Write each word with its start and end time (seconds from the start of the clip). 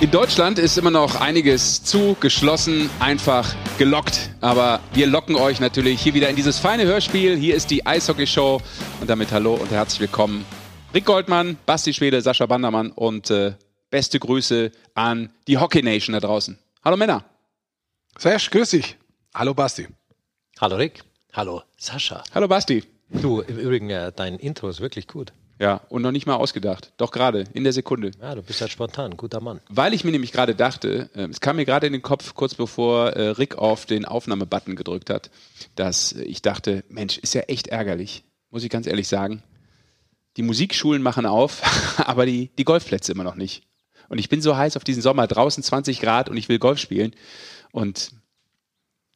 In 0.00 0.10
Deutschland 0.10 0.58
ist 0.58 0.78
immer 0.78 0.90
noch 0.90 1.20
einiges 1.20 1.84
zu 1.84 2.16
geschlossen, 2.20 2.88
einfach 3.00 3.54
gelockt. 3.76 4.30
Aber 4.40 4.80
wir 4.94 5.06
locken 5.06 5.36
euch 5.36 5.60
natürlich 5.60 6.00
hier 6.00 6.14
wieder 6.14 6.30
in 6.30 6.36
dieses 6.36 6.58
feine 6.58 6.84
Hörspiel. 6.84 7.36
Hier 7.36 7.54
ist 7.54 7.70
die 7.70 7.84
Eishockey-Show. 7.84 8.62
Und 9.02 9.10
damit 9.10 9.30
hallo 9.30 9.56
und 9.56 9.70
herzlich 9.70 10.00
willkommen. 10.00 10.46
Rick 10.94 11.04
Goldmann, 11.04 11.58
Basti 11.66 11.92
Schwede, 11.92 12.22
Sascha 12.22 12.46
Bandermann 12.46 12.92
und 12.92 13.30
äh, 13.30 13.52
beste 13.90 14.18
Grüße 14.18 14.72
an 14.94 15.34
die 15.46 15.58
Hockey 15.58 15.82
Nation 15.82 16.14
da 16.14 16.20
draußen. 16.20 16.58
Hallo 16.82 16.96
Männer. 16.96 17.22
Serge, 18.16 18.48
grüß 18.52 18.70
dich. 18.70 18.96
Hallo 19.34 19.52
Basti. 19.52 19.86
Hallo 20.58 20.76
Rick. 20.76 21.04
Hallo 21.34 21.62
Sascha. 21.76 22.24
Hallo 22.34 22.48
Basti. 22.48 22.84
Du, 23.10 23.42
im 23.42 23.58
Übrigen, 23.58 23.90
äh, 23.90 24.12
dein 24.16 24.38
Intro 24.38 24.70
ist 24.70 24.80
wirklich 24.80 25.06
gut. 25.08 25.34
Ja, 25.60 25.82
und 25.90 26.00
noch 26.00 26.10
nicht 26.10 26.26
mal 26.26 26.36
ausgedacht. 26.36 26.90
Doch 26.96 27.10
gerade, 27.10 27.44
in 27.52 27.64
der 27.64 27.74
Sekunde. 27.74 28.12
Ja, 28.18 28.34
du 28.34 28.42
bist 28.42 28.62
halt 28.62 28.72
spontan, 28.72 29.18
guter 29.18 29.42
Mann. 29.42 29.60
Weil 29.68 29.92
ich 29.92 30.04
mir 30.04 30.10
nämlich 30.10 30.32
gerade 30.32 30.54
dachte, 30.54 31.10
äh, 31.14 31.24
es 31.24 31.40
kam 31.40 31.56
mir 31.56 31.66
gerade 31.66 31.86
in 31.86 31.92
den 31.92 32.00
Kopf, 32.00 32.34
kurz 32.34 32.54
bevor 32.54 33.10
äh, 33.10 33.28
Rick 33.28 33.58
auf 33.58 33.84
den 33.84 34.06
Aufnahmebutton 34.06 34.74
gedrückt 34.74 35.10
hat, 35.10 35.30
dass 35.74 36.12
ich 36.12 36.40
dachte, 36.40 36.82
Mensch, 36.88 37.18
ist 37.18 37.34
ja 37.34 37.42
echt 37.42 37.68
ärgerlich, 37.68 38.24
muss 38.50 38.64
ich 38.64 38.70
ganz 38.70 38.86
ehrlich 38.86 39.06
sagen. 39.06 39.42
Die 40.38 40.42
Musikschulen 40.42 41.02
machen 41.02 41.26
auf, 41.26 41.60
aber 42.06 42.24
die, 42.24 42.48
die 42.56 42.64
Golfplätze 42.64 43.12
immer 43.12 43.24
noch 43.24 43.36
nicht. 43.36 43.62
Und 44.08 44.16
ich 44.16 44.30
bin 44.30 44.40
so 44.40 44.56
heiß 44.56 44.78
auf 44.78 44.84
diesen 44.84 45.02
Sommer, 45.02 45.26
draußen 45.26 45.62
20 45.62 46.00
Grad 46.00 46.30
und 46.30 46.38
ich 46.38 46.48
will 46.48 46.58
Golf 46.58 46.78
spielen. 46.78 47.14
Und 47.70 48.12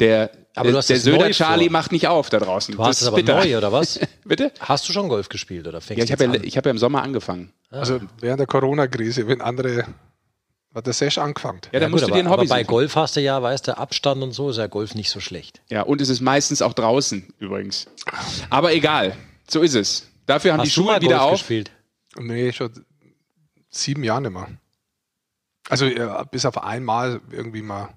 der, 0.01 0.31
Aber 0.55 0.65
du 0.67 0.71
der, 0.73 0.79
hast 0.79 0.91
der 0.91 0.99
Söder 0.99 1.31
Charlie 1.31 1.65
vor. 1.67 1.73
macht 1.73 1.93
nicht 1.93 2.09
auf 2.09 2.29
da 2.31 2.39
draußen. 2.39 2.75
Du 2.75 2.81
hast 2.83 2.97
Das 2.99 3.03
es 3.03 3.09
aber 3.09 3.17
bitter. 3.19 3.37
neu, 3.45 3.57
oder 3.59 3.73
was? 3.73 4.01
Bitte? 4.25 4.53
Hast 4.61 4.89
du 4.89 4.93
schon 4.93 5.09
Golf 5.09 5.29
gespielt 5.29 5.67
oder 5.67 5.81
fängst 5.81 5.99
Ja, 5.99 6.05
ich 6.05 6.09
du 6.19 6.25
habe 6.25 6.35
ja, 6.37 6.41
an? 6.41 6.47
ich 6.47 6.57
hab 6.57 6.65
ja 6.65 6.71
im 6.71 6.79
Sommer 6.79 7.03
angefangen. 7.03 7.53
Also 7.71 8.01
während 8.21 8.41
der 8.41 8.47
Corona-Krise, 8.47 9.27
wenn 9.29 9.41
andere, 9.41 9.85
hat 10.75 10.87
der 10.87 10.93
Sesh 10.93 11.19
angefangen. 11.19 11.61
Ja, 11.73 11.81
gut, 11.81 11.91
musst 11.91 12.07
du 12.09 12.11
dir 12.13 12.19
ein 12.19 12.29
Hobby 12.31 12.43
aber 12.43 12.49
bei 12.49 12.61
suchen. 12.63 12.67
Golf 12.71 12.97
hast 12.97 13.17
du 13.17 13.21
ja, 13.21 13.41
weißt 13.43 13.69
du, 13.69 13.79
Abstand 13.79 14.23
und 14.23 14.33
so 14.33 14.51
ist 14.51 14.57
ja 14.57 14.67
Golf 14.67 14.95
nicht 14.95 15.11
so 15.11 15.21
schlecht. 15.21 15.61
Ja, 15.71 15.83
und 15.83 16.01
es 16.01 16.09
ist 16.09 16.21
meistens 16.21 16.63
auch 16.63 16.73
draußen 16.73 17.33
übrigens. 17.39 17.87
Aber 18.51 18.73
egal, 18.75 19.17
so 19.49 19.61
ist 19.63 19.75
es. 19.75 20.09
Dafür 20.27 20.53
haben 20.55 20.61
hast 20.61 20.71
die 20.71 20.75
du 20.75 20.83
mal 20.85 20.95
Schulen 20.95 21.03
wieder 21.03 21.19
Golf 21.19 21.33
auf. 21.33 21.39
gespielt? 21.41 21.71
Nee, 22.19 22.53
schon 22.53 22.71
sieben 23.71 24.03
Jahre 24.05 24.23
nicht 24.23 24.31
mehr. 24.33 24.49
Also 25.69 25.87
ja, 25.87 26.23
bis 26.25 26.45
auf 26.47 26.63
einmal 26.63 27.21
irgendwie 27.31 27.63
mal. 27.63 27.89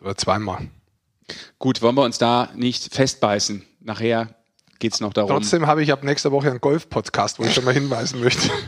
Oder 0.00 0.16
zweimal. 0.16 0.68
Gut, 1.58 1.80
wollen 1.82 1.94
wir 1.96 2.02
uns 2.04 2.18
da 2.18 2.48
nicht 2.54 2.94
festbeißen. 2.94 3.64
Nachher 3.80 4.34
geht 4.78 4.94
es 4.94 5.00
noch 5.00 5.12
darum. 5.12 5.30
Trotzdem 5.30 5.66
habe 5.66 5.82
ich 5.82 5.92
ab 5.92 6.02
nächster 6.02 6.32
Woche 6.32 6.50
einen 6.50 6.60
Golf-Podcast, 6.60 7.38
wo 7.38 7.44
ich 7.44 7.54
schon 7.54 7.64
mal 7.64 7.74
hinweisen 7.74 8.20
möchte. 8.20 8.50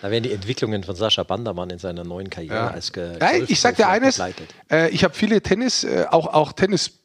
Da 0.00 0.10
werden 0.10 0.24
die 0.24 0.32
Entwicklungen 0.32 0.84
von 0.84 0.94
Sascha 0.94 1.22
Bandermann 1.22 1.70
in 1.70 1.78
seiner 1.78 2.04
neuen 2.04 2.28
Karriere 2.28 2.54
Ja. 2.54 2.66
als 2.68 2.92
Ge 2.92 3.16
Ja, 3.18 3.32
ich 3.48 3.58
sag 3.58 3.76
dir 3.76 3.88
eines, 3.88 4.18
äh, 4.70 4.90
ich 4.90 5.02
habe 5.02 5.14
viele 5.14 5.40
Tennis, 5.40 5.82
äh, 5.82 6.04
auch, 6.10 6.26
auch 6.26 6.52
Tennis, 6.52 6.98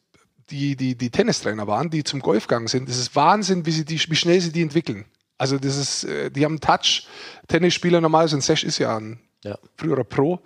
die, 0.50 0.76
die, 0.76 0.96
die 0.98 1.10
Tennistrainer 1.10 1.66
waren, 1.66 1.90
die 1.90 2.04
zum 2.04 2.20
Golf 2.20 2.48
gegangen 2.48 2.68
sind. 2.68 2.90
Das 2.90 2.98
ist 2.98 3.16
Wahnsinn, 3.16 3.66
wie, 3.66 3.72
sie 3.72 3.86
die, 3.86 3.98
wie 4.10 4.16
schnell 4.18 4.42
sie 4.42 4.52
die 4.52 4.62
entwickeln. 4.62 5.06
Also 5.38 5.58
das 5.58 5.78
ist, 5.78 6.04
äh, 6.04 6.30
die 6.30 6.44
haben 6.44 6.54
einen 6.54 6.60
Touch. 6.60 7.08
Tennisspieler 7.48 8.02
normalerweise, 8.02 8.36
ein 8.36 8.42
Sesh 8.42 8.66
ist 8.66 8.80
ja 8.80 8.98
ein 8.98 9.18
Ja. 9.46 9.58
früherer 9.78 10.04
Pro. 10.04 10.42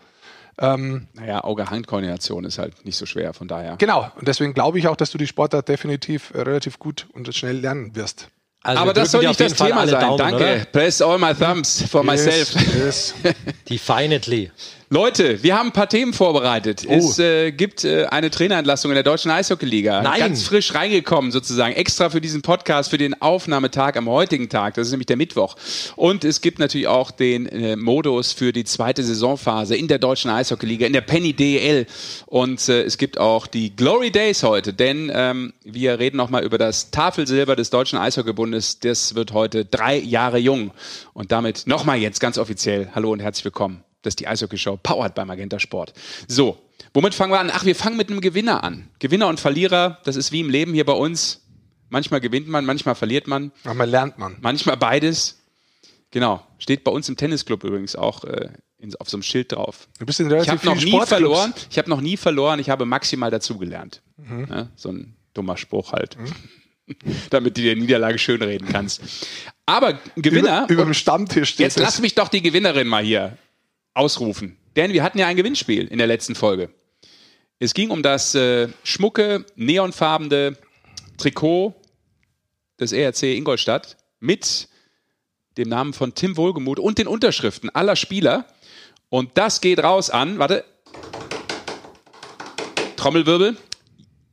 Ähm, 0.59 1.07
Naja, 1.13 1.43
Auge-Hand-Koordination 1.43 2.45
ist 2.45 2.57
halt 2.59 2.85
nicht 2.85 2.97
so 2.97 3.05
schwer, 3.05 3.33
von 3.33 3.47
daher. 3.47 3.75
genau, 3.77 4.11
und 4.15 4.27
deswegen 4.27 4.53
glaube 4.53 4.79
ich 4.79 4.87
auch, 4.87 4.95
dass 4.95 5.11
du 5.11 5.17
die 5.17 5.27
Sportart 5.27 5.67
definitiv 5.67 6.31
äh, 6.33 6.41
relativ 6.41 6.79
gut 6.79 7.07
und 7.13 7.33
schnell 7.35 7.57
lernen 7.57 7.95
wirst. 7.95 8.29
Also 8.65 8.81
Aber 8.81 8.93
das 8.93 9.11
soll 9.11 9.27
nicht 9.27 9.39
das 9.39 9.53
Fall 9.53 9.69
Thema 9.69 9.85
sein. 9.87 9.99
Daumen, 9.99 10.17
Danke. 10.17 10.35
Oder? 10.37 10.65
Press 10.65 11.01
all 11.01 11.17
my 11.19 11.33
thumbs 11.33 11.83
for 11.89 12.01
myself. 12.03 12.53
Yes, 12.55 13.13
yes. 13.21 13.33
Definitely. 13.69 14.51
Leute, 14.93 15.41
wir 15.41 15.57
haben 15.57 15.69
ein 15.69 15.73
paar 15.73 15.89
Themen 15.89 16.13
vorbereitet. 16.13 16.85
Oh. 16.87 16.93
Es 16.93 17.17
äh, 17.17 17.51
gibt 17.51 17.83
äh, 17.83 18.05
eine 18.05 18.29
Trainerentlassung 18.29 18.91
in 18.91 18.95
der 18.95 19.03
Deutschen 19.03 19.31
Eishockeyliga. 19.31 20.03
Nein. 20.03 20.19
Ganz 20.19 20.43
frisch 20.43 20.75
reingekommen 20.75 21.31
sozusagen. 21.31 21.73
Extra 21.73 22.11
für 22.11 22.21
diesen 22.21 22.43
Podcast, 22.43 22.91
für 22.91 22.99
den 22.99 23.19
Aufnahmetag 23.19 23.97
am 23.97 24.07
heutigen 24.07 24.49
Tag. 24.49 24.75
Das 24.75 24.85
ist 24.85 24.91
nämlich 24.91 25.07
der 25.07 25.17
Mittwoch. 25.17 25.55
Und 25.95 26.23
es 26.23 26.41
gibt 26.41 26.59
natürlich 26.59 26.85
auch 26.85 27.09
den 27.09 27.47
äh, 27.47 27.75
Modus 27.75 28.33
für 28.33 28.53
die 28.53 28.65
zweite 28.65 29.01
Saisonphase 29.03 29.75
in 29.75 29.87
der 29.87 29.97
Deutschen 29.97 30.29
Eishockeyliga, 30.29 30.85
in 30.85 30.93
der 30.93 31.01
Penny 31.01 31.33
DL. 31.33 31.87
Und 32.27 32.69
äh, 32.69 32.83
es 32.83 32.99
gibt 32.99 33.17
auch 33.17 33.47
die 33.47 33.75
Glory 33.75 34.11
Days 34.11 34.43
heute. 34.43 34.73
Denn 34.73 35.11
ähm, 35.11 35.53
wir 35.63 35.97
reden 35.97 36.17
nochmal 36.17 36.43
über 36.43 36.59
das 36.59 36.91
Tafelsilber 36.91 37.55
des 37.55 37.71
Deutschen 37.71 37.97
Eishockeybundes. 37.97 38.79
Das 38.79 39.15
wird 39.15 39.33
heute 39.33 39.65
drei 39.65 39.97
Jahre 39.97 40.37
jung. 40.37 40.69
Und 41.13 41.31
damit 41.31 41.65
nochmal 41.65 41.97
jetzt 41.97 42.19
ganz 42.19 42.37
offiziell 42.37 42.91
Hallo 42.93 43.11
und 43.11 43.21
herzlich 43.21 43.45
willkommen. 43.45 43.83
Das 44.03 44.11
ist 44.11 44.19
die 44.19 44.27
Eishockey-Show, 44.27 44.77
powered 44.83 45.15
bei 45.15 45.25
Magenta 45.25 45.59
Sport. 45.59 45.93
So, 46.27 46.59
womit 46.93 47.15
fangen 47.15 47.31
wir 47.31 47.39
an? 47.39 47.49
Ach, 47.51 47.65
wir 47.65 47.75
fangen 47.75 47.97
mit 47.97 48.09
einem 48.09 48.21
Gewinner 48.21 48.63
an. 48.63 48.89
Gewinner 48.99 49.27
und 49.27 49.39
Verlierer, 49.39 49.99
das 50.03 50.15
ist 50.15 50.31
wie 50.31 50.41
im 50.41 50.49
Leben 50.49 50.73
hier 50.73 50.85
bei 50.85 50.93
uns. 50.93 51.41
Manchmal 51.89 52.21
gewinnt 52.21 52.47
man, 52.47 52.65
manchmal 52.65 52.95
verliert 52.95 53.27
man, 53.27 53.51
Aber 53.63 53.85
lernt 53.85 54.17
man. 54.17 54.37
manchmal 54.41 54.77
beides. 54.77 55.39
Genau, 56.11 56.45
steht 56.59 56.83
bei 56.83 56.91
uns 56.91 57.07
im 57.09 57.17
Tennisclub 57.17 57.63
übrigens 57.63 57.95
auch 57.95 58.23
äh, 58.25 58.49
in, 58.77 58.93
auf 58.97 59.09
so 59.09 59.17
einem 59.17 59.23
Schild 59.23 59.51
drauf. 59.51 59.87
Du 59.99 60.05
bist 60.05 60.19
in 60.19 60.27
Ich 60.27 60.33
relativ 60.33 60.51
habe 60.53 60.65
noch 60.65 60.83
nie 60.83 61.05
verloren. 61.05 61.53
Ich 61.71 61.77
habe 61.77 61.89
noch 61.89 62.01
nie 62.01 62.17
verloren. 62.17 62.59
Ich 62.59 62.69
habe 62.69 62.85
maximal 62.85 63.31
dazugelernt. 63.31 64.01
Mhm. 64.17 64.47
Ja, 64.49 64.67
so 64.75 64.89
ein 64.89 65.15
dummer 65.33 65.55
Spruch 65.57 65.93
halt. 65.93 66.17
Damit 67.29 67.57
du 67.57 67.61
dir 67.61 67.75
Niederlage 67.75 68.19
schönreden 68.19 68.67
kannst. 68.67 69.01
Aber 69.65 69.97
Gewinner. 70.17 70.65
Über, 70.65 70.73
über 70.73 70.83
dem 70.83 70.93
Stammtisch 70.93 71.49
steht 71.51 71.59
Jetzt 71.65 71.77
das. 71.77 71.83
lass 71.83 72.01
mich 72.01 72.13
doch 72.15 72.27
die 72.27 72.41
Gewinnerin 72.41 72.87
mal 72.87 73.03
hier 73.03 73.37
ausrufen. 73.93 74.57
Denn 74.75 74.93
wir 74.93 75.03
hatten 75.03 75.19
ja 75.19 75.27
ein 75.27 75.37
Gewinnspiel 75.37 75.87
in 75.87 75.97
der 75.97 76.07
letzten 76.07 76.35
Folge. 76.35 76.69
Es 77.59 77.73
ging 77.73 77.91
um 77.91 78.03
das 78.03 78.35
äh, 78.35 78.67
schmucke, 78.83 79.45
neonfarbene 79.55 80.57
Trikot 81.17 81.75
des 82.79 82.91
ERC 82.91 83.23
Ingolstadt 83.23 83.97
mit 84.19 84.67
dem 85.57 85.69
Namen 85.69 85.93
von 85.93 86.15
Tim 86.15 86.35
Wohlgemuth 86.35 86.79
und 86.79 86.97
den 86.97 87.07
Unterschriften 87.07 87.69
aller 87.69 87.95
Spieler. 87.95 88.47
Und 89.09 89.37
das 89.37 89.61
geht 89.61 89.83
raus 89.83 90.09
an, 90.09 90.39
warte, 90.39 90.65
Trommelwirbel, 92.97 93.57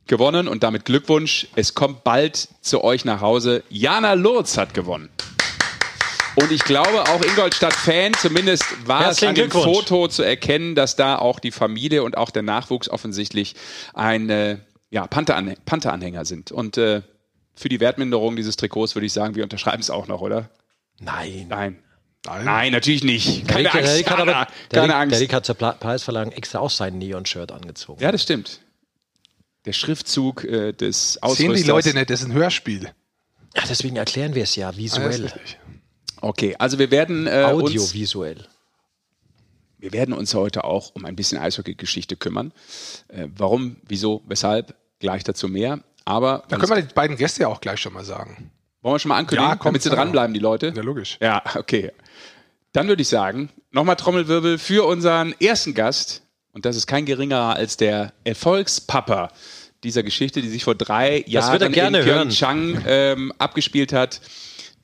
gewonnen 0.07 0.47
und 0.47 0.63
damit 0.63 0.85
Glückwunsch. 0.85 1.47
Es 1.55 1.73
kommt 1.73 2.03
bald 2.03 2.49
zu 2.61 2.83
euch 2.83 3.05
nach 3.05 3.21
Hause. 3.21 3.63
Jana 3.69 4.13
Lurz 4.13 4.57
hat 4.57 4.73
gewonnen. 4.73 5.09
Und 6.35 6.51
ich 6.51 6.63
glaube 6.63 7.03
auch 7.03 7.21
Ingolstadt-Fan, 7.23 8.13
zumindest 8.13 8.63
war 8.87 9.09
es 9.09 9.21
an 9.23 9.35
dem. 9.35 9.51
Foto 9.51 10.07
zu 10.07 10.23
erkennen, 10.23 10.75
dass 10.75 10.95
da 10.95 11.17
auch 11.17 11.39
die 11.39 11.51
Familie 11.51 12.03
und 12.03 12.17
auch 12.17 12.29
der 12.29 12.41
Nachwuchs 12.41 12.89
offensichtlich 12.89 13.55
ein 13.93 14.29
äh, 14.29 14.57
ja, 14.89 15.07
Panther-Anhänger 15.07 15.57
Panther 15.65 16.25
sind. 16.25 16.51
Und 16.51 16.77
äh, 16.77 17.01
für 17.53 17.69
die 17.69 17.79
Wertminderung 17.79 18.35
dieses 18.35 18.55
Trikots 18.55 18.95
würde 18.95 19.05
ich 19.05 19.13
sagen, 19.13 19.35
wir 19.35 19.43
unterschreiben 19.43 19.81
es 19.81 19.89
auch 19.89 20.07
noch, 20.07 20.21
oder? 20.21 20.49
Nein. 20.99 21.47
Nein. 21.49 21.79
Nein. 22.25 22.45
Nein, 22.45 22.71
natürlich 22.71 23.03
nicht. 23.03 23.47
Der 23.49 23.55
Keine 23.55 23.63
der 23.69 23.75
Angst. 23.75 23.95
Rick 23.97 24.09
hat 24.11 24.19
aber, 24.19 24.47
der 24.71 24.83
Rick, 24.83 24.91
Angst. 24.93 25.13
Der 25.13 25.19
Rick 25.21 25.33
hat 25.33 25.45
zur 25.45 25.55
Preisverleihung 25.55 26.31
extra 26.31 26.59
auch 26.59 26.69
sein 26.69 26.97
Neon-Shirt 26.99 27.51
angezogen. 27.51 28.01
Ja, 28.01 28.11
das 28.11 28.21
stimmt. 28.23 28.61
Der 29.65 29.73
Schriftzug 29.73 30.43
äh, 30.43 30.71
des 30.71 31.21
Ausrüsters. 31.21 31.37
Sehen 31.37 31.55
die 31.55 31.69
Leute 31.69 31.93
nicht, 31.93 32.09
das 32.09 32.21
ist 32.21 32.27
ein 32.27 32.33
Hörspiel. 32.33 32.91
Ja, 33.55 33.63
deswegen 33.67 33.95
erklären 33.95 34.33
wir 34.35 34.43
es 34.43 34.55
ja 34.55 34.69
Ah, 34.69 34.77
visuell. 34.77 35.23
richtig. 35.23 35.57
Okay, 36.21 36.55
also 36.57 36.79
wir 36.79 36.91
werden 36.91 37.27
äh, 37.27 37.51
uns, 37.51 37.63
Audiovisuell. 37.63 38.45
wir 39.79 39.91
werden 39.91 40.13
uns 40.13 40.33
heute 40.33 40.63
auch 40.63 40.91
um 40.93 41.05
ein 41.05 41.15
bisschen 41.15 41.39
Eishockey-Geschichte 41.39 42.15
kümmern. 42.15 42.53
Äh, 43.07 43.27
warum, 43.35 43.77
wieso, 43.87 44.21
weshalb, 44.27 44.75
gleich 44.99 45.23
dazu 45.23 45.47
mehr. 45.47 45.79
Aber 46.05 46.43
Da 46.47 46.57
können 46.57 46.71
wir 46.71 46.81
die 46.81 46.93
beiden 46.93 47.17
Gäste 47.17 47.41
ja 47.41 47.47
auch 47.47 47.59
gleich 47.59 47.79
schon 47.81 47.93
mal 47.93 48.05
sagen. 48.05 48.51
wollen 48.81 48.95
wir 48.95 48.99
schon 48.99 49.09
mal 49.09 49.17
ankündigen, 49.17 49.49
Ja, 49.49 49.55
komm, 49.55 49.69
damit 49.69 49.81
sie 49.81 49.89
dranbleiben, 49.89 50.33
die 50.33 50.39
Leute? 50.39 50.73
Ja, 50.75 50.81
logisch. 50.81 51.17
Ja, 51.21 51.43
okay. 51.55 51.91
Dann 52.71 52.87
würde 52.87 53.01
ich 53.01 53.07
sagen, 53.07 53.49
nochmal 53.71 53.95
Trommelwirbel 53.95 54.57
für 54.57 54.85
unseren 54.85 55.33
ersten 55.41 55.73
Gast. 55.73 56.21
Und 56.53 56.65
das 56.65 56.75
ist 56.75 56.87
kein 56.87 57.05
geringerer 57.05 57.55
als 57.55 57.77
der 57.77 58.13
Erfolgspapa 58.23 59.31
dieser 59.83 60.03
Geschichte, 60.03 60.41
die 60.41 60.49
sich 60.49 60.63
vor 60.63 60.75
drei 60.75 61.23
Jahren 61.27 61.61
er 61.61 61.69
gerne 61.69 61.99
in. 61.99 62.05
Pyeongchang 62.05 62.83
ähm, 62.85 63.33
abgespielt 63.37 63.93
hat. 63.93 64.21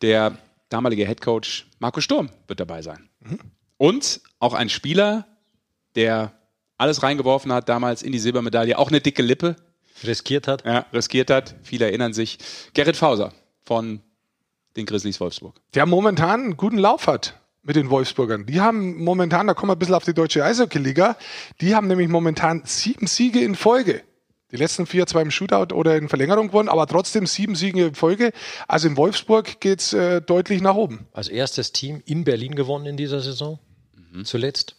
Der 0.01 0.38
damalige 0.69 1.06
Headcoach 1.06 1.66
Marco 1.80 2.02
Sturm 2.02 2.30
wird 2.48 2.60
dabei 2.60 2.81
sein. 2.81 3.10
Mhm. 3.19 3.40
Und 3.78 4.22
auch 4.40 4.54
ein 4.54 4.69
Spieler, 4.69 5.28
der 5.96 6.34
alles 6.78 7.04
reingeworfen 7.04 7.52
hat 7.52 7.69
damals 7.69 8.04
in 8.04 8.12
die 8.12 8.19
Silbermedaille, 8.19 8.78
auch 8.78 8.90
eine 8.90 9.02
dicke 9.02 9.22
Lippe, 9.22 9.56
Riskiert 10.04 10.48
hat. 10.48 10.64
ja, 10.66 10.86
riskiert 10.94 11.31
hat. 11.31 11.56
Viele 11.64 11.86
erinnern 11.86 12.14
sich. 12.14 12.38
Gerrit 12.74 12.96
Fauser 12.98 13.34
von 13.64 14.02
den 14.75 14.86
Grizzlies 14.86 15.19
Wolfsburg. 15.19 15.60
Der 15.74 15.86
momentan 15.86 16.42
einen 16.42 16.58
guten 16.58 16.78
Lauf 16.78 17.08
hat 17.08 17.40
mit 17.63 17.75
den 17.75 17.90
Wolfsburgern. 17.90 18.46
Die 18.46 18.62
haben 18.62 19.04
momentan, 19.04 19.48
da 19.48 19.54
kommen 19.54 19.72
wir 19.72 19.75
ein 19.75 19.80
bisschen 19.80 19.96
auf 19.96 20.06
die 20.06 20.13
deutsche 20.13 20.44
Eishockey-Liga, 20.46 21.18
die 21.62 21.75
haben 21.75 21.88
nämlich 21.88 22.08
momentan 22.08 22.62
sieben 22.66 23.08
Siege 23.08 23.40
in 23.42 23.56
Folge. 23.56 24.04
Die 24.52 24.56
letzten 24.56 24.86
vier 24.86 25.06
zwar 25.08 25.22
im 25.22 25.32
Shootout 25.32 25.76
oder 25.76 25.98
in 25.98 26.08
Verlängerung 26.08 26.48
gewonnen, 26.48 26.70
aber 26.70 26.88
trotzdem 26.88 27.28
sieben 27.28 27.56
Siege 27.56 27.88
in 27.88 27.96
Folge. 27.96 28.32
Also 28.68 28.88
in 28.88 28.96
Wolfsburg 28.96 29.60
geht's 29.60 29.92
äh, 29.92 30.22
deutlich 30.22 30.62
nach 30.62 30.76
oben. 30.76 31.08
Als 31.12 31.28
erstes 31.28 31.74
Team 31.74 32.02
in 32.06 32.24
Berlin 32.24 32.56
gewonnen 32.56 32.86
in 32.86 32.98
dieser 32.98 33.20
Saison. 33.20 33.60
zuletzt. 34.24 34.76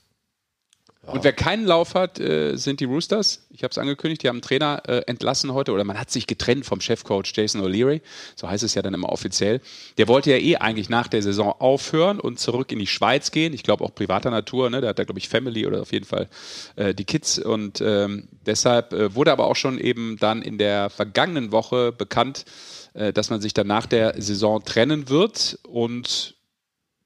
Und 1.10 1.24
wer 1.24 1.32
keinen 1.32 1.64
Lauf 1.64 1.94
hat, 1.94 2.20
äh, 2.20 2.56
sind 2.56 2.80
die 2.80 2.84
Roosters. 2.84 3.46
Ich 3.50 3.62
habe 3.62 3.70
es 3.70 3.78
angekündigt, 3.78 4.22
die 4.22 4.28
haben 4.28 4.36
einen 4.36 4.42
Trainer 4.42 4.82
äh, 4.86 4.98
entlassen 5.06 5.54
heute 5.54 5.72
oder 5.72 5.84
man 5.84 5.98
hat 5.98 6.10
sich 6.10 6.26
getrennt 6.26 6.66
vom 6.66 6.80
Chefcoach 6.80 7.32
Jason 7.34 7.62
O'Leary. 7.62 8.02
So 8.36 8.48
heißt 8.48 8.62
es 8.62 8.74
ja 8.74 8.82
dann 8.82 8.92
immer 8.92 9.08
offiziell. 9.08 9.62
Der 9.96 10.06
wollte 10.06 10.30
ja 10.30 10.36
eh 10.36 10.56
eigentlich 10.56 10.90
nach 10.90 11.08
der 11.08 11.22
Saison 11.22 11.54
aufhören 11.58 12.20
und 12.20 12.38
zurück 12.38 12.72
in 12.72 12.78
die 12.78 12.86
Schweiz 12.86 13.30
gehen. 13.30 13.54
Ich 13.54 13.62
glaube 13.62 13.84
auch 13.84 13.94
privater 13.94 14.30
Natur. 14.30 14.68
Ne? 14.68 14.82
Der 14.82 14.90
hat 14.90 14.98
da, 14.98 15.04
glaube 15.04 15.18
ich, 15.18 15.30
Family 15.30 15.66
oder 15.66 15.80
auf 15.80 15.92
jeden 15.92 16.04
Fall 16.04 16.28
äh, 16.76 16.94
die 16.94 17.04
Kids. 17.04 17.38
Und 17.38 17.80
ähm, 17.80 18.28
deshalb 18.44 18.92
äh, 18.92 19.14
wurde 19.14 19.32
aber 19.32 19.46
auch 19.46 19.56
schon 19.56 19.78
eben 19.78 20.18
dann 20.18 20.42
in 20.42 20.58
der 20.58 20.90
vergangenen 20.90 21.52
Woche 21.52 21.90
bekannt, 21.90 22.44
äh, 22.92 23.14
dass 23.14 23.30
man 23.30 23.40
sich 23.40 23.54
dann 23.54 23.66
nach 23.66 23.86
der 23.86 24.20
Saison 24.20 24.62
trennen 24.62 25.08
wird. 25.08 25.58
Und 25.66 26.36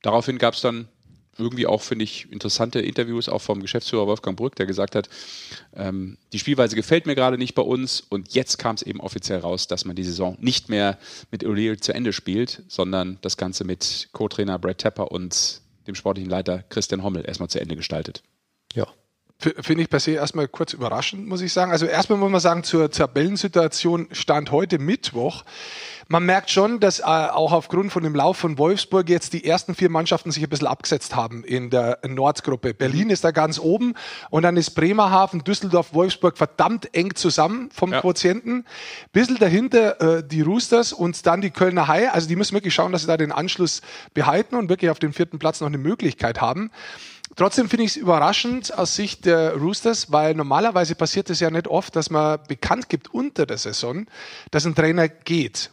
daraufhin 0.02 0.38
gab 0.38 0.54
es 0.54 0.60
dann 0.60 0.88
irgendwie 1.38 1.66
auch, 1.66 1.82
finde 1.82 2.04
ich, 2.04 2.30
interessante 2.30 2.80
Interviews 2.80 3.28
auch 3.28 3.40
vom 3.40 3.60
Geschäftsführer 3.60 4.06
Wolfgang 4.06 4.36
Brück, 4.36 4.54
der 4.56 4.66
gesagt 4.66 4.94
hat, 4.94 5.08
ähm, 5.74 6.18
die 6.32 6.38
Spielweise 6.38 6.76
gefällt 6.76 7.06
mir 7.06 7.14
gerade 7.14 7.38
nicht 7.38 7.54
bei 7.54 7.62
uns 7.62 8.00
und 8.00 8.34
jetzt 8.34 8.58
kam 8.58 8.74
es 8.74 8.82
eben 8.82 9.00
offiziell 9.00 9.38
raus, 9.38 9.66
dass 9.66 9.84
man 9.84 9.96
die 9.96 10.04
Saison 10.04 10.36
nicht 10.40 10.68
mehr 10.68 10.98
mit 11.30 11.44
O'Leary 11.44 11.80
zu 11.80 11.94
Ende 11.94 12.12
spielt, 12.12 12.62
sondern 12.68 13.18
das 13.22 13.36
Ganze 13.36 13.64
mit 13.64 14.08
Co-Trainer 14.12 14.58
Brad 14.58 14.78
Tepper 14.78 15.10
und 15.10 15.62
dem 15.86 15.94
sportlichen 15.94 16.30
Leiter 16.30 16.64
Christian 16.68 17.02
Hommel 17.02 17.24
erstmal 17.26 17.48
zu 17.48 17.60
Ende 17.60 17.76
gestaltet. 17.76 18.22
Ja. 18.74 18.86
Finde 19.60 19.82
ich 19.82 19.90
per 19.90 20.00
se 20.00 20.12
erstmal 20.12 20.48
kurz 20.48 20.72
überraschend, 20.72 21.26
muss 21.26 21.40
ich 21.40 21.52
sagen. 21.52 21.72
Also 21.72 21.86
erstmal 21.86 22.18
muss 22.18 22.30
man 22.30 22.40
sagen, 22.40 22.64
zur 22.64 22.90
Tabellensituation 22.90 24.08
stand 24.12 24.50
heute 24.50 24.78
Mittwoch. 24.78 25.44
Man 26.08 26.26
merkt 26.26 26.50
schon, 26.50 26.78
dass 26.78 27.00
äh, 27.00 27.04
auch 27.04 27.52
aufgrund 27.52 27.90
von 27.90 28.02
dem 28.02 28.14
Lauf 28.14 28.36
von 28.36 28.58
Wolfsburg 28.58 29.08
jetzt 29.08 29.32
die 29.32 29.44
ersten 29.44 29.74
vier 29.74 29.88
Mannschaften 29.88 30.30
sich 30.30 30.42
ein 30.42 30.48
bisschen 30.50 30.66
abgesetzt 30.66 31.16
haben 31.16 31.42
in 31.42 31.70
der 31.70 31.98
Nordgruppe. 32.06 32.74
Berlin 32.74 33.08
ist 33.08 33.24
da 33.24 33.30
ganz 33.30 33.58
oben 33.58 33.94
und 34.28 34.42
dann 34.42 34.56
ist 34.56 34.70
Bremerhaven, 34.70 35.42
Düsseldorf, 35.42 35.94
Wolfsburg 35.94 36.36
verdammt 36.36 36.94
eng 36.94 37.14
zusammen 37.14 37.70
vom 37.72 37.92
Ja. 37.92 38.00
Quotienten. 38.00 38.66
Bisschen 39.12 39.38
dahinter 39.38 40.18
äh, 40.18 40.22
die 40.26 40.42
Roosters 40.42 40.92
und 40.92 41.24
dann 41.26 41.40
die 41.40 41.50
Kölner 41.50 41.88
Haie. 41.88 42.12
Also 42.12 42.28
die 42.28 42.36
müssen 42.36 42.54
wirklich 42.54 42.74
schauen, 42.74 42.92
dass 42.92 43.02
sie 43.02 43.06
da 43.08 43.16
den 43.16 43.32
Anschluss 43.32 43.80
behalten 44.12 44.56
und 44.56 44.68
wirklich 44.68 44.90
auf 44.90 44.98
dem 44.98 45.12
vierten 45.12 45.38
Platz 45.38 45.60
noch 45.60 45.68
eine 45.68 45.78
Möglichkeit 45.78 46.40
haben. 46.40 46.70
Trotzdem 47.34 47.68
finde 47.68 47.84
ich 47.84 47.92
es 47.92 47.96
überraschend 47.96 48.76
aus 48.76 48.94
Sicht 48.94 49.24
der 49.24 49.54
Roosters, 49.54 50.12
weil 50.12 50.34
normalerweise 50.34 50.94
passiert 50.94 51.30
es 51.30 51.40
ja 51.40 51.50
nicht 51.50 51.66
oft, 51.66 51.96
dass 51.96 52.10
man 52.10 52.38
bekannt 52.46 52.88
gibt 52.88 53.12
unter 53.14 53.46
der 53.46 53.58
Saison, 53.58 54.06
dass 54.50 54.66
ein 54.66 54.74
Trainer 54.74 55.08
geht. 55.08 55.70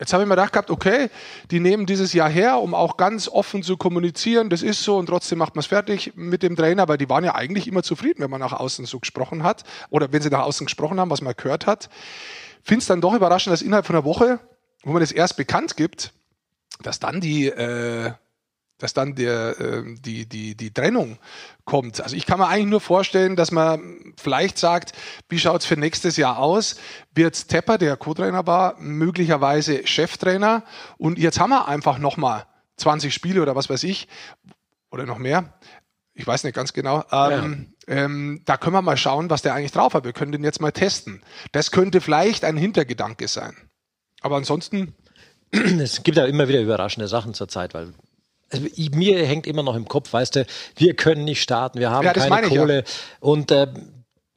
Jetzt 0.00 0.12
habe 0.12 0.24
ich 0.24 0.28
mir 0.28 0.34
gedacht 0.34 0.70
okay, 0.70 1.08
die 1.50 1.60
nehmen 1.60 1.86
dieses 1.86 2.12
Jahr 2.12 2.28
her, 2.28 2.58
um 2.58 2.74
auch 2.74 2.96
ganz 2.96 3.28
offen 3.28 3.62
zu 3.62 3.76
kommunizieren, 3.76 4.50
das 4.50 4.62
ist 4.62 4.82
so 4.82 4.96
und 4.98 5.06
trotzdem 5.06 5.38
macht 5.38 5.54
man 5.54 5.60
es 5.60 5.66
fertig 5.66 6.12
mit 6.16 6.42
dem 6.42 6.56
Trainer, 6.56 6.88
weil 6.88 6.98
die 6.98 7.08
waren 7.08 7.24
ja 7.24 7.34
eigentlich 7.34 7.68
immer 7.68 7.82
zufrieden, 7.82 8.20
wenn 8.22 8.30
man 8.30 8.40
nach 8.40 8.52
außen 8.52 8.86
so 8.86 8.98
gesprochen 8.98 9.44
hat 9.44 9.62
oder 9.90 10.12
wenn 10.12 10.20
sie 10.20 10.30
nach 10.30 10.42
außen 10.42 10.66
gesprochen 10.66 10.98
haben, 10.98 11.10
was 11.10 11.22
man 11.22 11.34
gehört 11.36 11.66
hat. 11.66 11.88
Finde 12.62 12.80
es 12.80 12.86
dann 12.86 13.00
doch 13.00 13.14
überraschend, 13.14 13.52
dass 13.52 13.62
innerhalb 13.62 13.86
von 13.86 13.94
einer 13.94 14.04
Woche, 14.04 14.40
wo 14.82 14.92
man 14.92 15.00
das 15.00 15.12
erst 15.12 15.36
bekannt 15.36 15.76
gibt, 15.76 16.12
dass 16.82 16.98
dann 16.98 17.20
die, 17.20 17.46
äh, 17.46 18.12
dass 18.84 18.92
dann 18.92 19.14
der, 19.14 19.58
äh, 19.58 19.82
die, 19.98 20.26
die, 20.28 20.54
die 20.54 20.70
Trennung 20.70 21.16
kommt. 21.64 22.02
Also 22.02 22.16
ich 22.16 22.26
kann 22.26 22.38
mir 22.38 22.48
eigentlich 22.48 22.66
nur 22.66 22.82
vorstellen, 22.82 23.34
dass 23.34 23.50
man 23.50 24.12
vielleicht 24.18 24.58
sagt, 24.58 24.92
wie 25.30 25.38
schaut's 25.38 25.64
für 25.64 25.78
nächstes 25.78 26.18
Jahr 26.18 26.38
aus? 26.38 26.76
Wird 27.14 27.48
Tepper, 27.48 27.78
der 27.78 27.96
Co-Trainer 27.96 28.46
war, 28.46 28.78
möglicherweise 28.78 29.86
Cheftrainer 29.86 30.64
und 30.98 31.18
jetzt 31.18 31.40
haben 31.40 31.48
wir 31.48 31.66
einfach 31.66 31.96
nochmal 31.96 32.44
20 32.76 33.14
Spiele 33.14 33.40
oder 33.40 33.56
was 33.56 33.70
weiß 33.70 33.84
ich 33.84 34.06
oder 34.90 35.06
noch 35.06 35.16
mehr. 35.16 35.54
Ich 36.12 36.26
weiß 36.26 36.44
nicht 36.44 36.54
ganz 36.54 36.74
genau. 36.74 37.04
Ähm, 37.10 37.72
ähm, 37.86 38.42
da 38.44 38.58
können 38.58 38.76
wir 38.76 38.82
mal 38.82 38.98
schauen, 38.98 39.30
was 39.30 39.40
der 39.40 39.54
eigentlich 39.54 39.72
drauf 39.72 39.94
hat. 39.94 40.04
Wir 40.04 40.12
können 40.12 40.32
den 40.32 40.44
jetzt 40.44 40.60
mal 40.60 40.72
testen. 40.72 41.22
Das 41.52 41.70
könnte 41.70 42.02
vielleicht 42.02 42.44
ein 42.44 42.58
Hintergedanke 42.58 43.28
sein. 43.28 43.56
Aber 44.20 44.36
ansonsten 44.36 44.94
Es 45.80 46.02
gibt 46.02 46.18
ja 46.18 46.26
immer 46.26 46.48
wieder 46.48 46.60
überraschende 46.60 47.08
Sachen 47.08 47.34
zur 47.34 47.48
Zeit, 47.48 47.74
weil 47.74 47.94
mir 48.94 49.26
hängt 49.26 49.46
immer 49.46 49.62
noch 49.62 49.76
im 49.76 49.86
Kopf, 49.88 50.12
weißt 50.12 50.36
du, 50.36 50.46
wir 50.76 50.94
können 50.94 51.24
nicht 51.24 51.42
starten, 51.42 51.78
wir 51.78 51.90
haben 51.90 52.04
Ja, 52.04 52.12
keine 52.12 52.46
ich 52.46 52.52
ja. 52.52 52.60
Kohle 52.60 52.84
und 53.20 53.50
äh, 53.50 53.66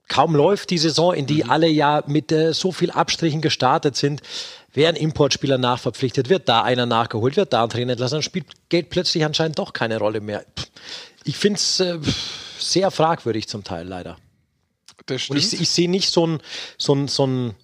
kaum 0.08 0.36
läuft 0.36 0.70
die 0.70 0.78
Saison, 0.78 1.14
in 1.14 1.24
Mhm. 1.24 1.28
die 1.28 1.46
alle 1.46 1.68
ja 1.68 2.04
mit 2.08 2.32
äh, 2.32 2.54
so 2.54 2.72
viel 2.72 2.92
Abstrichen 2.92 3.42
gestartet 3.42 3.96
sind, 3.96 4.22
werden 4.74 4.96
Importspieler 4.96 5.58
nachverpflichtet, 5.58 6.30
wird 6.30 6.48
da 6.48 6.62
einer 6.62 6.86
nachgeholt, 6.86 7.36
wird 7.36 7.52
da 7.54 7.64
ein 7.64 7.70
Trainer 7.70 7.94
entlassen, 7.94 8.16
dann 8.16 8.24
spielt 8.24 8.46
Geld 8.70 8.90
plötzlich 8.90 9.26
anscheinend 9.26 9.58
doch 9.60 9.74
keine 9.74 9.98
Rolle 9.98 10.22
mehr. 10.22 10.46
Ich 11.24 11.38
finde 11.38 11.58
es 11.58 11.80
äh, 11.80 11.98
sehr 12.60 12.92
fragwürdig 12.92 13.48
zum 13.48 13.64
Teil 13.64 13.88
leider. 13.88 14.18
das 15.08 15.30
Und 15.30 15.40
stimmt. 15.40 15.54
ich, 15.54 15.62
ich 15.62 15.70
sehe 15.70 15.90
nicht 15.90 16.10
so 16.12 16.26
ein, 16.28 16.40
so 16.78 16.94
ein, 16.94 17.08
so 17.08 17.26
ein, 17.26 17.56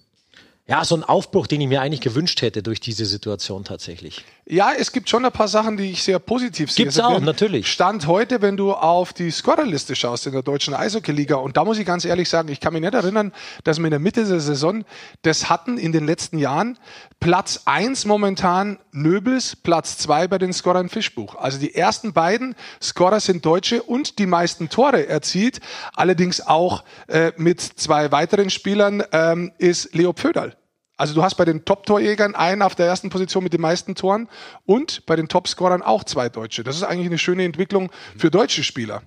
ja, 0.66 0.84
so 0.84 0.94
einen 0.94 1.04
Aufbruch, 1.04 1.46
den 1.46 1.60
ich 1.60 1.68
mir 1.68 1.80
eigentlich 1.82 2.00
gewünscht 2.00 2.40
hätte 2.42 2.62
durch 2.62 2.80
diese 2.80 3.04
Situation 3.06 3.64
tatsächlich. 3.64 4.24
Ja, 4.46 4.72
es 4.76 4.92
gibt 4.92 5.08
schon 5.08 5.24
ein 5.24 5.32
paar 5.32 5.48
Sachen, 5.48 5.78
die 5.78 5.90
ich 5.90 6.02
sehr 6.02 6.18
positiv 6.18 6.70
sehe. 6.70 6.84
Gibt's 6.84 7.00
auch, 7.00 7.18
natürlich. 7.20 7.66
Stand 7.66 8.06
heute, 8.06 8.42
wenn 8.42 8.58
du 8.58 8.72
auf 8.72 9.14
die 9.14 9.30
Scorerliste 9.30 9.96
schaust 9.96 10.26
in 10.26 10.32
der 10.32 10.42
deutschen 10.42 10.74
Eishockey-Liga, 10.74 11.36
und 11.36 11.56
da 11.56 11.64
muss 11.64 11.78
ich 11.78 11.86
ganz 11.86 12.04
ehrlich 12.04 12.28
sagen, 12.28 12.50
ich 12.50 12.60
kann 12.60 12.74
mich 12.74 12.82
nicht 12.82 12.92
erinnern, 12.92 13.32
dass 13.64 13.78
wir 13.78 13.86
in 13.86 13.90
der 13.90 14.00
Mitte 14.00 14.26
der 14.26 14.40
Saison 14.40 14.84
das 15.22 15.48
hatten 15.48 15.78
in 15.78 15.92
den 15.92 16.04
letzten 16.04 16.38
Jahren. 16.38 16.78
Platz 17.20 17.62
eins 17.64 18.04
momentan 18.04 18.78
Nöbels, 18.92 19.56
Platz 19.56 19.96
zwei 19.96 20.28
bei 20.28 20.36
den 20.36 20.52
Scorern 20.52 20.90
Fischbuch. 20.90 21.36
Also 21.36 21.58
die 21.58 21.74
ersten 21.74 22.12
beiden 22.12 22.54
Scorer 22.82 23.20
sind 23.20 23.46
Deutsche 23.46 23.82
und 23.82 24.18
die 24.18 24.26
meisten 24.26 24.68
Tore 24.68 25.08
erzielt. 25.08 25.60
Allerdings 25.94 26.42
auch 26.42 26.84
äh, 27.08 27.32
mit 27.38 27.62
zwei 27.62 28.12
weiteren 28.12 28.50
Spielern 28.50 29.02
ähm, 29.10 29.52
ist 29.56 29.94
Leo 29.94 30.12
Pföderl. 30.12 30.54
Also 30.96 31.14
du 31.14 31.22
hast 31.22 31.34
bei 31.34 31.44
den 31.44 31.64
Top-Torjägern 31.64 32.34
einen 32.34 32.62
auf 32.62 32.74
der 32.74 32.86
ersten 32.86 33.10
Position 33.10 33.42
mit 33.42 33.52
den 33.52 33.60
meisten 33.60 33.94
Toren 33.94 34.28
und 34.64 35.06
bei 35.06 35.16
den 35.16 35.28
Topscorern 35.28 35.82
auch 35.82 36.04
zwei 36.04 36.28
Deutsche. 36.28 36.62
Das 36.62 36.76
ist 36.76 36.84
eigentlich 36.84 37.06
eine 37.06 37.18
schöne 37.18 37.44
Entwicklung 37.44 37.90
für 38.16 38.30
deutsche 38.30 38.62
Spieler 38.62 39.02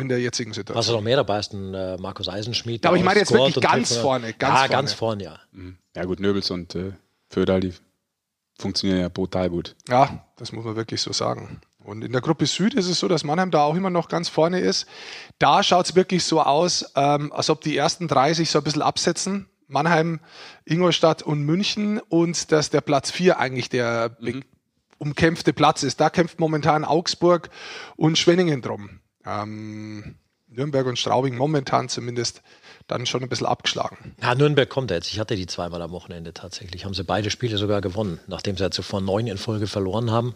in 0.00 0.08
der 0.08 0.20
jetzigen 0.20 0.50
Was 0.50 0.56
Situation. 0.56 0.96
noch 0.96 1.02
mehr 1.02 1.16
dabei 1.16 1.38
ist, 1.38 1.52
ein 1.52 1.74
äh, 1.74 1.96
Markus 1.98 2.28
Eisenschmidt. 2.28 2.84
Aber 2.86 2.96
ich 2.96 3.04
meine 3.04 3.20
jetzt 3.20 3.32
wirklich 3.32 3.60
ganz 3.60 3.96
vorne, 3.96 4.32
ganz 4.34 4.52
ja, 4.52 4.58
vorne. 4.58 4.72
ganz 4.72 4.92
vorne, 4.92 5.24
ja. 5.24 5.38
Ja 5.96 6.04
gut, 6.04 6.20
Nöbels 6.20 6.50
und 6.50 6.74
äh, 6.74 6.92
Föderl, 7.30 7.60
die 7.60 7.74
funktionieren 8.58 9.00
ja 9.00 9.08
brutal 9.08 9.50
gut. 9.50 9.76
Ja, 9.88 10.26
das 10.36 10.52
muss 10.52 10.64
man 10.64 10.76
wirklich 10.76 11.00
so 11.00 11.12
sagen. 11.12 11.60
Und 11.82 12.04
in 12.04 12.12
der 12.12 12.20
Gruppe 12.20 12.44
Süd 12.44 12.74
ist 12.74 12.88
es 12.88 12.98
so, 12.98 13.08
dass 13.08 13.24
Mannheim 13.24 13.50
da 13.50 13.62
auch 13.62 13.74
immer 13.74 13.88
noch 13.88 14.08
ganz 14.08 14.28
vorne 14.28 14.60
ist. 14.60 14.86
Da 15.38 15.62
schaut 15.62 15.86
es 15.86 15.94
wirklich 15.94 16.24
so 16.24 16.42
aus, 16.42 16.92
ähm, 16.96 17.32
als 17.32 17.48
ob 17.48 17.62
die 17.62 17.76
ersten 17.76 18.08
drei 18.08 18.34
sich 18.34 18.50
so 18.50 18.58
ein 18.58 18.64
bisschen 18.64 18.82
absetzen. 18.82 19.48
Mannheim, 19.68 20.20
Ingolstadt 20.64 21.22
und 21.22 21.42
München 21.42 22.00
und 22.08 22.50
dass 22.52 22.70
der 22.70 22.80
Platz 22.80 23.10
vier 23.10 23.38
eigentlich 23.38 23.68
der 23.68 24.08
be- 24.08 24.40
umkämpfte 24.98 25.52
Platz 25.52 25.82
ist. 25.84 26.00
Da 26.00 26.10
kämpft 26.10 26.40
momentan 26.40 26.84
Augsburg 26.84 27.50
und 27.96 28.18
Schwenningen 28.18 28.62
drum. 28.62 29.00
Ähm, 29.24 30.16
Nürnberg 30.48 30.86
und 30.86 30.98
Straubing 30.98 31.36
momentan 31.36 31.88
zumindest 31.88 32.42
dann 32.86 33.04
schon 33.04 33.22
ein 33.22 33.28
bisschen 33.28 33.46
abgeschlagen. 33.46 34.14
Ja, 34.22 34.34
Nürnberg 34.34 34.68
kommt 34.68 34.90
jetzt. 34.90 35.12
Ich 35.12 35.20
hatte 35.20 35.36
die 35.36 35.46
zweimal 35.46 35.82
am 35.82 35.90
Wochenende 35.90 36.32
tatsächlich. 36.32 36.86
Haben 36.86 36.94
sie 36.94 37.04
beide 37.04 37.30
Spiele 37.30 37.58
sogar 37.58 37.82
gewonnen, 37.82 38.18
nachdem 38.26 38.56
sie 38.56 38.62
ja 38.62 38.70
zuvor 38.70 39.02
neun 39.02 39.26
in 39.26 39.36
Folge 39.36 39.66
verloren 39.66 40.10
haben. 40.10 40.34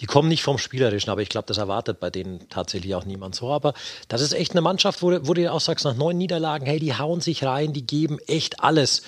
Die 0.00 0.06
kommen 0.06 0.28
nicht 0.28 0.42
vom 0.42 0.58
Spielerischen, 0.58 1.10
aber 1.10 1.22
ich 1.22 1.28
glaube, 1.28 1.46
das 1.46 1.58
erwartet 1.58 1.98
bei 2.00 2.10
denen 2.10 2.48
tatsächlich 2.48 2.94
auch 2.94 3.04
niemand 3.04 3.34
so. 3.34 3.50
Aber 3.50 3.74
das 4.08 4.20
ist 4.20 4.32
echt 4.32 4.52
eine 4.52 4.60
Mannschaft, 4.60 5.02
wo, 5.02 5.10
du- 5.10 5.26
wo 5.26 5.34
du 5.34 5.50
auch 5.52 5.60
sagst, 5.60 5.84
nach 5.84 5.96
neun 5.96 6.16
Niederlagen, 6.18 6.66
hey, 6.66 6.78
die 6.78 6.96
hauen 6.96 7.20
sich 7.20 7.44
rein, 7.44 7.72
die 7.72 7.86
geben 7.86 8.18
echt 8.26 8.60
alles. 8.60 9.02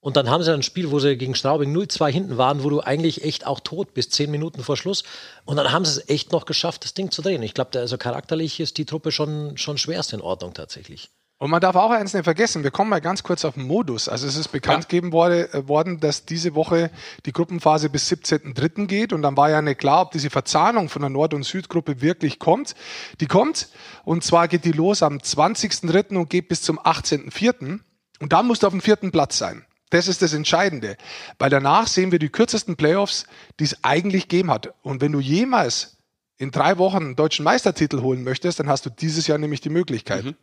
Und 0.00 0.16
dann 0.16 0.28
haben 0.28 0.42
sie 0.42 0.52
ein 0.52 0.64
Spiel, 0.64 0.90
wo 0.90 0.98
sie 0.98 1.16
gegen 1.16 1.36
Straubing 1.36 1.72
0-2 1.72 2.10
hinten 2.10 2.36
waren, 2.36 2.64
wo 2.64 2.70
du 2.70 2.80
eigentlich 2.80 3.22
echt 3.22 3.46
auch 3.46 3.60
tot 3.60 3.94
bist, 3.94 4.12
zehn 4.12 4.32
Minuten 4.32 4.64
vor 4.64 4.76
Schluss. 4.76 5.04
Und 5.44 5.56
dann 5.56 5.70
haben 5.70 5.84
sie 5.84 6.00
es 6.00 6.08
echt 6.08 6.32
noch 6.32 6.44
geschafft, 6.44 6.82
das 6.84 6.94
Ding 6.94 7.12
zu 7.12 7.22
drehen. 7.22 7.40
Ich 7.42 7.54
glaube, 7.54 7.78
also 7.78 7.96
charakterlich 7.96 8.58
ist 8.58 8.78
die 8.78 8.84
Truppe 8.84 9.12
schon, 9.12 9.56
schon 9.56 9.78
schwerst 9.78 10.12
in 10.12 10.20
Ordnung 10.20 10.54
tatsächlich. 10.54 11.10
Und 11.42 11.50
man 11.50 11.60
darf 11.60 11.74
auch 11.74 11.90
eins 11.90 12.14
nicht 12.14 12.22
vergessen, 12.22 12.62
wir 12.62 12.70
kommen 12.70 12.88
mal 12.88 13.00
ganz 13.00 13.24
kurz 13.24 13.44
auf 13.44 13.54
den 13.54 13.66
Modus. 13.66 14.08
Also 14.08 14.28
es 14.28 14.36
ist 14.36 14.52
bekannt 14.52 14.88
gegeben 14.88 15.10
wurde, 15.10 15.52
äh, 15.52 15.66
worden, 15.66 15.98
dass 15.98 16.24
diese 16.24 16.54
Woche 16.54 16.92
die 17.26 17.32
Gruppenphase 17.32 17.90
bis 17.90 18.08
17.3. 18.08 18.86
geht 18.86 19.12
und 19.12 19.22
dann 19.22 19.36
war 19.36 19.50
ja 19.50 19.60
nicht 19.60 19.80
klar, 19.80 20.02
ob 20.02 20.12
diese 20.12 20.30
Verzahnung 20.30 20.88
von 20.88 21.02
der 21.02 21.10
Nord- 21.10 21.34
und 21.34 21.42
Südgruppe 21.42 22.00
wirklich 22.00 22.38
kommt. 22.38 22.76
Die 23.18 23.26
kommt 23.26 23.70
und 24.04 24.22
zwar 24.22 24.46
geht 24.46 24.64
die 24.64 24.70
los 24.70 25.02
am 25.02 25.18
20.3. 25.18 26.16
und 26.16 26.30
geht 26.30 26.46
bis 26.46 26.62
zum 26.62 26.78
18.4. 26.78 27.80
und 28.20 28.32
dann 28.32 28.46
musst 28.46 28.62
du 28.62 28.68
auf 28.68 28.72
dem 28.72 28.80
vierten 28.80 29.10
Platz 29.10 29.36
sein. 29.36 29.64
Das 29.90 30.06
ist 30.06 30.22
das 30.22 30.34
Entscheidende, 30.34 30.96
weil 31.40 31.50
danach 31.50 31.88
sehen 31.88 32.12
wir 32.12 32.20
die 32.20 32.28
kürzesten 32.28 32.76
Playoffs, 32.76 33.26
die 33.58 33.64
es 33.64 33.82
eigentlich 33.82 34.28
gegeben 34.28 34.52
hat. 34.52 34.72
Und 34.82 35.00
wenn 35.00 35.10
du 35.10 35.18
jemals 35.18 35.96
in 36.38 36.52
drei 36.52 36.78
Wochen 36.78 36.98
einen 36.98 37.16
deutschen 37.16 37.42
Meistertitel 37.44 38.00
holen 38.00 38.22
möchtest, 38.22 38.60
dann 38.60 38.68
hast 38.68 38.86
du 38.86 38.90
dieses 38.90 39.26
Jahr 39.26 39.38
nämlich 39.38 39.60
die 39.60 39.70
Möglichkeit. 39.70 40.36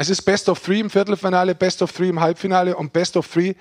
Es 0.00 0.08
ist 0.08 0.22
Best 0.22 0.48
of 0.48 0.60
Three 0.60 0.78
im 0.78 0.90
Viertelfinale, 0.90 1.56
Best 1.56 1.82
of 1.82 1.90
Three 1.90 2.10
im 2.10 2.20
Halbfinale 2.20 2.76
und 2.76 2.92
Best 2.92 3.16
of 3.16 3.26
Three 3.26 3.54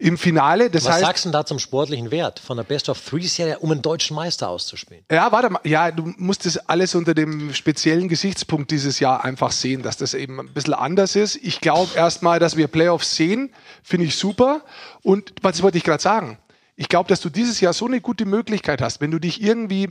im 0.00 0.18
Finale. 0.18 0.68
Das 0.68 0.84
Was 0.84 0.94
heißt, 0.94 1.04
sagst 1.04 1.24
du 1.26 1.30
da 1.30 1.46
zum 1.46 1.60
sportlichen 1.60 2.10
Wert 2.10 2.40
von 2.40 2.56
der 2.56 2.64
Best 2.64 2.88
of 2.88 3.00
Three-Serie, 3.00 3.60
um 3.60 3.70
einen 3.70 3.82
deutschen 3.82 4.16
Meister 4.16 4.48
auszuspielen? 4.48 5.04
Ja, 5.08 5.30
warte 5.30 5.48
mal. 5.48 5.60
Ja, 5.62 5.92
du 5.92 6.12
musst 6.16 6.44
das 6.44 6.56
alles 6.56 6.96
unter 6.96 7.14
dem 7.14 7.54
speziellen 7.54 8.08
Gesichtspunkt 8.08 8.72
dieses 8.72 8.98
Jahr 8.98 9.24
einfach 9.24 9.52
sehen, 9.52 9.84
dass 9.84 9.96
das 9.96 10.14
eben 10.14 10.40
ein 10.40 10.52
bisschen 10.52 10.74
anders 10.74 11.14
ist. 11.14 11.36
Ich 11.36 11.60
glaube 11.60 11.94
erstmal, 11.94 12.40
dass 12.40 12.56
wir 12.56 12.66
Playoffs 12.66 13.14
sehen, 13.14 13.54
finde 13.84 14.06
ich 14.06 14.16
super. 14.16 14.62
Und 15.02 15.34
was 15.40 15.62
wollte 15.62 15.78
ich 15.78 15.84
gerade 15.84 16.02
sagen? 16.02 16.36
Ich 16.74 16.88
glaube, 16.88 17.08
dass 17.08 17.20
du 17.20 17.30
dieses 17.30 17.60
Jahr 17.60 17.72
so 17.72 17.86
eine 17.86 18.00
gute 18.00 18.24
Möglichkeit 18.24 18.82
hast, 18.82 19.00
wenn 19.00 19.12
du 19.12 19.20
dich 19.20 19.40
irgendwie 19.40 19.90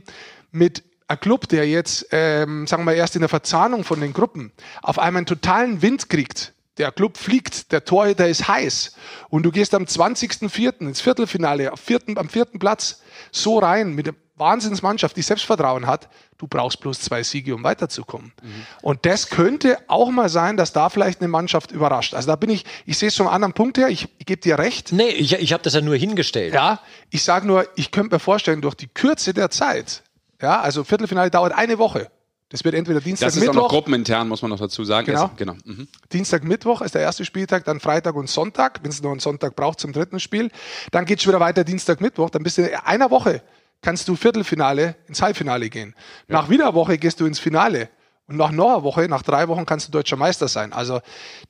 mit 0.52 0.82
ein 1.08 1.20
Club, 1.20 1.48
der 1.48 1.68
jetzt, 1.68 2.08
ähm, 2.10 2.66
sagen 2.66 2.84
wir 2.84 2.94
erst 2.94 3.14
in 3.14 3.20
der 3.20 3.28
Verzahnung 3.28 3.84
von 3.84 4.00
den 4.00 4.12
Gruppen 4.12 4.52
auf 4.82 4.98
einmal 4.98 5.20
einen 5.20 5.26
totalen 5.26 5.82
Wind 5.82 6.08
kriegt, 6.08 6.52
der 6.78 6.92
Club 6.92 7.16
fliegt, 7.16 7.72
der 7.72 7.84
Torhüter 7.84 8.28
ist 8.28 8.48
heiß 8.48 8.94
und 9.28 9.44
du 9.44 9.50
gehst 9.50 9.74
am 9.74 9.84
20.04. 9.84 10.80
ins 10.80 11.00
Viertelfinale 11.00 11.72
auf 11.72 11.80
vierten, 11.80 12.18
am 12.18 12.28
vierten 12.28 12.58
Platz 12.58 13.02
so 13.30 13.58
rein 13.58 13.94
mit 13.94 14.06
der 14.06 14.14
Wahnsinnsmannschaft, 14.36 15.16
die 15.16 15.22
Selbstvertrauen 15.22 15.86
hat, 15.86 16.08
du 16.36 16.46
brauchst 16.46 16.80
bloß 16.80 17.00
zwei 17.00 17.22
Siege, 17.22 17.54
um 17.54 17.64
weiterzukommen. 17.64 18.32
Mhm. 18.42 18.66
Und 18.82 19.06
das 19.06 19.30
könnte 19.30 19.78
auch 19.88 20.10
mal 20.10 20.28
sein, 20.28 20.58
dass 20.58 20.74
da 20.74 20.90
vielleicht 20.90 21.20
eine 21.20 21.28
Mannschaft 21.28 21.72
überrascht. 21.72 22.12
Also 22.12 22.28
da 22.28 22.36
bin 22.36 22.50
ich, 22.50 22.64
ich 22.84 22.98
sehe 22.98 23.08
es 23.08 23.16
vom 23.16 23.28
anderen 23.28 23.54
Punkt 23.54 23.78
her, 23.78 23.88
ich, 23.88 24.08
ich 24.18 24.26
gebe 24.26 24.42
dir 24.42 24.58
recht. 24.58 24.92
Nee, 24.92 25.08
ich, 25.08 25.32
ich 25.32 25.52
habe 25.54 25.62
das 25.62 25.72
ja 25.72 25.80
nur 25.80 25.96
hingestellt. 25.96 26.52
Ja, 26.52 26.80
ich 27.08 27.22
sage 27.24 27.46
nur, 27.46 27.66
ich 27.76 27.90
könnte 27.90 28.14
mir 28.14 28.20
vorstellen, 28.20 28.60
durch 28.60 28.74
die 28.74 28.88
Kürze 28.88 29.32
der 29.32 29.48
Zeit, 29.48 30.02
ja, 30.40 30.60
also 30.60 30.84
Viertelfinale 30.84 31.30
dauert 31.30 31.52
eine 31.54 31.78
Woche. 31.78 32.10
Das 32.48 32.62
wird 32.62 32.76
entweder 32.76 33.00
Dienstag, 33.00 33.26
Das 33.26 33.34
ist 33.36 33.40
Mittwoch. 33.42 33.56
auch 33.56 33.62
noch 33.64 33.68
gruppenintern, 33.70 34.28
muss 34.28 34.40
man 34.40 34.52
noch 34.52 34.60
dazu 34.60 34.84
sagen. 34.84 35.06
Genau. 35.06 35.24
Es- 35.32 35.36
genau. 35.36 35.54
Mhm. 35.64 35.88
Dienstag, 36.12 36.44
Mittwoch 36.44 36.80
ist 36.80 36.94
der 36.94 37.02
erste 37.02 37.24
Spieltag, 37.24 37.64
dann 37.64 37.80
Freitag 37.80 38.14
und 38.14 38.28
Sonntag, 38.30 38.80
wenn 38.84 38.90
es 38.90 39.02
noch 39.02 39.10
einen 39.10 39.18
Sonntag 39.18 39.56
braucht 39.56 39.80
zum 39.80 39.92
dritten 39.92 40.20
Spiel. 40.20 40.50
Dann 40.92 41.06
geht 41.06 41.18
es 41.18 41.26
wieder 41.26 41.40
weiter 41.40 41.64
Dienstag, 41.64 42.00
Mittwoch. 42.00 42.30
Dann 42.30 42.44
bist 42.44 42.58
du 42.58 42.62
in 42.62 42.74
einer 42.76 43.10
Woche, 43.10 43.42
kannst 43.82 44.06
du 44.06 44.14
Viertelfinale 44.14 44.94
ins 45.08 45.22
Halbfinale 45.22 45.68
gehen. 45.70 45.96
Nach 46.28 46.48
wieder 46.48 46.66
einer 46.66 46.74
Woche 46.74 46.98
gehst 46.98 47.18
du 47.18 47.26
ins 47.26 47.40
Finale. 47.40 47.88
Und 48.28 48.36
nach 48.36 48.50
noch 48.52 48.68
einer 48.74 48.82
Woche, 48.84 49.08
nach 49.08 49.22
drei 49.22 49.48
Wochen 49.48 49.66
kannst 49.66 49.88
du 49.88 49.92
deutscher 49.92 50.16
Meister 50.16 50.46
sein. 50.48 50.72
Also 50.72 51.00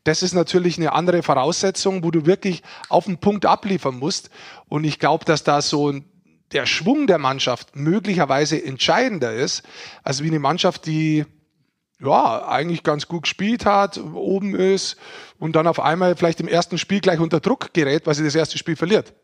das 0.04 0.22
ist 0.22 0.32
natürlich 0.34 0.78
eine 0.78 0.92
andere 0.92 1.22
Voraussetzung, 1.22 2.04
wo 2.04 2.10
du 2.10 2.24
wirklich 2.26 2.62
auf 2.88 3.04
den 3.04 3.18
Punkt 3.18 3.44
abliefern 3.46 3.98
musst. 3.98 4.30
Und 4.68 4.84
ich 4.84 4.98
glaube, 4.98 5.24
dass 5.26 5.42
da 5.44 5.60
so 5.62 5.90
ein 5.90 6.04
der 6.52 6.66
Schwung 6.66 7.06
der 7.06 7.18
Mannschaft 7.18 7.74
möglicherweise 7.74 8.62
entscheidender 8.62 9.34
ist, 9.34 9.62
als 10.02 10.22
wie 10.22 10.28
eine 10.28 10.38
Mannschaft, 10.38 10.86
die 10.86 11.24
ja, 12.00 12.46
eigentlich 12.46 12.82
ganz 12.82 13.08
gut 13.08 13.22
gespielt 13.22 13.64
hat, 13.64 13.98
oben 13.98 14.54
ist 14.54 14.96
und 15.38 15.56
dann 15.56 15.66
auf 15.66 15.80
einmal 15.80 16.14
vielleicht 16.14 16.40
im 16.40 16.48
ersten 16.48 16.78
Spiel 16.78 17.00
gleich 17.00 17.20
unter 17.20 17.40
Druck 17.40 17.72
gerät, 17.72 18.06
weil 18.06 18.14
sie 18.14 18.24
das 18.24 18.34
erste 18.34 18.58
Spiel 18.58 18.76
verliert. 18.76 19.14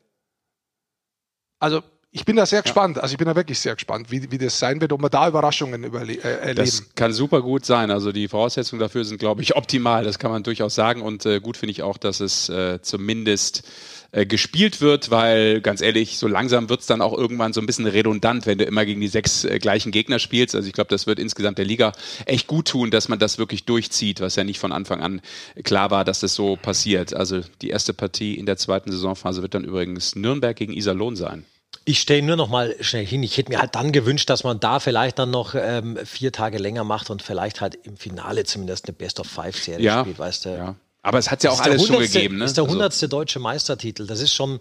Also 1.59 1.83
ich 2.15 2.27
bin 2.27 2.37
da 2.37 2.45
sehr 2.45 2.61
gespannt, 2.61 2.99
also 2.99 3.13
ich 3.13 3.19
bin 3.19 3.27
da 3.27 3.35
wirklich 3.35 3.59
sehr 3.59 3.75
gespannt, 3.75 4.11
wie, 4.11 4.31
wie 4.31 4.37
das 4.37 4.59
sein 4.59 4.83
wird, 4.83 4.93
ob 4.93 5.01
wir 5.01 5.09
da 5.09 5.29
Überraschungen 5.29 5.83
äh, 5.83 6.17
erleben. 6.19 6.57
Das 6.57 6.95
kann 6.95 7.13
super 7.13 7.41
gut 7.41 7.65
sein. 7.65 7.91
Also 7.91 8.13
die 8.13 8.29
Voraussetzungen 8.29 8.81
dafür 8.81 9.05
sind, 9.05 9.19
glaube 9.19 9.41
ich, 9.41 9.57
optimal. 9.57 10.05
Das 10.05 10.19
kann 10.19 10.31
man 10.31 10.43
durchaus 10.43 10.75
sagen. 10.75 11.01
Und 11.01 11.25
äh, 11.25 11.41
gut 11.41 11.57
finde 11.57 11.71
ich 11.71 11.83
auch, 11.83 11.97
dass 11.97 12.21
es 12.21 12.51
äh, 12.51 12.83
zumindest 12.83 13.67
äh, 14.13 14.27
gespielt 14.27 14.81
wird, 14.81 15.11
weil 15.11 15.61
ganz 15.63 15.81
ehrlich, 15.81 16.19
so 16.19 16.29
langsam 16.29 16.69
wird's 16.69 16.87
dann 16.87 17.01
auch 17.01 17.17
irgendwann 17.17 17.53
so 17.53 17.61
ein 17.61 17.67
bisschen 17.67 17.87
redundant, 17.87 18.47
wenn 18.47 18.59
du 18.59 18.65
immer 18.65 18.85
gegen 18.85 19.01
die 19.01 19.09
sechs 19.09 19.45
äh, 19.45 19.59
gleichen 19.59 19.91
Gegner 19.91 20.19
spielst. 20.19 20.55
Also 20.55 20.69
ich 20.69 20.75
glaube, 20.75 20.91
das 20.91 21.07
wird 21.07 21.19
insgesamt 21.19 21.59
der 21.59 21.65
Liga 21.65 21.93
echt 22.27 22.47
gut 22.47 22.69
tun, 22.69 22.91
dass 22.91 23.09
man 23.09 23.19
das 23.19 23.39
wirklich 23.39 23.65
durchzieht, 23.65 24.21
was 24.21 24.37
ja 24.37 24.45
nicht 24.45 24.59
von 24.59 24.71
Anfang 24.73 25.01
an 25.01 25.21
klar 25.65 25.91
war, 25.91 26.05
dass 26.05 26.21
das 26.21 26.35
so 26.35 26.57
passiert. 26.57 27.15
Also 27.15 27.41
die 27.63 27.71
erste 27.71 27.95
Partie 27.95 28.35
in 28.35 28.47
der 28.47 28.57
zweiten 28.59 28.93
Saisonphase 28.93 29.43
wird 29.43 29.55
dann 29.55 29.65
übrigens 29.65 30.15
Nürnberg 30.15 30.57
gegen 30.57 30.73
Iserlohn 30.75 31.17
sein. 31.17 31.45
Ich 31.85 31.99
stelle 32.01 32.23
nur 32.23 32.37
noch 32.37 32.49
mal 32.49 32.77
schnell 32.81 33.05
hin. 33.07 33.23
Ich 33.23 33.39
hätte 33.39 33.51
mir 33.51 33.59
halt 33.59 33.75
dann 33.75 33.93
gewünscht, 33.93 34.29
dass 34.31 34.45
man 34.45 34.61
da 34.61 34.79
vielleicht 34.79 35.19
dann 35.19 35.31
noch 35.31 35.55
ähm, 35.57 35.99
vier 36.05 36.31
Tage 36.31 36.59
länger 36.59 36.85
macht 36.85 37.09
und 37.11 37.23
vielleicht 37.23 37.61
halt 37.61 37.77
im 37.83 37.97
Finale 37.97 38.45
zumindest 38.45 38.87
eine 38.87 38.93
Best-of-Five-Serie 38.93 39.83
Ja, 39.85 40.03
spielt, 40.03 40.19
weißt 40.19 40.45
du. 40.45 40.49
ja. 40.51 40.77
Aber 41.03 41.19
es 41.19 41.31
hat 41.31 41.43
ja 41.43 41.51
auch 41.51 41.61
alles 41.61 41.83
schon 41.83 41.97
100. 41.97 42.13
gegeben. 42.13 42.35
Ne? 42.37 42.41
Das 42.45 42.51
ist 42.53 42.57
der 42.57 42.65
Also- 42.65 42.73
hundertste 42.75 43.09
deutsche 43.09 43.39
Meistertitel. 43.41 44.07
Das 44.07 44.21
ist 44.21 44.33
schon, 44.35 44.61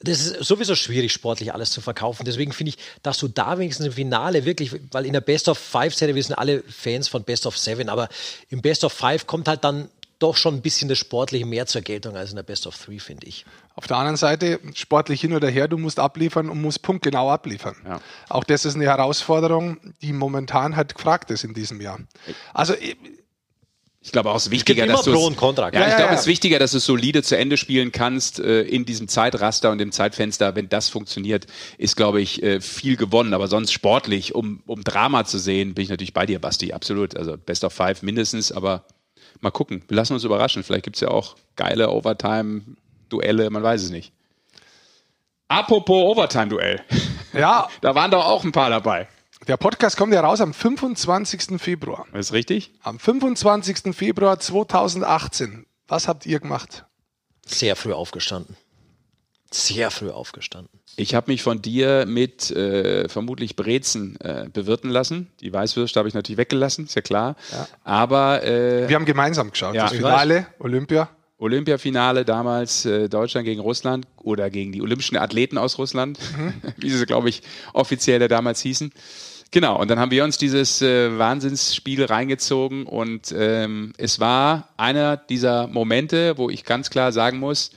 das 0.00 0.20
ist 0.20 0.44
sowieso 0.44 0.74
schwierig, 0.74 1.12
sportlich 1.12 1.52
alles 1.54 1.70
zu 1.70 1.80
verkaufen. 1.80 2.24
Deswegen 2.24 2.52
finde 2.52 2.70
ich, 2.70 2.78
dass 3.02 3.18
du 3.18 3.28
da 3.28 3.58
wenigstens 3.58 3.86
im 3.86 3.92
Finale 3.92 4.44
wirklich, 4.44 4.72
weil 4.92 5.06
in 5.06 5.12
der 5.14 5.20
Best 5.22 5.48
of 5.48 5.58
Five 5.58 5.94
Serie, 5.94 6.14
wir 6.14 6.22
sind 6.22 6.36
alle 6.36 6.62
Fans 6.68 7.08
von 7.08 7.24
Best 7.24 7.46
of 7.46 7.56
Seven, 7.58 7.88
aber 7.88 8.08
im 8.50 8.60
Best 8.62 8.84
of 8.84 8.92
Five 8.92 9.26
kommt 9.26 9.48
halt 9.48 9.64
dann 9.64 9.88
doch 10.20 10.36
schon 10.36 10.56
ein 10.56 10.62
bisschen 10.62 10.88
das 10.88 10.98
Sportliche 10.98 11.46
mehr 11.46 11.66
zur 11.66 11.80
Geltung 11.80 12.16
als 12.16 12.30
in 12.30 12.36
der 12.36 12.42
Best 12.42 12.66
of 12.66 12.76
Three, 12.76 12.98
finde 12.98 13.26
ich. 13.28 13.46
Auf 13.76 13.86
der 13.86 13.98
anderen 13.98 14.16
Seite, 14.16 14.58
sportlich 14.74 15.20
hin 15.20 15.32
oder 15.32 15.48
her, 15.48 15.68
du 15.68 15.78
musst 15.78 16.00
abliefern 16.00 16.50
und 16.50 16.60
musst 16.60 16.82
punktgenau 16.82 17.30
abliefern. 17.30 17.76
Ja. 17.84 18.00
Auch 18.28 18.42
das 18.42 18.64
ist 18.64 18.74
eine 18.74 18.84
Herausforderung, 18.84 19.78
die 20.02 20.12
momentan 20.12 20.74
halt 20.74 20.96
gefragt 20.96 21.30
ist 21.30 21.44
in 21.44 21.54
diesem 21.54 21.80
Jahr. 21.80 22.00
Also 22.52 22.74
Ich 24.08 24.12
glaube 24.12 24.30
auch, 24.30 24.36
es 24.36 24.46
ist 24.46 24.50
wichtiger, 24.50 24.86
dass 24.86 25.02
du 25.02 25.14
und 25.18 25.36
Contra, 25.36 25.64
Ja, 25.66 25.70
klar. 25.70 25.82
ich 25.84 25.90
Ja, 25.90 25.96
glaube, 25.98 26.08
ja, 26.12 26.14
es 26.14 26.20
ist 26.20 26.26
ja. 26.26 26.30
wichtiger, 26.30 26.58
dass 26.58 26.70
du 26.70 26.78
es 26.78 26.86
solide 26.86 27.22
zu 27.22 27.36
Ende 27.36 27.58
spielen 27.58 27.92
kannst 27.92 28.40
äh, 28.40 28.62
in 28.62 28.86
diesem 28.86 29.06
Zeitraster 29.06 29.70
und 29.70 29.76
dem 29.76 29.92
Zeitfenster. 29.92 30.56
Wenn 30.56 30.70
das 30.70 30.88
funktioniert, 30.88 31.46
ist, 31.76 31.94
glaube 31.94 32.22
ich, 32.22 32.42
äh, 32.42 32.62
viel 32.62 32.96
gewonnen. 32.96 33.34
Aber 33.34 33.48
sonst 33.48 33.70
sportlich, 33.70 34.34
um, 34.34 34.62
um 34.66 34.82
Drama 34.82 35.26
zu 35.26 35.36
sehen, 35.38 35.74
bin 35.74 35.82
ich 35.82 35.90
natürlich 35.90 36.14
bei 36.14 36.24
dir, 36.24 36.38
Basti. 36.38 36.72
Absolut. 36.72 37.18
Also 37.18 37.36
Best 37.36 37.64
of 37.64 37.74
Five 37.74 38.00
mindestens, 38.02 38.50
aber 38.50 38.84
mal 39.40 39.50
gucken. 39.50 39.82
Wir 39.88 39.96
lassen 39.98 40.14
uns 40.14 40.24
überraschen. 40.24 40.62
Vielleicht 40.64 40.84
gibt's 40.84 41.00
ja 41.00 41.08
auch 41.08 41.36
geile 41.56 41.90
Overtime-Duelle, 41.90 43.50
man 43.50 43.62
weiß 43.62 43.82
es 43.82 43.90
nicht. 43.90 44.10
Apropos 45.48 46.16
Overtime-Duell. 46.16 46.80
ja, 47.34 47.68
Da 47.82 47.94
waren 47.94 48.10
doch 48.10 48.24
auch 48.24 48.42
ein 48.44 48.52
paar 48.52 48.70
dabei. 48.70 49.06
Der 49.48 49.56
Podcast 49.56 49.96
kommt 49.96 50.12
ja 50.12 50.20
raus 50.20 50.42
am 50.42 50.52
25. 50.52 51.60
Februar. 51.60 52.06
Ist 52.12 52.34
richtig? 52.34 52.70
Am 52.82 52.98
25. 52.98 53.96
Februar 53.96 54.38
2018. 54.38 55.64
Was 55.88 56.06
habt 56.06 56.26
ihr 56.26 56.38
gemacht? 56.38 56.84
Sehr 57.46 57.74
früh 57.74 57.92
aufgestanden. 57.92 58.56
Sehr 59.50 59.90
früh 59.90 60.10
aufgestanden. 60.10 60.78
Ich 60.96 61.14
habe 61.14 61.30
mich 61.30 61.42
von 61.42 61.62
dir 61.62 62.04
mit 62.06 62.50
äh, 62.50 63.08
vermutlich 63.08 63.56
Brezen 63.56 64.20
äh, 64.20 64.50
bewirten 64.52 64.90
lassen. 64.90 65.30
Die 65.40 65.50
Weißwürste 65.50 65.98
habe 65.98 66.08
ich 66.08 66.14
natürlich 66.14 66.36
weggelassen, 66.36 66.84
ist 66.84 66.94
ja 66.94 67.00
klar. 67.00 67.34
Aber 67.84 68.44
äh, 68.44 68.86
Wir 68.86 68.96
haben 68.96 69.06
gemeinsam 69.06 69.50
geschaut. 69.50 69.74
Ja, 69.74 69.84
das 69.84 69.94
Finale, 69.94 70.46
Olympia. 70.58 71.08
Olympiafinale 71.38 72.26
damals 72.26 72.84
äh, 72.84 73.08
Deutschland 73.08 73.46
gegen 73.46 73.60
Russland 73.60 74.06
oder 74.16 74.50
gegen 74.50 74.72
die 74.72 74.82
olympischen 74.82 75.16
Athleten 75.16 75.56
aus 75.56 75.78
Russland, 75.78 76.18
wie 76.76 76.90
sie, 76.90 77.06
glaube 77.06 77.30
ich, 77.30 77.42
offiziell 77.72 78.18
da 78.18 78.28
damals 78.28 78.60
hießen. 78.60 78.92
Genau, 79.50 79.80
und 79.80 79.88
dann 79.88 79.98
haben 79.98 80.10
wir 80.10 80.24
uns 80.24 80.36
dieses 80.36 80.82
äh, 80.82 81.18
Wahnsinnsspiel 81.18 82.04
reingezogen 82.04 82.84
und 82.84 83.34
ähm, 83.36 83.94
es 83.96 84.20
war 84.20 84.68
einer 84.76 85.16
dieser 85.16 85.66
Momente, 85.68 86.36
wo 86.36 86.50
ich 86.50 86.64
ganz 86.64 86.90
klar 86.90 87.12
sagen 87.12 87.38
muss, 87.38 87.70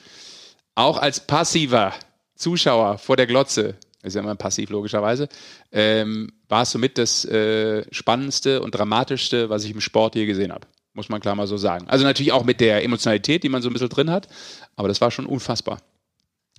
auch 0.76 0.98
als 0.98 1.22
passiver 1.22 1.94
Zuschauer 2.36 2.98
vor 2.98 3.16
der 3.16 3.28
Glotze, 3.28 3.76
ist 4.04 4.16
ja 4.16 4.22
immer 4.22 4.36
passiv 4.36 4.70
logischerweise, 4.70 5.30
ähm, 5.72 6.34
war 6.50 6.64
es 6.64 6.72
somit 6.72 6.98
das 6.98 7.24
äh, 7.24 7.86
Spannendste 7.94 8.62
und 8.62 8.76
Dramatischste, 8.76 9.50
was 9.50 9.64
ich 9.64 9.72
im 9.72 9.80
Sport 9.80 10.16
je 10.16 10.26
gesehen 10.26 10.52
habe. 10.52 10.68
Muss 10.94 11.08
man 11.08 11.22
klar 11.22 11.36
mal 11.36 11.48
so 11.48 11.56
sagen. 11.56 11.88
Also 11.88 12.04
natürlich 12.04 12.34
auch 12.34 12.44
mit 12.44 12.60
der 12.60 12.84
Emotionalität, 12.84 13.44
die 13.44 13.50
man 13.50 13.62
so 13.62 13.70
ein 13.70 13.74
bisschen 13.74 13.88
drin 13.88 14.12
hat, 14.12 14.28
aber 14.76 14.90
das 14.90 15.00
war 15.00 15.10
schon 15.10 15.26
unfassbar. 15.26 15.78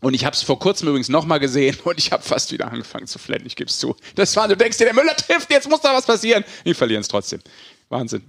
Und 0.02 0.14
ich 0.14 0.24
habe 0.24 0.34
es 0.34 0.42
vor 0.42 0.58
kurzem 0.58 0.88
übrigens 0.88 1.08
nochmal 1.08 1.38
gesehen 1.38 1.78
und 1.84 1.96
ich 1.96 2.12
habe 2.12 2.22
fast 2.22 2.52
wieder 2.52 2.70
angefangen 2.70 3.06
zu 3.06 3.18
flennen, 3.18 3.46
ich 3.46 3.56
gebe 3.56 3.70
es 3.70 3.78
zu. 3.78 3.96
Das 4.16 4.36
war, 4.36 4.48
du 4.48 4.56
denkst 4.56 4.76
dir, 4.76 4.84
der 4.84 4.94
Müller 4.94 5.16
trifft, 5.16 5.50
jetzt 5.50 5.70
muss 5.70 5.80
da 5.80 5.94
was 5.94 6.04
passieren. 6.04 6.44
Die 6.66 6.74
verlieren 6.74 7.00
es 7.00 7.08
trotzdem. 7.08 7.40
Wahnsinn. 7.88 8.22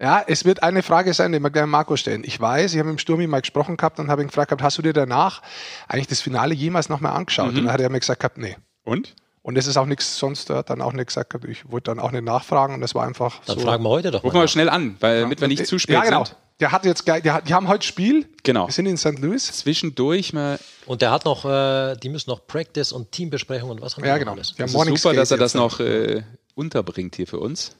Ja, 0.00 0.24
es 0.26 0.44
wird 0.44 0.62
eine 0.62 0.82
Frage 0.82 1.14
sein, 1.14 1.32
die 1.32 1.38
wir 1.38 1.50
gleich 1.50 1.66
Marco 1.66 1.94
stellen. 1.96 2.24
Ich 2.24 2.40
weiß, 2.40 2.72
ich 2.72 2.78
habe 2.78 2.88
mit 2.88 2.98
dem 2.98 3.00
Sturmi 3.00 3.26
mal 3.26 3.40
gesprochen 3.40 3.76
gehabt 3.76 4.00
und 4.00 4.08
habe 4.08 4.22
ihn 4.22 4.28
gefragt 4.28 4.48
gehabt, 4.48 4.62
hast 4.62 4.78
du 4.78 4.82
dir 4.82 4.92
danach 4.92 5.42
eigentlich 5.86 6.08
das 6.08 6.20
Finale 6.20 6.54
jemals 6.54 6.88
nochmal 6.88 7.12
angeschaut? 7.12 7.50
Und 7.50 7.56
dann 7.56 7.72
hat 7.72 7.80
er 7.80 7.90
mir 7.90 8.00
gesagt 8.00 8.20
gehabt, 8.20 8.38
nee. 8.38 8.56
Und? 8.82 9.14
Und 9.42 9.56
es 9.56 9.66
ist 9.66 9.76
auch 9.78 9.86
nichts, 9.86 10.18
sonst 10.18 10.50
hat 10.50 10.68
dann 10.68 10.82
auch 10.82 10.92
nicht 10.92 11.06
gesagt, 11.06 11.34
ich 11.46 11.70
wollte 11.70 11.90
dann 11.90 11.98
auch 11.98 12.10
nicht 12.12 12.24
nachfragen 12.24 12.74
und 12.74 12.82
das 12.82 12.94
war 12.94 13.06
einfach 13.06 13.40
Dann 13.46 13.58
so. 13.58 13.64
fragen 13.64 13.82
wir 13.82 13.88
heute 13.88 14.10
doch 14.10 14.22
Rufen 14.22 14.38
wir 14.38 14.48
schnell 14.48 14.68
an, 14.68 14.96
weil, 15.00 15.22
damit 15.22 15.40
wir 15.40 15.48
nicht 15.48 15.66
zu 15.66 15.78
spät 15.78 15.94
Ja, 15.94 16.02
genau. 16.02 16.24
sind. 16.24 16.36
Der 16.60 16.72
hat 16.72 16.84
jetzt 16.84 17.06
gleich, 17.06 17.22
der 17.22 17.32
hat, 17.32 17.48
die 17.48 17.54
haben 17.54 17.68
heute 17.68 17.86
Spiel. 17.86 18.28
Genau. 18.42 18.66
Wir 18.68 18.72
sind 18.74 18.84
in 18.84 18.98
St. 18.98 19.18
Louis. 19.18 19.50
Zwischendurch 19.50 20.34
mal 20.34 20.58
Und 20.84 21.00
der 21.00 21.10
hat 21.10 21.24
noch, 21.24 21.46
äh, 21.46 21.96
die 21.96 22.10
müssen 22.10 22.28
noch 22.28 22.46
Practice 22.46 22.92
und 22.92 23.12
Teambesprechung 23.12 23.70
und 23.70 23.80
was 23.80 23.96
haben 23.96 24.04
Ja, 24.04 24.18
genau. 24.18 24.32
noch 24.32 24.36
alles? 24.36 24.58
Wir 24.58 24.64
haben 24.64 24.68
Das 24.68 24.72
Morning 24.74 24.94
ist 24.94 25.00
super, 25.02 25.14
dass 25.14 25.30
er 25.30 25.38
das 25.38 25.54
jetzt. 25.54 25.58
noch 25.58 25.80
äh, 25.80 26.22
unterbringt 26.54 27.16
hier 27.16 27.26
für 27.26 27.38
uns. 27.38 27.74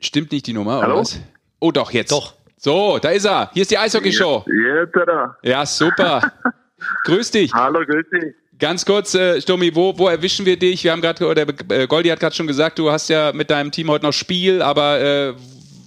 Stimmt 0.00 0.32
nicht 0.32 0.46
die 0.46 0.52
Nummer, 0.52 0.80
Hallo? 0.80 0.92
oder 0.94 1.00
was? 1.02 1.18
Oh 1.60 1.72
doch, 1.72 1.90
jetzt. 1.90 2.12
Doch. 2.12 2.34
So, 2.60 2.98
da 3.00 3.10
ist 3.10 3.24
er. 3.24 3.50
Hier 3.52 3.62
ist 3.62 3.70
die 3.70 3.78
Eishockey-Show. 3.78 4.44
Jetzt, 4.46 4.96
oder? 4.96 5.36
Ja, 5.42 5.64
super. 5.64 6.20
Grüß 7.04 7.30
dich. 7.30 7.52
Hallo, 7.54 7.80
grüß 7.86 8.06
dich. 8.10 8.34
Ganz 8.58 8.84
kurz, 8.84 9.14
äh, 9.14 9.40
Sturmi, 9.40 9.74
wo, 9.76 9.96
wo 9.96 10.08
erwischen 10.08 10.44
wir 10.44 10.58
dich? 10.58 10.82
Wir 10.82 10.90
haben 10.90 11.00
gerade, 11.00 11.24
oder 11.24 11.46
äh, 11.70 11.86
Goldi 11.86 12.08
hat 12.08 12.18
gerade 12.18 12.34
schon 12.34 12.48
gesagt, 12.48 12.80
du 12.80 12.90
hast 12.90 13.08
ja 13.08 13.32
mit 13.32 13.50
deinem 13.50 13.70
Team 13.70 13.88
heute 13.88 14.04
noch 14.06 14.12
Spiel, 14.12 14.60
aber 14.62 15.00
äh, 15.00 15.34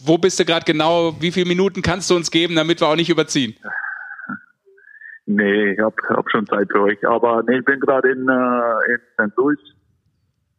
wo 0.06 0.18
bist 0.18 0.40
du 0.40 0.46
gerade 0.46 0.66
genau? 0.66 1.14
Wie 1.20 1.32
viele 1.32 1.48
Minuten 1.48 1.82
kannst 1.82 2.10
du 2.10 2.16
uns 2.16 2.32
geben, 2.32 2.56
damit 2.56 2.80
wir 2.80 2.88
auch 2.88 2.96
nicht 2.96 3.10
überziehen? 3.10 3.56
Nee, 5.28 5.74
ich 5.74 5.80
habe 5.80 5.96
hab 6.10 6.30
schon 6.30 6.46
Zeit 6.48 6.68
für 6.72 6.82
euch. 6.82 7.08
Aber 7.08 7.42
nee, 7.44 7.60
ich 7.60 7.64
bin 7.64 7.80
gerade 7.80 8.10
in, 8.10 8.28
äh, 8.28 8.92
in 8.92 9.30
St. 9.30 9.38
Louis. 9.38 9.60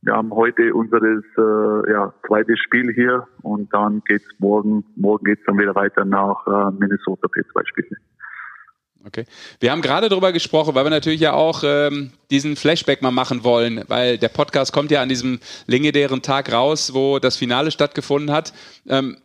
Wir 0.05 0.15
haben 0.15 0.35
heute 0.35 0.75
unser 0.75 1.01
äh, 1.01 1.93
ja, 1.93 2.13
zweites 2.27 2.59
Spiel 2.59 2.93
hier 2.93 3.27
und 3.43 3.73
dann 3.73 4.03
geht's 4.05 4.27
morgen, 4.39 4.85
morgen 4.97 5.25
geht's 5.25 5.43
dann 5.47 5.59
wieder 5.59 5.77
weiter 5.77 6.05
nach 6.05 6.45
äh, 6.47 6.73
Minnesota 6.77 7.29
für 7.33 7.47
zwei 7.53 7.63
Spiele. 7.65 7.97
Okay. 9.05 9.25
Wir 9.61 9.71
haben 9.71 9.81
gerade 9.81 10.09
darüber 10.09 10.33
gesprochen, 10.33 10.75
weil 10.75 10.85
wir 10.85 10.91
natürlich 10.91 11.21
ja 11.21 11.33
auch 11.35 11.63
ähm, 11.65 12.11
diesen 12.31 12.57
Flashback 12.57 13.01
mal 13.03 13.13
machen 13.13 13.45
wollen, 13.45 13.85
weil 13.87 14.19
der 14.19 14.29
Podcast 14.29 14.73
kommt 14.73 14.91
ja 14.91 15.03
an 15.03 15.09
diesem 15.09 15.39
legendären 15.67 16.21
Tag 16.23 16.53
raus, 16.53 16.95
wo 16.95 17.21
das 17.21 17.37
Finale 17.37 17.71
stattgefunden 17.71 18.33
hat. 18.35 18.53
Ähm, 18.89 19.19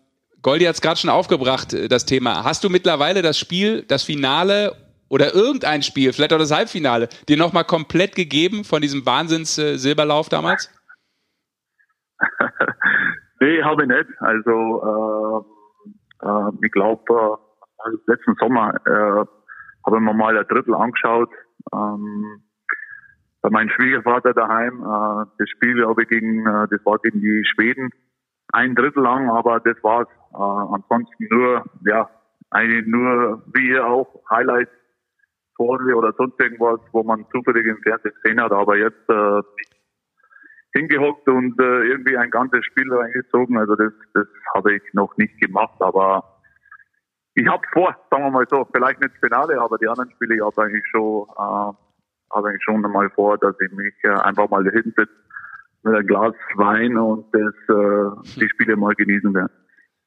Goldi 0.43 0.65
hat 0.65 0.75
es 0.75 0.81
gerade 0.81 0.99
schon 0.99 1.09
aufgebracht, 1.09 1.73
äh, 1.73 1.87
das 1.87 2.05
Thema. 2.05 2.43
Hast 2.43 2.63
du 2.63 2.69
mittlerweile 2.69 3.23
das 3.23 3.39
Spiel, 3.39 3.83
das 3.87 4.03
Finale 4.03 4.75
oder 5.09 5.33
irgendein 5.33 5.83
Spiel, 5.83 6.13
vielleicht 6.13 6.33
auch 6.33 6.39
das 6.39 6.55
Halbfinale, 6.55 7.09
dir 7.27 7.37
nochmal 7.37 7.63
komplett 7.63 8.15
gegeben 8.15 8.63
von 8.63 8.81
diesem 8.81 9.05
Wahnsinns-Silberlauf 9.05 10.29
damals? 10.29 10.71
nee, 13.39 13.63
habe 13.63 13.83
ich 13.83 13.89
nicht. 13.89 14.09
Also 14.19 15.45
äh, 16.21 16.27
äh, 16.27 16.51
ich 16.63 16.71
glaube, 16.71 17.39
äh, 17.85 17.89
letzten 18.07 18.35
Sommer 18.39 18.73
äh, 18.85 19.25
habe 19.85 19.97
ich 19.97 20.01
mir 20.01 20.13
mal 20.13 20.37
ein 20.37 20.47
Drittel 20.47 20.75
angeschaut. 20.75 21.29
Ähm, 21.73 22.41
bei 23.41 23.49
meinem 23.49 23.69
Schwiegervater 23.69 24.33
daheim. 24.33 24.81
Äh, 24.81 25.25
das 25.37 25.49
Spiel 25.49 25.85
habe 25.85 26.03
ich 26.03 26.09
gegen, 26.09 26.45
äh, 26.45 26.67
das 26.69 26.85
war 26.85 26.99
gegen 26.99 27.21
die 27.21 27.43
Schweden. 27.53 27.89
Ein 28.51 28.75
Drittel 28.75 29.03
lang, 29.03 29.29
aber 29.29 29.59
das 29.59 29.81
war's. 29.83 30.07
Äh, 30.33 30.75
ansonsten 30.75 31.27
nur, 31.29 31.63
ja, 31.85 32.09
eigentlich 32.49 32.85
nur, 32.87 33.43
wie 33.53 33.69
ihr 33.69 33.85
auch, 33.85 34.07
Highlights, 34.29 34.71
Tore 35.57 35.95
oder 35.95 36.13
sonst 36.13 36.39
irgendwas, 36.39 36.79
wo 36.91 37.03
man 37.03 37.25
zufällig 37.31 37.65
im 37.65 37.81
Fernsehen 37.83 38.13
gesehen 38.21 38.41
hat. 38.41 38.51
Aber 38.51 38.77
jetzt 38.77 39.09
äh, 39.09 39.41
hingehockt 40.73 41.27
und 41.27 41.59
äh, 41.59 41.83
irgendwie 41.83 42.17
ein 42.17 42.29
ganzes 42.29 42.63
Spiel 42.65 42.93
reingezogen. 42.93 43.57
Also 43.57 43.75
das, 43.75 43.91
das 44.13 44.27
habe 44.55 44.75
ich 44.75 44.83
noch 44.93 45.15
nicht 45.17 45.39
gemacht, 45.41 45.75
aber 45.79 46.23
ich 47.33 47.47
habe 47.47 47.61
vor, 47.71 47.95
sagen 48.09 48.23
wir 48.23 48.31
mal 48.31 48.47
so, 48.49 48.67
vielleicht 48.73 48.99
nicht 48.99 49.13
das 49.13 49.19
Finale, 49.19 49.59
aber 49.61 49.77
die 49.77 49.87
anderen 49.87 50.09
Spiele 50.11 50.43
habe 50.43 50.63
eigentlich 50.63 50.85
schon, 50.89 51.27
äh, 51.37 51.73
habe 52.33 52.47
eigentlich 52.47 52.63
schon 52.63 52.83
einmal 52.83 53.09
vor, 53.11 53.37
dass 53.37 53.55
ich 53.59 53.71
mich 53.73 53.93
äh, 54.03 54.09
einfach 54.09 54.49
mal 54.49 54.63
hinsetze 54.63 55.09
mit 55.83 55.95
einem 55.95 56.07
Glas 56.07 56.33
Wein 56.55 56.97
und 56.97 57.25
das, 57.33 57.53
äh, 57.69 58.39
die 58.39 58.49
Spiele 58.49 58.75
mal 58.75 58.93
genießen 58.95 59.33
werde. 59.33 59.51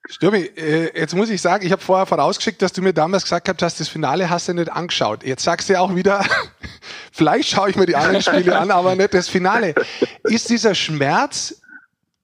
Stürmi, 0.09 0.51
äh, 0.57 0.99
jetzt 0.99 1.15
muss 1.15 1.31
ich 1.31 1.41
sagen, 1.41 1.65
ich 1.65 1.73
habe 1.73 1.83
vorher 1.83 2.07
vorausgeschickt, 2.07 2.63
dass 2.63 2.73
du 2.73 2.83
mir 2.83 2.93
damals 2.93 3.25
gesagt 3.25 3.49
hast, 3.63 3.81
das 3.81 3.89
Finale 3.89 4.31
hast 4.31 4.49
du 4.49 4.55
nicht 4.55 4.73
angeschaut. 4.73 5.23
Jetzt 5.25 5.45
sagst 5.45 5.69
du 5.69 5.75
ja 5.75 5.81
auch 5.81 5.95
wieder, 5.95 6.25
vielleicht 7.13 7.51
schaue 7.51 7.71
ich 7.71 7.77
mir 7.77 7.87
die 7.87 7.97
anderen 7.97 8.23
Spiele 8.23 8.59
an, 8.59 8.71
aber 8.71 8.97
nicht 8.97 9.15
das 9.15 9.29
Finale. 9.29 9.75
Ist 10.25 10.49
dieser 10.49 10.75
Schmerz, 10.75 11.63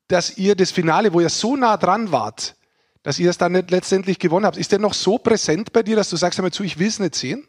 dass 0.09 0.39
ihr 0.39 0.57
das 0.57 0.73
Finale, 0.73 1.13
wo 1.13 1.21
ihr 1.21 1.29
so 1.29 1.57
nah 1.57 1.77
dran 1.77 2.13
wart, 2.13 2.57
dass 3.03 3.19
ihr 3.19 3.31
es 3.31 3.39
dann 3.39 3.53
nicht 3.53 3.71
letztendlich 3.71 4.19
gewonnen 4.19 4.47
habt. 4.47 4.57
Ist 4.57 4.73
der 4.73 4.79
noch 4.79 4.95
so 4.95 5.19
präsent 5.19 5.73
bei 5.73 5.83
dir, 5.83 5.97
dass 5.97 6.11
du 6.11 6.17
sagst 6.17 6.39
einmal 6.39 6.53
zu, 6.53 6.65
ich 6.65 6.79
will 6.79 6.89
es 6.89 6.99
nicht 6.99 7.15
sehen? 7.15 7.47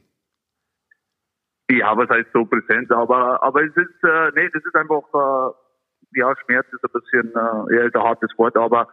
Ja, 1.70 1.98
was 1.98 2.10
heißt 2.10 2.30
so 2.32 2.46
präsent, 2.46 2.92
aber, 2.92 3.42
aber 3.44 3.62
es 3.64 3.76
ist, 3.76 4.04
äh, 4.04 4.32
nee, 4.36 4.50
das 4.54 4.64
ist 4.64 4.76
einfach, 4.76 5.04
äh, 5.14 6.20
ja, 6.20 6.34
Schmerz 6.46 6.66
ist 6.72 6.84
ein 6.84 6.92
bisschen, 6.94 7.32
äh, 7.36 7.76
eher 7.76 7.92
ein 7.94 8.04
hartes 8.04 8.32
Wort, 8.38 8.56
aber, 8.56 8.88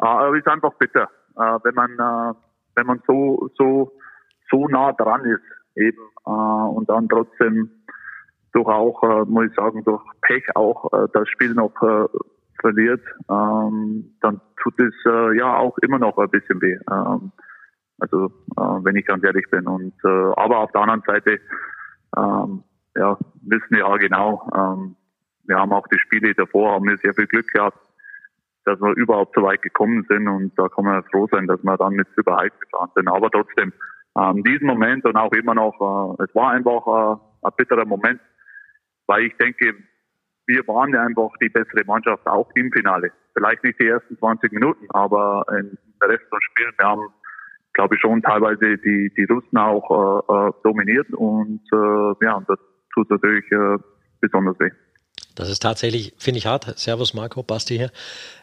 äh, 0.00 0.30
es 0.30 0.38
ist 0.38 0.48
einfach 0.48 0.74
bitter, 0.74 1.08
äh, 1.36 1.58
wenn 1.62 1.74
man, 1.74 1.92
äh, 1.92 2.34
wenn 2.74 2.86
man 2.86 3.02
so, 3.06 3.50
so, 3.56 3.92
so 4.50 4.68
nah 4.68 4.92
dran 4.92 5.24
ist, 5.24 5.42
eben, 5.76 6.02
äh, 6.26 6.30
und 6.30 6.88
dann 6.88 7.08
trotzdem 7.08 7.70
durch 8.52 8.66
auch, 8.66 9.26
muss 9.26 9.46
ich 9.46 9.54
sagen, 9.54 9.84
durch 9.84 10.02
Pech 10.22 10.44
auch 10.56 10.90
das 11.12 11.28
Spiel 11.28 11.54
noch 11.54 11.72
verliert, 12.60 13.00
ähm, 13.30 14.16
dann 14.20 14.40
tut 14.60 14.74
es 14.80 14.92
ja 15.04 15.56
auch 15.56 15.78
immer 15.78 16.00
noch 16.00 16.18
ein 16.18 16.28
bisschen 16.30 16.60
weh. 16.60 16.76
Ähm, 16.90 17.30
also 18.00 18.32
wenn 18.82 18.96
ich 18.96 19.06
ganz 19.06 19.22
ehrlich 19.22 19.48
bin. 19.52 19.68
Und 19.68 19.94
aber 20.04 20.58
auf 20.58 20.72
der 20.72 20.80
anderen 20.80 21.02
Seite 21.06 21.38
ähm, 22.16 22.64
ja, 22.96 23.16
wissen 23.42 23.70
wir 23.70 23.86
ja 23.86 23.96
genau, 23.98 24.90
wir 25.44 25.56
haben 25.56 25.72
auch 25.72 25.86
die 25.86 25.98
Spiele 26.00 26.34
davor, 26.34 26.72
haben 26.72 26.88
wir 26.88 26.98
sehr 26.98 27.14
viel 27.14 27.28
Glück 27.28 27.46
gehabt, 27.52 27.78
dass 28.64 28.80
wir 28.80 28.94
überhaupt 28.96 29.34
so 29.34 29.42
weit 29.42 29.62
gekommen 29.62 30.04
sind 30.08 30.28
und 30.28 30.52
da 30.58 30.68
kann 30.68 30.84
man 30.84 31.02
froh 31.04 31.26
sein, 31.30 31.46
dass 31.46 31.62
wir 31.62 31.76
dann 31.76 31.94
mit 31.94 32.08
überhaupt 32.16 32.60
gefahren 32.60 32.90
sind. 32.94 33.08
Aber 33.08 33.30
trotzdem, 33.30 33.72
ähm, 34.18 34.42
diesen 34.42 34.66
Moment 34.66 35.04
und 35.04 35.16
auch 35.16 35.32
immer 35.32 35.54
noch, 35.54 36.18
äh, 36.18 36.24
es 36.24 36.34
war 36.34 36.50
einfach 36.50 36.86
äh, 36.86 37.46
ein 37.46 37.52
bitterer 37.56 37.86
Moment, 37.86 38.20
weil 39.06 39.24
ich 39.24 39.36
denke, 39.36 39.74
wir 40.46 40.66
waren 40.66 40.94
einfach 40.96 41.30
die 41.40 41.48
bessere 41.48 41.84
Mannschaft 41.86 42.26
auch 42.26 42.50
im 42.54 42.70
Finale. 42.72 43.12
Vielleicht 43.34 43.62
nicht 43.62 43.80
die 43.80 43.86
ersten 43.86 44.18
20 44.18 44.52
Minuten, 44.52 44.86
aber 44.90 45.44
im 45.50 45.78
Rest 46.02 46.24
des 46.32 46.42
Spiels, 46.50 46.74
wir 46.78 46.86
haben, 46.86 47.08
glaube 47.72 47.94
ich, 47.94 48.00
schon 48.00 48.20
teilweise 48.22 48.76
die, 48.78 49.12
die 49.16 49.24
Russen 49.24 49.56
auch 49.56 50.26
äh, 50.28 50.48
äh 50.48 50.52
dominiert 50.64 51.10
und 51.12 51.62
äh, 51.72 52.24
ja, 52.24 52.42
das 52.46 52.58
tut 52.94 53.08
natürlich 53.10 53.50
äh, 53.52 53.78
besonders 54.20 54.58
weh. 54.58 54.70
Das 55.40 55.48
ist 55.48 55.62
tatsächlich, 55.62 56.12
finde 56.18 56.36
ich 56.36 56.44
hart. 56.44 56.78
Servus 56.78 57.14
Marco, 57.14 57.42
Basti 57.42 57.78
hier. 57.78 57.90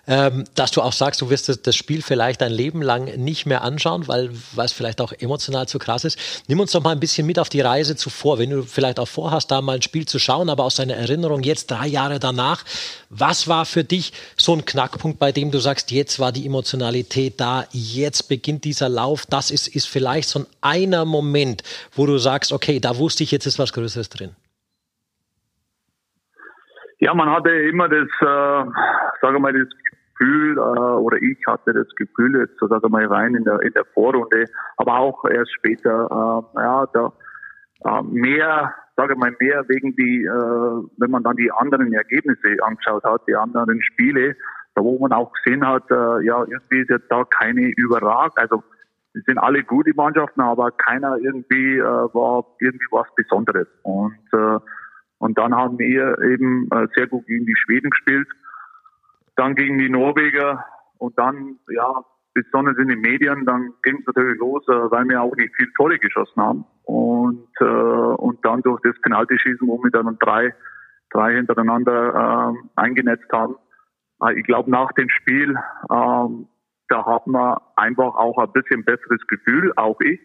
Ähm, 0.08 0.46
dass 0.56 0.72
du 0.72 0.82
auch 0.82 0.94
sagst, 0.94 1.22
du 1.22 1.30
wirst 1.30 1.48
das, 1.48 1.62
das, 1.62 1.76
Spiel 1.76 2.02
vielleicht 2.02 2.42
dein 2.42 2.52
Leben 2.52 2.82
lang 2.82 3.18
nicht 3.18 3.46
mehr 3.46 3.62
anschauen, 3.62 4.08
weil, 4.08 4.32
es 4.58 4.72
vielleicht 4.72 5.00
auch 5.00 5.12
emotional 5.12 5.68
zu 5.68 5.78
krass 5.78 6.06
ist. 6.06 6.18
Nimm 6.48 6.60
uns 6.60 6.72
doch 6.72 6.82
mal 6.82 6.92
ein 6.92 7.00
bisschen 7.00 7.28
mit 7.28 7.38
auf 7.38 7.50
die 7.50 7.62
Reise 7.62 7.96
zuvor, 7.96 8.40
wenn 8.40 8.50
du 8.50 8.64
vielleicht 8.64 9.00
auch 9.00 9.08
vorhast, 9.08 9.52
da 9.52 9.62
mal 9.62 9.76
ein 9.76 9.82
Spiel 9.84 10.08
zu 10.08 10.18
schauen, 10.18 10.50
aber 10.50 10.64
aus 10.64 10.76
deiner 10.76 10.96
Erinnerung 10.96 11.44
jetzt 11.44 11.70
drei 11.70 11.86
Jahre 11.86 12.20
danach, 12.20 12.66
was 13.12 13.48
war 13.48 13.66
für 13.66 13.84
dich 13.84 14.12
so 14.38 14.54
ein 14.54 14.66
Knackpunkt, 14.66 15.20
bei 15.20 15.32
dem 15.32 15.52
du 15.52 15.60
sagst, 15.60 15.92
jetzt 15.92 16.18
war 16.18 16.32
die 16.32 16.48
Emotionalität 16.48 17.40
da, 17.40 17.68
jetzt 17.74 18.28
beginnt 18.28 18.64
dieser 18.64 18.90
Lauf, 18.90 19.28
das 19.28 19.52
ist, 19.52 19.68
ist 19.68 19.88
vielleicht 19.88 20.30
so 20.30 20.40
ein 20.40 20.46
einer 20.62 21.06
Moment, 21.06 21.62
wo 21.94 22.08
du 22.08 22.18
sagst, 22.18 22.52
okay, 22.54 22.80
da 22.80 22.98
wusste 22.98 23.24
ich, 23.24 23.30
jetzt 23.30 23.46
ist 23.46 23.60
was 23.60 23.72
Größeres 23.72 24.10
drin. 24.10 24.36
Ja, 27.00 27.14
man 27.14 27.30
hatte 27.30 27.52
immer 27.52 27.88
das, 27.90 28.08
äh, 28.22 28.72
sage 29.22 29.40
mal, 29.40 29.54
das 29.54 29.70
Gefühl, 30.18 30.58
äh, 30.58 30.62
oder 30.62 31.18
ich 31.22 31.38
hatte 31.48 31.74
das 31.74 31.88
Gefühl, 31.96 32.40
jetzt 32.40 32.58
so 32.60 32.68
sage 32.68 32.90
mal 32.90 33.06
rein 33.06 33.36
in 33.36 33.44
der, 33.44 33.62
in 33.62 33.74
der 33.74 33.86
Vorrunde, 33.94 34.46
aber 34.78 34.98
auch 34.98 35.24
erst 35.26 35.54
später, 35.54 36.08
äh, 36.56 36.62
ja, 36.62 36.86
da 36.94 37.14
äh, 37.86 38.02
mehr, 38.04 38.74
sage 38.96 39.16
mal, 39.16 39.36
mehr 39.40 39.64
wegen 39.68 39.96
die, 39.96 40.24
äh, 40.24 40.90
wenn 40.98 41.12
man 41.12 41.24
dann 41.24 41.36
die 41.36 41.52
anderen 41.52 41.94
Ergebnisse 41.94 42.58
angeschaut 42.64 43.04
hat, 43.04 43.22
die 43.28 43.36
anderen 43.36 43.82
Spiele, 43.84 44.36
da 44.74 44.84
wo 44.84 44.98
man 44.98 45.12
auch 45.12 45.32
gesehen 45.34 45.66
hat, 45.68 45.90
äh, 45.92 46.26
ja, 46.26 46.40
irgendwie 46.40 46.82
ist 46.82 46.90
jetzt 46.90 47.12
da 47.12 47.24
keine 47.26 47.72
Überrag, 47.78 48.32
also 48.38 48.64
die 49.16 49.22
sind 49.26 49.38
alle 49.38 49.64
gute 49.64 49.92
Mannschaften, 49.96 50.42
aber 50.42 50.72
keiner 50.72 51.18
irgendwie 51.18 51.78
äh, 51.78 51.84
war 51.84 52.46
irgendwie 52.60 52.86
was 52.92 53.08
Besonderes. 53.16 53.68
Und 53.84 54.18
äh, 54.34 54.60
und 55.20 55.38
dann 55.38 55.56
haben 55.56 55.80
wir 55.80 56.20
eben 56.22 56.70
äh, 56.72 56.88
sehr 56.96 57.08
gut 57.08 57.26
gegen 57.28 57.46
die 57.46 57.56
Schweden 57.56 57.90
gespielt, 57.90 58.28
dann 59.36 59.56
gegen 59.56 59.78
die 59.78 59.90
Norweger 59.90 60.66
und 60.98 61.18
dann, 61.18 61.60
ja, 61.70 62.04
besonders 62.34 62.78
in 62.78 62.88
den 62.88 63.02
Medien, 63.02 63.46
dann 63.46 63.74
ging 63.84 63.98
es 64.00 64.06
natürlich 64.06 64.38
los, 64.40 64.64
äh, 64.68 64.92
weil 64.92 65.08
wir 65.10 65.22
auch 65.22 65.36
nicht 65.36 65.56
viel 65.56 65.72
Tore 65.76 65.98
geschossen 65.98 66.42
haben. 66.42 66.66
Und, 66.84 67.48
äh, 67.60 67.64
und 67.64 68.46
dann 68.46 68.62
durch 68.62 68.80
das 68.82 69.00
Penaltyschießen, 69.02 69.68
wo 69.68 69.82
wir 69.84 69.92
dann 69.92 70.18
drei, 70.20 70.54
drei 71.10 71.34
hintereinander 71.34 72.54
äh, 72.54 72.70
eingenetzt 72.76 73.32
haben. 73.32 73.56
Äh, 74.22 74.40
ich 74.40 74.46
glaube, 74.46 74.70
nach 74.70 74.92
dem 74.94 75.10
Spiel, 75.10 75.56
äh, 75.56 76.28
da 76.90 77.06
hat 77.06 77.26
man 77.26 77.58
einfach 77.76 78.16
auch 78.16 78.38
ein 78.38 78.52
bisschen 78.52 78.86
besseres 78.86 79.26
Gefühl, 79.28 79.74
auch 79.76 80.00
ich. 80.02 80.20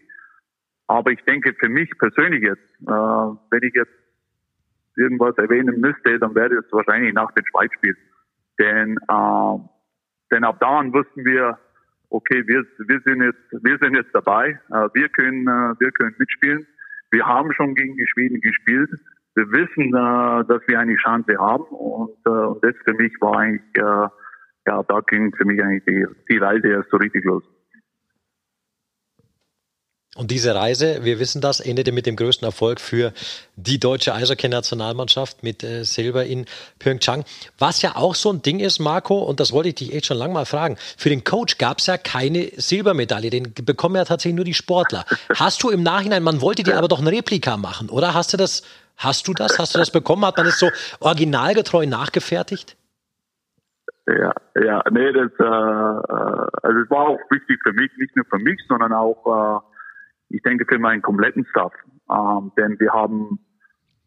Aber 0.87 1.11
ich 1.11 1.23
denke 1.23 1.55
für 1.59 1.69
mich 1.69 1.89
persönlich 1.97 2.43
jetzt, 2.43 2.69
äh, 2.81 2.91
wenn 2.91 3.63
ich 3.63 3.73
jetzt 3.73 4.02
irgendwas 4.95 5.37
erwähnen 5.37 5.79
müsste, 5.79 6.19
dann 6.19 6.35
wäre 6.35 6.55
es 6.55 6.65
wahrscheinlich 6.71 7.13
nach 7.13 7.31
dem 7.31 7.43
Schweizspiel. 7.45 7.95
Denn, 8.59 8.97
äh, 8.97 9.57
denn 10.31 10.43
ab 10.43 10.57
da 10.59 10.81
wussten 10.93 11.25
wir, 11.25 11.57
okay, 12.09 12.43
wir, 12.45 12.63
wir 12.87 13.01
sind 13.05 13.23
jetzt, 13.23 13.63
wir 13.63 13.77
sind 13.79 13.95
jetzt 13.95 14.13
dabei, 14.13 14.59
äh, 14.69 14.87
wir 14.93 15.09
können, 15.09 15.47
äh, 15.47 15.79
wir 15.79 15.91
können 15.91 16.15
mitspielen. 16.17 16.65
Wir 17.11 17.25
haben 17.25 17.51
schon 17.53 17.75
gegen 17.75 17.95
die 17.95 18.07
Schweden 18.07 18.39
gespielt. 18.41 18.89
Wir 19.35 19.45
wissen, 19.51 19.87
äh, 19.87 20.45
dass 20.45 20.61
wir 20.67 20.79
eine 20.79 20.95
Chance 20.95 21.37
haben 21.37 21.63
und, 21.63 22.17
äh, 22.25 22.29
und 22.29 22.63
das 22.63 22.75
für 22.85 22.93
mich 22.93 23.13
war 23.19 23.39
eigentlich, 23.39 23.61
äh, 23.75 24.07
ja, 24.65 24.83
da 24.87 24.99
ging 25.07 25.33
für 25.35 25.45
mich 25.45 25.61
eigentlich 25.61 25.83
die, 25.85 26.05
die 26.29 26.37
Reise 26.37 26.67
erst 26.67 26.89
so 26.89 26.97
richtig 26.97 27.25
los. 27.25 27.43
Und 30.15 30.29
diese 30.29 30.53
Reise, 30.53 31.03
wir 31.03 31.17
wissen 31.17 31.41
das, 31.41 31.59
endete 31.59 31.91
mit 31.91 32.05
dem 32.05 32.15
größten 32.15 32.45
Erfolg 32.45 32.79
für 32.79 33.13
die 33.55 33.79
deutsche 33.79 34.13
Eishockey-Nationalmannschaft 34.13 35.41
mit 35.41 35.63
äh, 35.63 35.83
Silber 35.85 36.23
in 36.23 36.45
Pyeongchang. 36.77 37.25
Was 37.57 37.81
ja 37.81 37.95
auch 37.95 38.13
so 38.13 38.31
ein 38.31 38.43
Ding 38.43 38.59
ist, 38.59 38.77
Marco, 38.77 39.23
und 39.23 39.39
das 39.39 39.51
wollte 39.51 39.69
ich 39.69 39.75
dich 39.75 39.93
echt 39.93 40.05
schon 40.05 40.17
lange 40.17 40.33
mal 40.33 40.45
fragen. 40.45 40.77
Für 40.97 41.09
den 41.09 41.23
Coach 41.23 41.57
gab 41.57 41.79
es 41.79 41.87
ja 41.87 41.97
keine 41.97 42.51
Silbermedaille, 42.55 43.31
den 43.31 43.53
bekommen 43.65 43.95
ja 43.95 44.05
tatsächlich 44.05 44.35
nur 44.35 44.45
die 44.45 44.53
Sportler. 44.53 45.03
Hast 45.33 45.63
du 45.63 45.71
im 45.71 45.81
Nachhinein, 45.81 46.21
man 46.21 46.41
wollte 46.41 46.61
dir 46.61 46.77
aber 46.77 46.87
doch 46.87 46.99
ein 46.99 47.07
Replika 47.07 47.57
machen, 47.57 47.89
oder? 47.89 48.13
Hast 48.13 48.33
du 48.33 48.37
das, 48.37 48.61
hast 48.97 49.27
du 49.27 49.33
das, 49.33 49.57
hast 49.57 49.73
du 49.73 49.79
das 49.79 49.89
bekommen? 49.89 50.23
Hat 50.27 50.37
man 50.37 50.45
das 50.45 50.59
so 50.59 50.69
originalgetreu 50.99 51.87
nachgefertigt? 51.87 52.77
Ja, 54.05 54.33
ja, 54.63 54.83
nee, 54.91 55.11
das, 55.11 55.31
äh, 55.39 55.43
äh 55.43 56.47
also 56.61 56.79
es 56.83 56.89
war 56.91 57.07
auch 57.07 57.19
wichtig 57.31 57.57
für 57.63 57.73
mich, 57.73 57.89
nicht 57.97 58.15
nur 58.15 58.25
für 58.25 58.37
mich, 58.37 58.59
sondern 58.67 58.93
auch 58.93 59.25
äh, 59.25 59.72
ich 60.33 60.41
denke 60.41 60.65
für 60.67 60.79
meinen 60.79 61.01
kompletten 61.01 61.45
Staff. 61.45 61.73
Ähm, 62.09 62.51
denn 62.57 62.79
wir 62.79 62.91
haben 62.91 63.39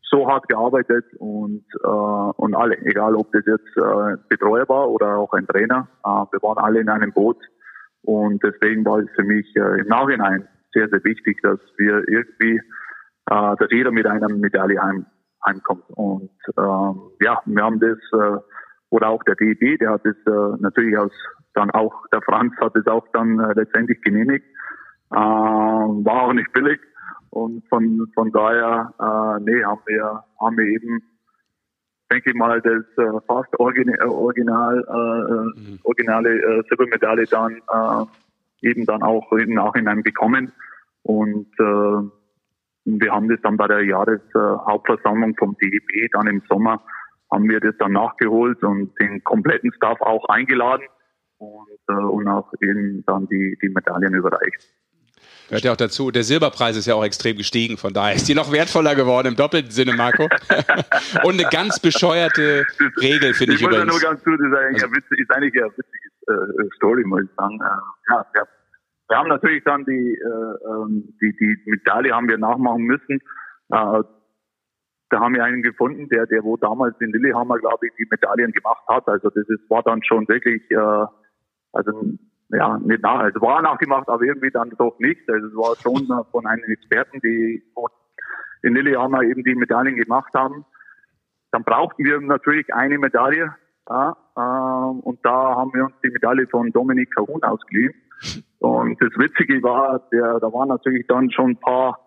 so 0.02 0.28
hart 0.28 0.48
gearbeitet 0.48 1.04
und, 1.18 1.64
äh, 1.82 1.88
und 1.88 2.54
alle, 2.54 2.78
egal 2.78 3.14
ob 3.14 3.32
das 3.32 3.44
jetzt 3.46 3.76
äh, 3.76 4.16
Betreuer 4.28 4.68
war 4.68 4.90
oder 4.90 5.16
auch 5.16 5.32
ein 5.32 5.46
Trainer, 5.46 5.88
äh, 6.04 6.08
wir 6.08 6.42
waren 6.42 6.58
alle 6.58 6.80
in 6.80 6.88
einem 6.88 7.12
Boot 7.12 7.38
und 8.02 8.42
deswegen 8.42 8.84
war 8.84 8.98
es 8.98 9.08
für 9.14 9.24
mich 9.24 9.46
äh, 9.56 9.80
im 9.80 9.88
Nachhinein 9.88 10.46
sehr, 10.72 10.88
sehr 10.88 11.02
wichtig, 11.04 11.38
dass 11.42 11.58
wir 11.76 12.06
irgendwie, 12.08 12.56
äh, 13.30 13.56
dass 13.56 13.68
jeder 13.70 13.90
mit 13.90 14.06
einer 14.06 14.28
Medaille 14.28 14.80
heim, 14.80 15.06
heimkommt. 15.44 15.84
Und 15.88 16.30
ähm, 16.58 17.00
ja, 17.20 17.40
wir 17.44 17.62
haben 17.62 17.80
das, 17.80 17.98
äh, 18.12 18.38
oder 18.90 19.08
auch 19.08 19.22
der 19.24 19.36
DEB, 19.36 19.78
der 19.78 19.90
hat 19.90 20.04
das 20.04 20.16
äh, 20.26 20.56
natürlich 20.60 20.96
aus, 20.98 21.12
dann 21.54 21.70
auch, 21.70 22.06
der 22.12 22.22
Franz 22.22 22.52
hat 22.60 22.76
es 22.76 22.86
auch 22.86 23.06
dann 23.12 23.40
äh, 23.40 23.54
letztendlich 23.54 24.00
genehmigt. 24.02 24.46
Äh, 25.11 25.16
war 25.16 26.23
auch 26.23 26.33
nicht 26.33 26.53
billig. 26.53 26.81
Und 27.31 27.69
von, 27.69 28.11
von 28.14 28.33
daher, 28.33 28.92
äh, 28.99 29.40
nee, 29.42 29.62
haben 29.62 29.81
wir, 29.87 30.25
haben 30.40 30.57
wir 30.57 30.64
eben, 30.64 31.03
denke 32.11 32.31
ich 32.31 32.37
mal, 32.37 32.61
das 32.62 32.85
äh, 32.97 33.21
fast 33.27 33.59
original, 33.59 33.99
äh, 34.01 34.09
original 34.09 34.85
äh, 34.88 35.61
mhm. 35.61 35.79
originale 35.83 36.31
äh, 36.31 36.62
Silbermedaille 36.69 37.27
dann 37.27 37.57
äh, 37.57 38.69
eben 38.69 38.87
dann 38.87 39.03
auch 39.03 39.31
im 39.33 39.55
Nachhinein 39.55 40.03
bekommen. 40.03 40.53
Und 41.03 41.53
äh, 41.59 42.11
wir 42.85 43.12
haben 43.12 43.29
das 43.29 43.40
dann 43.42 43.57
bei 43.57 43.66
der 43.66 43.85
Jahreshauptversammlung 43.85 45.33
äh, 45.33 45.38
vom 45.38 45.57
DEB 45.61 46.11
dann 46.12 46.29
im 46.29 46.42
Sommer 46.49 46.83
haben 47.33 47.49
wir 47.49 47.61
das 47.61 47.75
dann 47.79 47.92
nachgeholt 47.92 48.62
und 48.62 48.92
den 49.01 49.23
kompletten 49.25 49.73
Staff 49.73 50.01
auch 50.01 50.29
eingeladen 50.29 50.85
und, 51.38 51.69
äh, 51.88 51.92
und 51.92 52.29
auch 52.29 52.53
eben 52.61 53.05
dann 53.07 53.27
die, 53.29 53.59
die 53.61 53.69
Medaillen 53.69 54.14
überreicht. 54.14 54.73
Hört 55.48 55.64
ja 55.64 55.72
auch 55.72 55.76
dazu, 55.76 56.11
der 56.11 56.24
Silberpreis 56.24 56.76
ist 56.76 56.87
ja 56.87 56.94
auch 56.94 57.04
extrem 57.04 57.37
gestiegen, 57.37 57.76
von 57.76 57.92
daher 57.92 58.16
ist 58.16 58.28
die 58.28 58.35
noch 58.35 58.50
wertvoller 58.50 58.96
geworden 58.96 59.28
im 59.28 59.37
doppelten 59.37 59.70
Sinne, 59.70 59.94
Marco. 59.94 60.24
Und 61.22 61.35
eine 61.35 61.48
ganz 61.50 61.78
bescheuerte 61.78 62.64
Regel, 63.00 63.32
finde 63.32 63.54
ich, 63.54 63.61
ich 63.61 63.66
übrigens. 63.66 63.87
nur 63.87 64.00
ganz 64.00 64.24
gut, 64.24 64.40
das 64.40 64.48
ist 64.48 64.56
eigentlich, 64.56 64.82
also, 64.82 64.96
witzig, 64.96 65.18
ist 65.20 65.30
eigentlich 65.30 65.62
eine 65.62 65.70
witzige 65.70 66.64
äh, 66.64 66.68
Story, 66.76 67.04
muss 67.04 67.22
ich 67.22 67.30
sagen. 67.37 67.61
Äh, 67.61 68.12
ja, 68.12 68.26
ja, 68.35 68.42
wir 69.09 69.16
haben 69.16 69.28
natürlich 69.28 69.62
dann 69.64 69.85
die, 69.85 70.18
äh, 70.18 70.68
ähm, 70.68 71.14
die, 71.20 71.37
die 71.37 71.56
Medaille 71.66 72.12
haben 72.12 72.28
wir 72.28 72.38
nachmachen 72.38 72.82
müssen. 72.82 73.20
Äh, 73.70 74.02
da 75.11 75.20
haben 75.20 75.35
wir 75.35 75.44
einen 75.44 75.62
gefunden, 75.62 76.09
der, 76.09 76.26
der 76.26 76.42
wo 76.42 76.56
damals 76.56 77.00
in 77.00 77.12
Lillehammer, 77.12 77.59
glaube 77.61 77.87
ich, 77.87 77.92
die 77.96 78.06
Medaillen 78.11 78.50
gemacht 78.50 78.82
hat. 78.88 79.06
Also 79.06 79.30
das 79.30 79.48
ist, 79.48 79.70
war 79.70 79.85
dann 79.85 80.02
schon 80.02 80.26
wirklich, 80.26 80.68
äh, 80.70 81.06
also 81.72 82.18
ja, 82.50 82.78
nicht 82.78 83.02
nach, 83.02 83.20
also 83.20 83.40
war 83.40 83.62
nachgemacht, 83.62 84.09
aber 84.09 84.22
irgendwie 84.22 84.50
dann 84.50 84.70
doch 84.78 84.98
nicht. 84.98 85.28
Also 85.28 85.46
es 85.46 85.56
war 85.56 85.76
schon 85.76 86.06
von 86.30 86.46
einem 86.46 86.64
Experten, 86.64 87.20
die 87.20 87.62
in 88.62 88.74
Lillehammer 88.74 89.22
eben 89.22 89.42
die 89.44 89.54
Medaillen 89.54 89.96
gemacht 89.96 90.32
haben. 90.35 90.64
Dann 91.52 91.64
brauchten 91.64 92.04
wir 92.04 92.20
natürlich 92.20 92.72
eine 92.74 92.98
Medaille. 92.98 93.54
Ja, 93.88 94.16
äh, 94.37 95.00
und 95.00 95.20
da 95.24 95.56
haben 95.56 95.72
wir 95.72 95.85
uns 95.85 95.94
die 96.02 96.11
Medaille 96.11 96.46
von 96.48 96.72
Dominik 96.72 97.14
Cahun 97.14 97.42
ausgeliehen. 97.42 97.94
Und 98.59 99.00
das 99.00 99.11
Witzige 99.16 99.62
war, 99.62 100.00
der, 100.11 100.40
da 100.40 100.52
waren 100.52 100.68
natürlich 100.68 101.06
dann 101.06 101.30
schon 101.30 101.50
ein 101.50 101.61
paar 101.61 102.06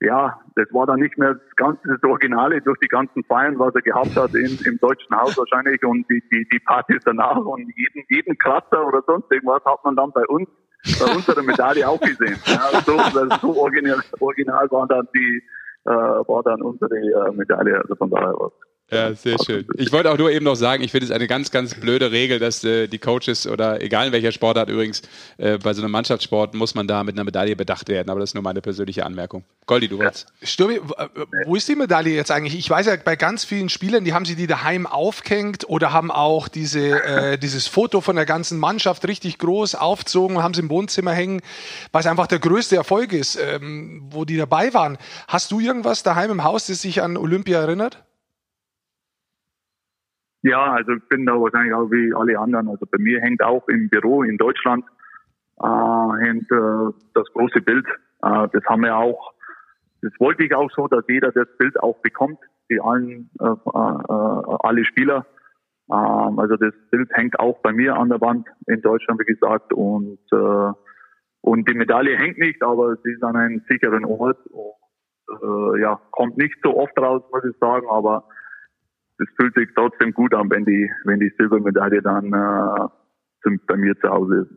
ja, 0.00 0.40
das 0.54 0.66
war 0.72 0.86
dann 0.86 1.00
nicht 1.00 1.18
mehr 1.18 1.34
das 1.34 1.56
ganze 1.56 1.88
das 1.88 2.02
Originale 2.08 2.60
durch 2.60 2.78
die 2.78 2.88
ganzen 2.88 3.24
Feiern, 3.24 3.58
was 3.58 3.74
er 3.74 3.82
gehabt 3.82 4.16
hat 4.16 4.34
in, 4.34 4.58
im 4.64 4.78
deutschen 4.78 5.14
Haus 5.16 5.36
wahrscheinlich 5.36 5.82
und 5.84 6.08
die, 6.08 6.22
die, 6.30 6.46
die 6.52 6.60
Partys 6.60 7.02
danach 7.04 7.36
und 7.36 7.60
jeden, 7.76 8.04
jeden 8.08 8.38
Kratzer 8.38 8.86
oder 8.86 9.02
sonst 9.06 9.30
irgendwas 9.32 9.64
hat 9.64 9.84
man 9.84 9.96
dann 9.96 10.12
bei 10.12 10.24
uns, 10.28 10.48
bei 11.00 11.14
unserer 11.14 11.42
Medaille 11.42 11.88
auch 11.88 12.00
gesehen. 12.00 12.38
Ja, 12.46 12.80
so, 12.86 12.96
so 13.40 13.60
original, 13.60 14.00
original 14.20 14.70
war 14.70 14.86
dann 14.86 15.08
die, 15.14 15.42
äh, 15.84 15.90
war 15.90 16.42
dann 16.44 16.62
unsere 16.62 16.94
äh, 16.94 17.32
Medaille, 17.32 17.78
also 17.78 17.96
von 17.96 18.10
daher 18.10 18.34
was 18.38 18.52
ja, 18.90 19.14
sehr 19.14 19.36
schön. 19.44 19.66
Ich 19.76 19.92
wollte 19.92 20.10
auch 20.10 20.16
nur 20.16 20.30
eben 20.30 20.44
noch 20.44 20.54
sagen, 20.54 20.82
ich 20.82 20.92
finde 20.92 21.06
es 21.06 21.10
eine 21.10 21.26
ganz, 21.26 21.50
ganz 21.50 21.74
blöde 21.74 22.10
Regel, 22.10 22.38
dass 22.38 22.64
äh, 22.64 22.88
die 22.88 22.98
Coaches 22.98 23.46
oder 23.46 23.82
egal 23.82 24.06
in 24.06 24.12
welcher 24.12 24.32
Sportart 24.32 24.70
übrigens, 24.70 25.02
äh, 25.36 25.58
bei 25.58 25.74
so 25.74 25.82
einem 25.82 25.90
Mannschaftssport 25.90 26.54
muss 26.54 26.74
man 26.74 26.88
da 26.88 27.04
mit 27.04 27.14
einer 27.14 27.24
Medaille 27.24 27.54
bedacht 27.54 27.88
werden. 27.88 28.08
Aber 28.08 28.20
das 28.20 28.30
ist 28.30 28.34
nur 28.34 28.42
meine 28.42 28.62
persönliche 28.62 29.04
Anmerkung. 29.04 29.44
Goldi, 29.66 29.88
du 29.88 29.98
wolltest. 29.98 30.32
Stürmi, 30.42 30.76
äh, 30.76 31.08
wo 31.44 31.54
ist 31.54 31.68
die 31.68 31.76
Medaille 31.76 32.14
jetzt 32.14 32.30
eigentlich? 32.30 32.56
Ich 32.58 32.70
weiß 32.70 32.86
ja, 32.86 32.96
bei 32.96 33.16
ganz 33.16 33.44
vielen 33.44 33.68
Spielern, 33.68 34.04
die 34.04 34.14
haben 34.14 34.24
sie 34.24 34.36
die 34.36 34.46
daheim 34.46 34.86
aufgehängt 34.86 35.68
oder 35.68 35.92
haben 35.92 36.10
auch 36.10 36.48
diese, 36.48 37.02
äh, 37.04 37.38
dieses 37.38 37.66
Foto 37.66 38.00
von 38.00 38.16
der 38.16 38.24
ganzen 38.24 38.58
Mannschaft 38.58 39.06
richtig 39.06 39.36
groß 39.36 39.74
aufgezogen 39.74 40.36
und 40.38 40.42
haben 40.42 40.54
sie 40.54 40.62
im 40.62 40.70
Wohnzimmer 40.70 41.12
hängen, 41.12 41.42
weil 41.92 42.00
es 42.00 42.06
einfach 42.06 42.26
der 42.26 42.38
größte 42.38 42.76
Erfolg 42.76 43.12
ist, 43.12 43.38
ähm, 43.38 44.06
wo 44.10 44.24
die 44.24 44.38
dabei 44.38 44.72
waren. 44.72 44.96
Hast 45.26 45.50
du 45.50 45.60
irgendwas 45.60 46.02
daheim 46.02 46.30
im 46.30 46.44
Haus, 46.44 46.66
das 46.66 46.80
sich 46.80 47.02
an 47.02 47.18
Olympia 47.18 47.60
erinnert? 47.60 48.02
Ja, 50.48 50.72
also 50.72 50.92
ich 50.92 51.08
bin 51.08 51.26
da 51.26 51.32
wahrscheinlich 51.34 51.74
auch 51.74 51.90
wie 51.90 52.14
alle 52.14 52.38
anderen. 52.38 52.68
Also 52.68 52.86
bei 52.90 52.98
mir 52.98 53.20
hängt 53.20 53.42
auch 53.42 53.68
im 53.68 53.88
Büro 53.90 54.22
in 54.22 54.38
Deutschland 54.38 54.84
äh, 55.62 56.24
hängt 56.24 56.50
äh, 56.50 56.92
das 57.14 57.26
große 57.34 57.60
Bild. 57.60 57.86
Äh, 58.22 58.48
das 58.52 58.64
haben 58.66 58.82
wir 58.82 58.96
auch. 58.96 59.34
Das 60.02 60.12
wollte 60.18 60.44
ich 60.44 60.54
auch 60.54 60.70
so, 60.70 60.86
dass 60.86 61.04
jeder 61.08 61.32
das 61.32 61.48
Bild 61.58 61.78
auch 61.82 61.98
bekommt, 62.02 62.38
die 62.70 62.80
allen 62.80 63.30
äh, 63.40 63.44
äh, 63.44 64.56
alle 64.62 64.84
Spieler. 64.84 65.26
Ähm, 65.90 66.38
also 66.38 66.56
das 66.56 66.74
Bild 66.90 67.10
hängt 67.12 67.38
auch 67.40 67.58
bei 67.58 67.72
mir 67.72 67.96
an 67.96 68.08
der 68.08 68.20
Wand 68.20 68.46
in 68.66 68.80
Deutschland, 68.80 69.20
wie 69.20 69.32
gesagt, 69.32 69.72
und 69.72 70.20
äh, 70.32 70.72
und 71.40 71.68
die 71.68 71.74
Medaille 71.74 72.16
hängt 72.16 72.38
nicht, 72.38 72.62
aber 72.62 72.96
sie 73.02 73.12
ist 73.12 73.22
an 73.22 73.36
einem 73.36 73.62
sicheren 73.68 74.04
Ort. 74.04 74.38
Und, 74.46 75.76
äh, 75.76 75.80
ja, 75.80 76.00
kommt 76.10 76.36
nicht 76.36 76.56
so 76.62 76.76
oft 76.76 76.98
raus, 76.98 77.22
muss 77.32 77.44
ich 77.44 77.56
sagen, 77.58 77.86
aber 77.88 78.24
es 79.18 79.28
fühlt 79.36 79.54
sich 79.54 79.68
trotzdem 79.74 80.12
gut 80.12 80.34
an, 80.34 80.50
wenn 80.50 80.64
die, 80.64 80.90
wenn 81.04 81.20
die 81.20 81.32
Silbermedaille 81.38 82.02
dann 82.02 82.32
äh, 82.32 82.88
bei 83.66 83.76
mir 83.76 83.98
zu 84.00 84.08
Hause 84.08 84.46
ist. 84.48 84.50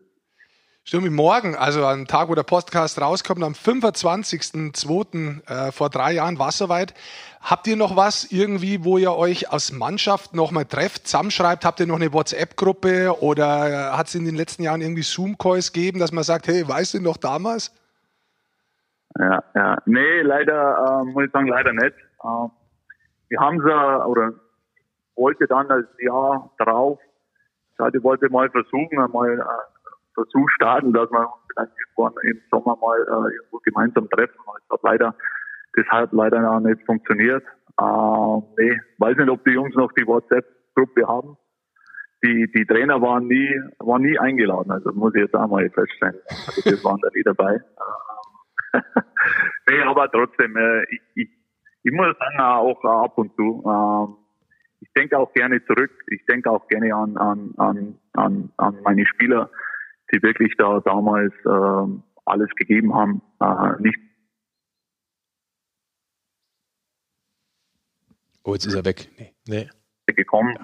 Stimmt, 0.83 1.11
morgen, 1.11 1.55
also 1.55 1.85
am 1.85 2.07
Tag, 2.07 2.27
wo 2.29 2.35
der 2.35 2.41
Podcast 2.41 2.99
rauskommt, 2.99 3.43
am 3.43 3.53
25.02. 3.53 5.47
Äh, 5.47 5.71
vor 5.71 5.91
drei 5.91 6.13
Jahren 6.13 6.39
war 6.39 6.49
es 6.49 6.57
soweit. 6.57 6.95
Habt 7.39 7.67
ihr 7.67 7.75
noch 7.75 7.95
was 7.95 8.31
irgendwie, 8.31 8.83
wo 8.83 8.97
ihr 8.97 9.13
euch 9.13 9.51
als 9.51 9.71
Mannschaft 9.71 10.33
nochmal 10.33 10.65
trefft, 10.65 11.07
zusammenschreibt? 11.07 11.65
Habt 11.65 11.79
ihr 11.79 11.87
noch 11.87 11.97
eine 11.97 12.11
WhatsApp-Gruppe 12.13 13.21
oder 13.21 13.69
äh, 13.69 13.91
hat 13.95 14.07
es 14.07 14.15
in 14.15 14.25
den 14.25 14.35
letzten 14.35 14.63
Jahren 14.63 14.81
irgendwie 14.81 15.03
Zoom-Calls 15.03 15.71
gegeben, 15.71 15.99
dass 15.99 16.11
man 16.11 16.23
sagt, 16.23 16.47
hey, 16.47 16.67
weißt 16.67 16.95
du 16.95 16.99
noch 16.99 17.17
damals? 17.17 17.71
Ja, 19.19 19.43
ja. 19.53 19.77
Nee, 19.85 20.21
leider, 20.21 21.03
äh, 21.03 21.11
muss 21.11 21.25
ich 21.25 21.31
sagen, 21.31 21.47
leider 21.47 21.73
nicht. 21.73 21.95
Äh, 22.23 22.47
wir 23.29 23.39
haben 23.39 23.61
sie, 23.61 24.07
oder 24.07 24.33
wollte 25.21 25.45
dann 25.45 25.67
das 25.67 25.85
Jahr 25.99 26.51
drauf, 26.57 26.99
ich 27.93 28.03
wollte 28.03 28.29
mal 28.29 28.49
versuchen, 28.49 28.97
mal 29.11 29.39
äh, 29.39 29.43
Versuch 30.13 30.49
starten, 30.55 30.93
dass 30.93 31.09
wir 31.11 31.27
uns 31.55 31.69
irgendwann 31.79 32.13
im 32.23 32.41
Sommer 32.51 32.77
mal 32.81 32.99
äh, 32.99 33.33
irgendwo 33.35 33.57
gemeinsam 33.63 34.09
treffen. 34.09 34.37
Das 34.45 34.77
hat 34.77 34.83
leider, 34.83 35.15
das 35.75 35.85
hat 35.87 36.11
leider 36.11 36.41
noch 36.41 36.59
nicht 36.59 36.85
funktioniert. 36.85 37.43
Äh, 37.79 38.41
nee, 38.57 38.79
weiß 38.97 39.17
nicht, 39.17 39.29
ob 39.29 39.43
die 39.45 39.51
Jungs 39.51 39.75
noch 39.75 39.91
die 39.93 40.05
WhatsApp-Gruppe 40.05 41.07
haben. 41.07 41.37
Die, 42.23 42.51
die 42.51 42.65
Trainer 42.65 43.01
waren 43.01 43.27
nie, 43.27 43.49
waren 43.79 44.03
nie 44.03 44.19
eingeladen. 44.19 44.71
Also 44.71 44.91
muss 44.91 45.15
ich 45.15 45.21
jetzt 45.21 45.35
auch 45.35 45.47
mal 45.47 45.67
feststellen. 45.71 46.19
Also 46.29 46.69
das 46.69 46.83
waren 46.83 46.99
da 47.01 47.09
nie 47.15 47.23
dabei. 47.23 47.55
Äh, 48.73 48.79
nee, 49.69 49.81
aber 49.81 50.11
trotzdem, 50.11 50.55
äh, 50.55 50.83
ich, 50.83 51.01
ich, 51.15 51.29
ich 51.83 51.91
muss 51.91 52.15
sagen, 52.19 52.39
auch 52.39 52.83
ab 52.83 53.17
und 53.17 53.35
zu, 53.35 53.63
äh, 53.65 54.20
ich 54.93 55.01
denke 55.01 55.17
auch 55.17 55.31
gerne 55.33 55.63
zurück. 55.65 55.91
Ich 56.07 56.25
denke 56.25 56.51
auch 56.51 56.67
gerne 56.67 56.93
an, 56.93 57.15
an, 57.15 57.53
an, 57.57 57.99
an, 58.11 58.51
an 58.57 58.81
meine 58.83 59.05
Spieler, 59.05 59.49
die 60.11 60.21
wirklich 60.21 60.53
da 60.57 60.81
damals 60.81 61.33
äh, 61.45 62.01
alles 62.25 62.49
gegeben 62.57 62.93
haben. 62.93 63.21
Äh, 63.39 63.81
nicht 63.81 63.97
oh, 68.43 68.53
jetzt 68.53 68.65
ist 68.65 68.75
er 68.75 68.83
weg. 68.83 69.09
Nee. 69.17 69.33
nee. 69.47 69.69
Gekommen. 70.13 70.57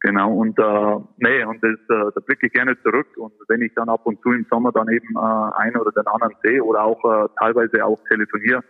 Genau, 0.00 0.32
und 0.32 0.58
äh, 0.58 0.96
nee, 1.18 1.44
und 1.44 1.62
das, 1.62 1.72
äh, 1.72 2.10
da 2.14 2.20
blicke 2.24 2.46
ich 2.46 2.52
gerne 2.54 2.80
zurück. 2.82 3.08
Und 3.18 3.34
wenn 3.48 3.60
ich 3.60 3.74
dann 3.74 3.90
ab 3.90 4.06
und 4.06 4.22
zu 4.22 4.30
im 4.30 4.46
Sommer 4.48 4.72
dann 4.72 4.88
eben 4.88 5.14
äh, 5.14 5.60
einen 5.60 5.76
oder 5.76 5.90
den 5.90 6.06
anderen 6.06 6.34
sehe 6.42 6.62
oder 6.62 6.84
auch 6.84 7.04
äh, 7.04 7.28
teilweise 7.38 7.84
auch 7.84 8.02
telefoniere, 8.08 8.62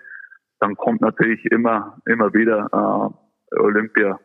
dann 0.58 0.74
kommt 0.74 1.02
natürlich 1.02 1.44
immer, 1.52 2.00
immer 2.06 2.32
wieder 2.34 2.68
äh, 3.52 3.58
Olympia 3.60 4.18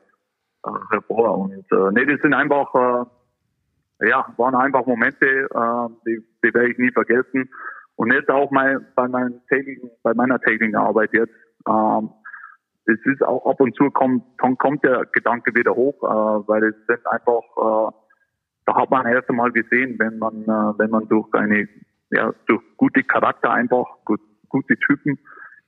hervor. 0.92 1.38
Und 1.40 1.66
äh, 1.72 1.92
nee, 1.92 2.06
das 2.06 2.22
sind 2.22 2.34
einfach, 2.34 2.74
äh, 2.76 4.10
ja, 4.10 4.26
waren 4.38 4.56
einfach 4.56 4.86
Momente, 4.86 5.26
äh, 5.26 5.88
die, 6.06 6.24
die 6.44 6.54
werde 6.54 6.72
ich 6.72 6.78
nie 6.78 6.92
vergessen. 6.92 7.50
Und 7.96 8.14
jetzt 8.14 8.30
auch 8.30 8.50
mal 8.52 8.80
bei 8.96 9.08
meinen 9.08 9.42
tätigen, 9.48 9.92
bei 10.04 10.14
meiner 10.14 10.40
tätigen 10.40 10.76
Arbeit 10.76 11.14
jetzt, 11.14 11.34
ähm, 11.68 12.10
es 12.86 13.00
ist 13.06 13.24
auch 13.24 13.46
ab 13.46 13.62
und 13.62 13.76
zu 13.76 13.92
kommt, 13.92 14.24
kommt 14.58 14.84
der 14.84 15.06
Gedanke 15.12 15.54
wieder 15.54 15.76
hoch, 15.76 16.02
äh, 16.04 16.48
weil 16.48 16.64
es 16.64 16.76
sind 16.88 17.06
einfach, 17.08 17.44
äh, 17.58 17.92
da 18.66 18.76
hat 18.76 18.90
man 18.90 19.06
erst 19.06 19.30
einmal 19.30 19.52
gesehen, 19.52 19.98
wenn 20.00 20.18
man, 20.18 20.44
äh, 20.44 20.80
wenn 20.80 20.90
man 20.90 21.08
durch 21.08 21.28
eine, 21.34 21.68
ja, 22.10 22.34
durch 22.48 22.62
gute 22.78 23.04
Charakter 23.04 23.52
einfach, 23.52 23.86
gut, 24.06 24.20
gute 24.50 24.78
Typen, 24.78 25.20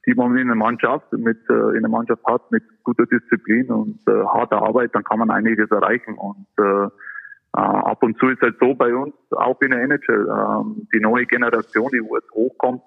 die 0.06 0.14
man 0.16 0.38
in 0.38 0.48
der 0.48 0.56
Mannschaft 0.56 1.12
mit 1.14 1.38
äh, 1.50 1.76
in 1.76 1.82
der 1.82 1.90
Mannschaft 1.90 2.24
hat, 2.26 2.52
mit 2.52 2.64
guter 2.84 3.06
Disziplin 3.06 3.70
und 3.72 4.00
äh, 4.08 4.12
harter 4.12 4.62
Arbeit, 4.62 4.92
dann 4.94 5.04
kann 5.04 5.20
man 5.20 5.30
einiges 5.32 5.72
erreichen. 5.72 6.16
Und 6.16 6.48
äh, 6.58 6.86
äh, 6.86 6.90
ab 7.54 8.04
und 8.04 8.18
zu 8.18 8.28
ist 8.28 8.42
halt 8.42 8.58
so 8.60 8.74
bei 8.74 8.94
uns, 8.94 9.14
auch 9.32 9.62
in 9.62 9.72
der 9.72 9.82
NHL, 9.84 10.28
äh, 10.28 10.84
die 10.94 11.00
neue 11.00 11.26
Generation, 11.26 11.90
die 11.92 11.98
jetzt 11.98 12.32
hochkommt, 12.34 12.82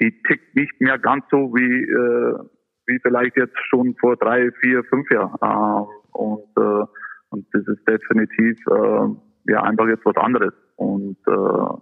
die 0.00 0.22
tickt 0.28 0.54
nicht 0.54 0.80
mehr 0.80 0.98
ganz 0.98 1.24
so 1.30 1.54
wie 1.54 1.82
äh, 1.84 2.38
wie 2.86 2.98
vielleicht 3.00 3.36
jetzt 3.36 3.56
schon 3.68 3.94
vor 4.00 4.16
drei, 4.16 4.50
vier, 4.60 4.82
fünf 4.84 5.10
Jahren. 5.10 5.36
Ähm, 5.42 5.86
und, 6.12 6.48
äh, 6.56 6.84
und 7.30 7.46
das 7.52 7.66
ist 7.66 7.88
definitiv 7.88 8.58
äh, 8.68 9.52
ja 9.52 9.62
einfach 9.62 9.86
jetzt 9.86 10.04
was 10.04 10.16
anderes. 10.16 10.52
Und 10.76 11.16
äh, 11.26 11.81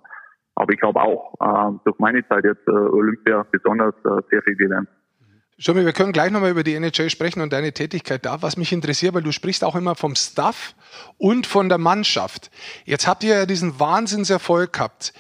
aber 0.71 0.75
ich 0.75 0.83
habe 0.83 1.01
auch 1.01 1.35
äh, 1.41 1.79
durch 1.85 1.99
meine 1.99 2.27
Zeit 2.29 2.45
jetzt 2.45 2.67
äh, 2.67 2.71
Olympia 2.71 3.45
besonders 3.51 3.95
äh, 4.05 4.23
sehr 4.31 4.43
viel 4.43 4.57
gelernt. 4.57 4.89
Schommi, 5.59 5.85
wir 5.85 5.93
können 5.93 6.13
gleich 6.13 6.31
nochmal 6.31 6.53
über 6.53 6.63
die 6.63 6.75
NHL 6.75 7.11
sprechen 7.11 7.43
und 7.43 7.53
deine 7.53 7.73
Tätigkeit 7.73 8.25
da. 8.25 8.41
Was 8.41 8.57
mich 8.57 8.73
interessiert, 8.73 9.13
weil 9.13 9.23
du 9.23 9.31
sprichst 9.31 9.63
auch 9.63 9.77
immer 9.77 9.95
vom 9.95 10.15
Staff 10.15 10.75
und 11.19 11.47
von 11.47 11.69
der 11.69 11.77
Mannschaft. 11.77 12.51
Jetzt 12.87 13.07
habt 13.07 13.23
ihr 13.25 13.35
ja 13.35 13.47
diesen 13.47 13.79
Wahnsinnserfolg 13.79 14.73
gehabt. 14.73 15.13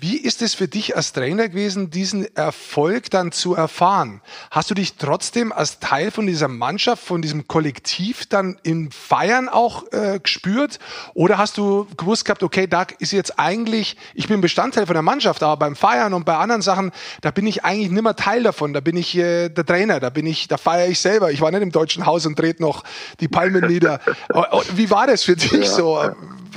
Wie 0.00 0.16
ist 0.16 0.40
es 0.40 0.54
für 0.54 0.68
dich 0.68 0.96
als 0.96 1.12
Trainer 1.12 1.50
gewesen, 1.50 1.90
diesen 1.90 2.34
Erfolg 2.34 3.10
dann 3.10 3.30
zu 3.30 3.54
erfahren? 3.54 4.22
Hast 4.50 4.70
du 4.70 4.74
dich 4.74 4.94
trotzdem 4.94 5.52
als 5.52 5.80
Teil 5.80 6.10
von 6.10 6.26
dieser 6.26 6.48
Mannschaft, 6.48 7.04
von 7.04 7.20
diesem 7.20 7.46
Kollektiv 7.46 8.24
dann 8.26 8.58
im 8.62 8.90
Feiern 8.90 9.50
auch 9.50 9.92
äh, 9.92 10.18
gespürt? 10.18 10.78
Oder 11.12 11.36
hast 11.36 11.58
du 11.58 11.86
gewusst 11.98 12.24
gehabt, 12.24 12.42
okay, 12.42 12.66
da 12.66 12.86
ist 13.00 13.12
jetzt 13.12 13.38
eigentlich, 13.38 13.98
ich 14.14 14.28
bin 14.28 14.40
Bestandteil 14.40 14.86
von 14.86 14.94
der 14.94 15.02
Mannschaft, 15.02 15.42
aber 15.42 15.58
beim 15.58 15.76
Feiern 15.76 16.14
und 16.14 16.24
bei 16.24 16.36
anderen 16.36 16.62
Sachen, 16.62 16.90
da 17.20 17.30
bin 17.30 17.46
ich 17.46 17.64
eigentlich 17.64 17.90
nimmer 17.90 18.16
Teil 18.16 18.42
davon. 18.42 18.72
Da 18.72 18.80
bin 18.80 18.96
ich 18.96 19.14
äh, 19.16 19.50
der 19.50 19.66
Trainer, 19.66 20.00
da 20.00 20.08
bin 20.08 20.24
ich, 20.24 20.48
da 20.48 20.56
feiere 20.56 20.88
ich 20.88 21.00
selber. 21.00 21.32
Ich 21.32 21.42
war 21.42 21.50
nicht 21.50 21.62
im 21.62 21.70
Deutschen 21.70 22.06
Haus 22.06 22.24
und 22.24 22.36
trete 22.36 22.62
noch 22.62 22.82
die 23.20 23.28
Palmen 23.28 23.66
nieder. 23.66 24.00
Wie 24.74 24.90
war 24.90 25.06
das 25.06 25.22
für 25.22 25.36
dich 25.36 25.52
ja. 25.52 25.64
so 25.66 26.00
äh, 26.00 26.12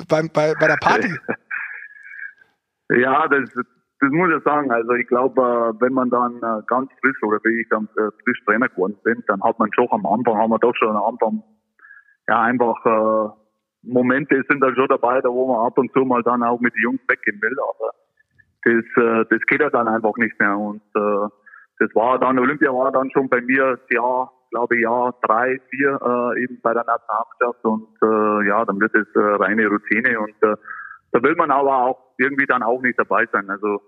bei, 0.08 0.24
bei, 0.24 0.54
bei 0.54 0.68
der 0.68 0.78
Party? 0.78 1.14
Ja, 2.90 3.28
das, 3.28 3.50
das 3.54 4.12
muss 4.12 4.32
ich 4.36 4.44
sagen. 4.44 4.72
Also 4.72 4.92
ich 4.94 5.08
glaube, 5.08 5.42
äh, 5.42 5.82
wenn 5.82 5.94
man 5.94 6.10
dann 6.10 6.38
äh, 6.38 6.62
ganz 6.68 6.92
frisch 7.02 7.24
oder 7.24 7.40
wie 7.44 7.62
ich 7.62 7.70
dann 7.70 7.88
äh, 7.98 8.12
frisch 8.24 8.44
Trainer 8.46 8.70
geworden 8.70 8.98
bin, 9.04 9.24
dann 9.28 9.42
hat 9.44 9.58
man 9.60 9.70
schon 9.74 9.88
am 9.92 10.06
Anfang, 10.06 10.38
haben 10.38 10.52
wir 10.52 10.60
doch 10.60 10.76
schon 10.76 10.96
am 10.96 11.04
Anfang 11.04 11.44
ja 12.28 12.42
einfach 12.42 12.86
äh, 12.86 13.30
Momente 13.84 14.42
sind 14.50 14.62
da 14.62 14.74
schon 14.74 14.88
dabei, 14.88 15.22
da 15.22 15.30
wo 15.30 15.48
man 15.48 15.68
ab 15.68 15.78
und 15.78 15.92
zu 15.94 16.00
mal 16.00 16.24
dann 16.24 16.44
auch 16.44 16.60
mit 16.60 16.74
den 16.76 16.84
Jungs 16.84 17.02
weggehen 17.08 17.40
will, 17.42 17.56
aber 17.60 17.92
das, 18.64 19.04
äh, 19.04 19.26
das 19.30 19.46
geht 19.48 19.62
ja 19.62 19.70
dann 19.70 19.88
einfach 19.88 20.16
nicht 20.18 20.40
mehr. 20.40 20.58
Und 20.58 20.82
äh, 20.96 21.30
das 21.80 21.94
war 21.94 22.18
dann, 22.20 22.40
Olympia 22.40 22.72
war 22.72 22.92
dann 22.92 23.12
schon 23.12 23.30
bei 23.30 23.42
mir 23.42 23.80
ja, 23.92 24.30
glaube 24.50 24.76
ich, 24.76 24.82
Jahr 24.82 25.14
drei, 25.22 25.60
vier 25.70 26.00
äh, 26.02 26.44
eben 26.44 26.60
bei 26.62 26.74
der 26.74 26.86
Nationalmannschaft 26.86 27.64
und 27.64 27.88
äh, 28.02 28.48
ja, 28.48 28.66
dann 28.66 28.80
wird 28.80 28.96
es 28.96 29.08
äh, 29.16 29.20
reine 29.20 29.68
Routine 29.68 30.20
und 30.20 30.36
äh, 30.42 30.56
da 31.16 31.24
will 31.24 31.36
man 31.36 31.50
aber 31.50 31.84
auch 31.84 31.98
irgendwie 32.18 32.46
dann 32.46 32.62
auch 32.62 32.82
nicht 32.82 33.00
dabei 33.00 33.26
sein. 33.32 33.50
Also 33.50 33.82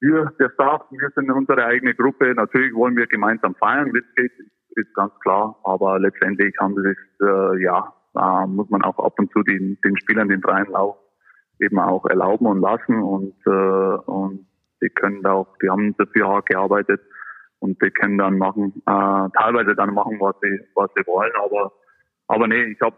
wir, 0.00 0.30
der 0.38 0.50
Staff, 0.50 0.82
wir 0.90 1.08
sind 1.14 1.30
unsere 1.30 1.64
eigene 1.64 1.94
Gruppe. 1.94 2.34
Natürlich 2.34 2.74
wollen 2.74 2.96
wir 2.96 3.06
gemeinsam 3.06 3.54
feiern, 3.54 3.94
wie 3.94 3.98
es 4.00 4.14
geht, 4.14 4.32
ist 4.76 4.94
ganz 4.94 5.12
klar. 5.20 5.58
Aber 5.64 5.98
letztendlich 5.98 6.54
haben 6.60 6.74
sie 6.74 6.82
sich, 6.82 6.98
äh, 7.22 7.62
ja, 7.62 7.94
äh, 8.14 8.46
muss 8.46 8.68
man 8.68 8.82
auch 8.82 8.98
ab 8.98 9.14
und 9.18 9.32
zu 9.32 9.42
den, 9.42 9.78
den 9.82 9.96
Spielern 9.96 10.28
den 10.28 10.42
freien 10.42 10.70
Lauf 10.70 10.98
eben 11.60 11.78
auch 11.78 12.04
erlauben 12.04 12.46
und 12.46 12.60
lassen. 12.60 13.02
Und, 13.02 13.34
äh, 13.46 14.10
und 14.10 14.46
die 14.82 14.90
können 14.90 15.22
da 15.22 15.32
auch, 15.32 15.56
die 15.62 15.70
haben 15.70 15.96
dafür 15.96 16.28
hart 16.28 16.46
gearbeitet 16.46 17.00
und 17.58 17.82
die 17.82 17.90
können 17.90 18.18
dann 18.18 18.36
machen, 18.36 18.74
äh, 18.84 19.30
teilweise 19.34 19.74
dann 19.74 19.94
machen, 19.94 20.20
was 20.20 20.36
sie, 20.42 20.60
was 20.74 20.90
sie 20.94 21.06
wollen. 21.06 21.32
Aber, 21.42 21.72
aber 22.26 22.46
nee, 22.48 22.64
ich 22.64 22.80
habe 22.82 22.96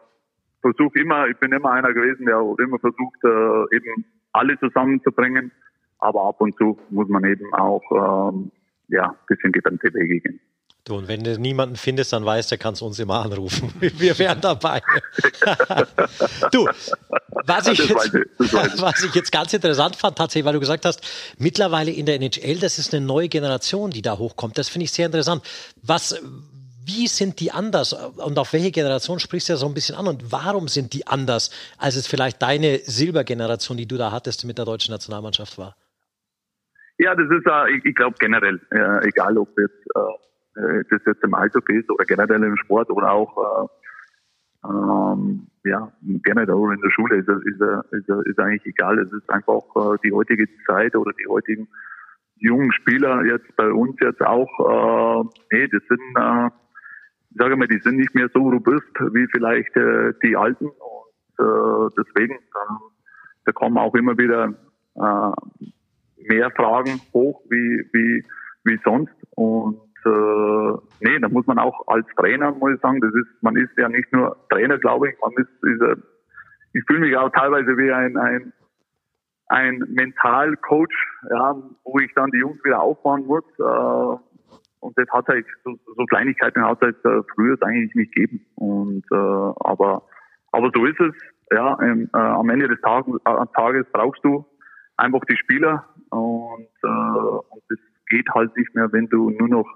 versuche 0.61 0.99
immer, 0.99 1.29
ich 1.29 1.37
bin 1.38 1.53
immer 1.53 1.73
einer 1.73 1.92
gewesen, 1.92 2.27
der 2.27 2.38
immer 2.64 2.79
versucht, 2.79 3.25
äh, 3.25 3.77
eben 3.77 4.05
alle 4.33 4.59
zusammenzubringen. 4.59 5.53
Aber 5.99 6.25
ab 6.25 6.40
und 6.40 6.57
zu 6.57 6.79
muss 6.90 7.09
man 7.09 7.25
eben 7.25 7.53
auch 7.55 7.83
ähm, 8.33 8.51
ja, 8.88 9.11
ein 9.11 9.16
bisschen 9.27 9.53
getrennte 9.53 9.92
Wege 9.92 10.20
gehen. 10.20 10.40
Du, 10.85 10.96
und 10.96 11.09
wenn 11.09 11.23
du 11.23 11.38
niemanden 11.38 11.77
findest, 11.77 12.14
dann 12.14 12.25
weißt 12.25 12.53
du, 12.53 12.59
kannst 12.59 12.81
du 12.81 12.87
uns 12.87 12.99
immer 12.99 13.23
anrufen. 13.23 13.73
Wir 13.81 14.18
wären 14.18 14.40
dabei. 14.40 14.81
du, 16.53 16.66
was 17.44 17.68
ich, 17.68 17.79
jetzt, 17.79 18.14
was 18.81 19.05
ich 19.05 19.14
jetzt 19.14 19.31
ganz 19.31 19.53
interessant 19.53 19.96
fand, 19.96 20.16
tatsächlich, 20.16 20.46
weil 20.46 20.55
du 20.55 20.61
gesagt 20.61 20.87
hast, 20.87 21.07
mittlerweile 21.38 21.90
in 21.90 22.07
der 22.07 22.16
NHL, 22.16 22.59
das 22.59 22.79
ist 22.79 22.94
eine 22.94 23.05
neue 23.05 23.29
Generation, 23.29 23.90
die 23.90 24.01
da 24.01 24.16
hochkommt. 24.16 24.57
Das 24.57 24.70
finde 24.70 24.85
ich 24.85 24.92
sehr 24.92 25.07
interessant. 25.07 25.42
Was, 25.83 26.20
wie 26.90 27.07
sind 27.07 27.40
die 27.40 27.50
anders 27.53 27.92
und 27.92 28.38
auf 28.38 28.53
welche 28.53 28.70
Generation 28.70 29.18
sprichst 29.18 29.48
du 29.48 29.53
ja 29.53 29.57
so 29.57 29.66
ein 29.66 29.74
bisschen 29.74 29.96
an 29.96 30.07
und 30.09 30.33
warum 30.33 30.68
sind 30.68 30.92
die 30.92 31.07
anders, 31.07 31.50
als 31.79 31.96
es 31.96 32.07
vielleicht 32.07 32.42
deine 32.42 32.79
Silbergeneration, 32.79 33.76
die 33.76 33.87
du 33.87 33.96
da 33.96 34.11
hattest 34.11 34.44
mit 34.44 34.59
der 34.59 34.64
deutschen 34.64 34.92
Nationalmannschaft 34.92 35.57
war? 35.59 35.76
Ja, 36.98 37.14
das 37.14 37.31
ist, 37.31 37.46
äh, 37.46 37.88
ich, 37.88 37.94
glaube 37.94 38.16
generell, 38.18 38.61
äh, 38.70 39.09
egal 39.09 39.38
ob 39.38 39.48
jetzt, 39.59 39.87
äh, 39.94 40.85
das 40.90 41.00
jetzt 41.07 41.22
im 41.22 41.35
Eishockey 41.35 41.79
ist 41.79 41.90
oder 41.90 42.05
generell 42.05 42.42
im 42.42 42.57
Sport 42.57 42.90
oder 42.90 43.12
auch 43.12 43.68
äh, 44.64 44.68
ähm, 44.68 45.46
ja, 45.64 45.92
generell 46.03 46.55
auch 46.55 46.70
in 46.70 46.81
der 46.81 46.90
Schule 46.90 47.16
ist, 47.16 47.29
ist, 47.29 47.61
ist, 47.92 48.09
ist 48.26 48.38
eigentlich 48.38 48.66
egal. 48.66 48.98
Es 48.98 49.12
ist 49.12 49.29
einfach 49.31 49.62
die 50.05 50.12
heutige 50.12 50.46
Zeit 50.66 50.94
oder 50.96 51.12
die 51.12 51.29
heutigen 51.29 51.68
jungen 52.40 52.72
Spieler 52.72 53.24
jetzt 53.24 53.55
bei 53.57 53.70
uns 53.70 53.96
jetzt 54.00 54.22
auch, 54.22 54.48
äh, 54.59 55.24
nee, 55.53 55.68
das 55.68 55.83
sind 55.88 56.00
äh, 56.16 56.50
sage 57.35 57.57
mal, 57.57 57.69
die 57.69 57.79
sind 57.79 57.97
nicht 57.97 58.14
mehr 58.14 58.29
so 58.33 58.40
robust 58.40 58.95
wie 59.12 59.27
vielleicht 59.31 59.77
äh, 59.77 60.12
die 60.23 60.37
alten 60.37 60.66
und 60.66 61.38
äh, 61.38 61.95
deswegen 61.97 62.35
äh, 62.35 62.75
da 63.45 63.53
kommen 63.53 63.79
auch 63.79 63.95
immer 63.95 64.16
wieder 64.19 64.55
äh, 64.97 66.29
mehr 66.29 66.51
Fragen 66.51 67.01
hoch 67.12 67.40
wie 67.49 67.87
wie 67.93 68.25
wie 68.64 68.81
sonst 68.85 69.14
und 69.37 69.81
äh, 70.05 70.73
nee, 71.01 71.19
da 71.19 71.29
muss 71.29 71.47
man 71.47 71.59
auch 71.59 71.87
als 71.87 72.07
Trainer 72.16 72.53
muss 72.53 72.75
ich 72.75 72.81
sagen, 72.81 73.01
das 73.01 73.14
ist 73.14 73.43
man 73.43 73.57
ist 73.57 73.77
ja 73.77 73.88
nicht 73.88 74.12
nur 74.12 74.37
Trainer, 74.51 74.79
glaube 74.79 75.11
ich, 75.11 75.16
man 75.21 75.33
ist, 75.33 75.64
ist 75.64 75.83
äh, 75.83 75.97
ich 76.73 76.85
fühle 76.87 77.01
mich 77.01 77.16
auch 77.16 77.31
teilweise 77.31 77.77
wie 77.77 77.93
ein 77.93 78.16
ein 78.16 78.53
ein 79.51 79.85
Mentalcoach, 79.88 80.95
ja, 81.29 81.57
wo 81.85 81.99
ich 81.99 82.12
dann 82.14 82.31
die 82.31 82.38
Jungs 82.38 82.62
wieder 82.64 82.81
aufbauen 82.81 83.27
muss. 83.27 83.45
Äh, 83.59 84.30
und 84.81 84.97
das 84.99 85.09
hat 85.11 85.29
halt, 85.29 85.47
so, 85.64 85.79
so 85.97 86.05
Kleinigkeiten 86.07 86.64
hat 86.64 86.81
halt 86.81 86.97
äh, 87.05 87.23
früher 87.35 87.57
eigentlich 87.62 87.95
nicht 87.95 88.14
gegeben. 88.14 88.45
Und 88.57 89.05
äh, 89.12 89.14
aber 89.14 90.03
aber 90.53 90.71
so 90.75 90.85
ist 90.85 91.01
es. 91.01 91.14
Ja, 91.53 91.79
ähm, 91.83 92.09
äh, 92.14 92.19
am 92.19 92.49
Ende 92.49 92.69
des 92.69 92.81
Tages, 92.81 93.14
äh, 93.25 93.47
Tages 93.55 93.87
brauchst 93.93 94.25
du 94.25 94.45
einfach 94.97 95.21
die 95.29 95.37
Spieler 95.37 95.85
und 96.11 96.69
äh, 96.83 97.59
das 97.69 97.79
geht 98.09 98.29
halt 98.35 98.57
nicht 98.57 98.73
mehr, 98.75 98.93
wenn 98.93 99.09
du 99.09 99.31
nur 99.31 99.49
noch 99.49 99.66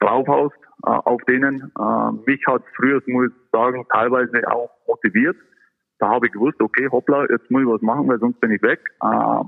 draufhaust 0.00 0.56
äh, 0.86 0.90
auf 0.90 1.20
denen. 1.24 1.72
Äh, 1.78 2.12
mich 2.26 2.42
hat 2.46 2.62
früher, 2.76 3.02
muss 3.06 3.28
ich 3.28 3.50
sagen, 3.52 3.84
teilweise 3.92 4.50
auch 4.50 4.70
motiviert. 4.86 5.36
Da 5.98 6.08
habe 6.08 6.26
ich 6.26 6.32
gewusst, 6.32 6.60
okay, 6.62 6.88
hoppla, 6.90 7.26
jetzt 7.30 7.50
muss 7.50 7.62
ich 7.62 7.68
was 7.68 7.82
machen, 7.82 8.08
weil 8.08 8.18
sonst 8.18 8.40
bin 8.40 8.52
ich 8.52 8.62
weg. 8.62 8.80
Äh, 9.02 9.42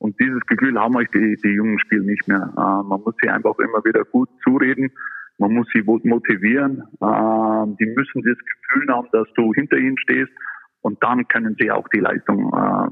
und 0.00 0.18
dieses 0.18 0.40
Gefühl 0.46 0.80
haben 0.80 0.96
euch 0.96 1.08
die, 1.10 1.36
die 1.44 1.50
jungen 1.50 1.78
Spieler 1.78 2.04
nicht 2.04 2.26
mehr. 2.26 2.50
Äh, 2.56 2.88
man 2.88 3.02
muss 3.02 3.14
sie 3.22 3.28
einfach 3.28 3.58
immer 3.58 3.84
wieder 3.84 4.02
gut 4.06 4.30
zureden. 4.42 4.90
Man 5.36 5.52
muss 5.52 5.68
sie 5.74 5.82
motivieren. 5.82 6.78
Äh, 7.00 7.76
die 7.78 7.86
müssen 7.86 8.22
das 8.22 8.38
Gefühl 8.38 8.88
haben, 8.88 9.08
dass 9.12 9.28
du 9.34 9.52
hinter 9.52 9.76
ihnen 9.76 9.98
stehst. 9.98 10.32
Und 10.80 11.02
dann 11.04 11.28
können 11.28 11.54
sie 11.60 11.70
auch 11.70 11.86
die 11.88 12.00
Leistung 12.00 12.50
äh, 12.50 12.88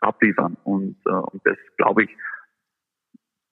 abliefern. 0.00 0.56
Und, 0.64 0.96
äh, 1.06 1.10
und 1.10 1.40
das, 1.44 1.56
glaube 1.76 2.02
ich, 2.02 2.10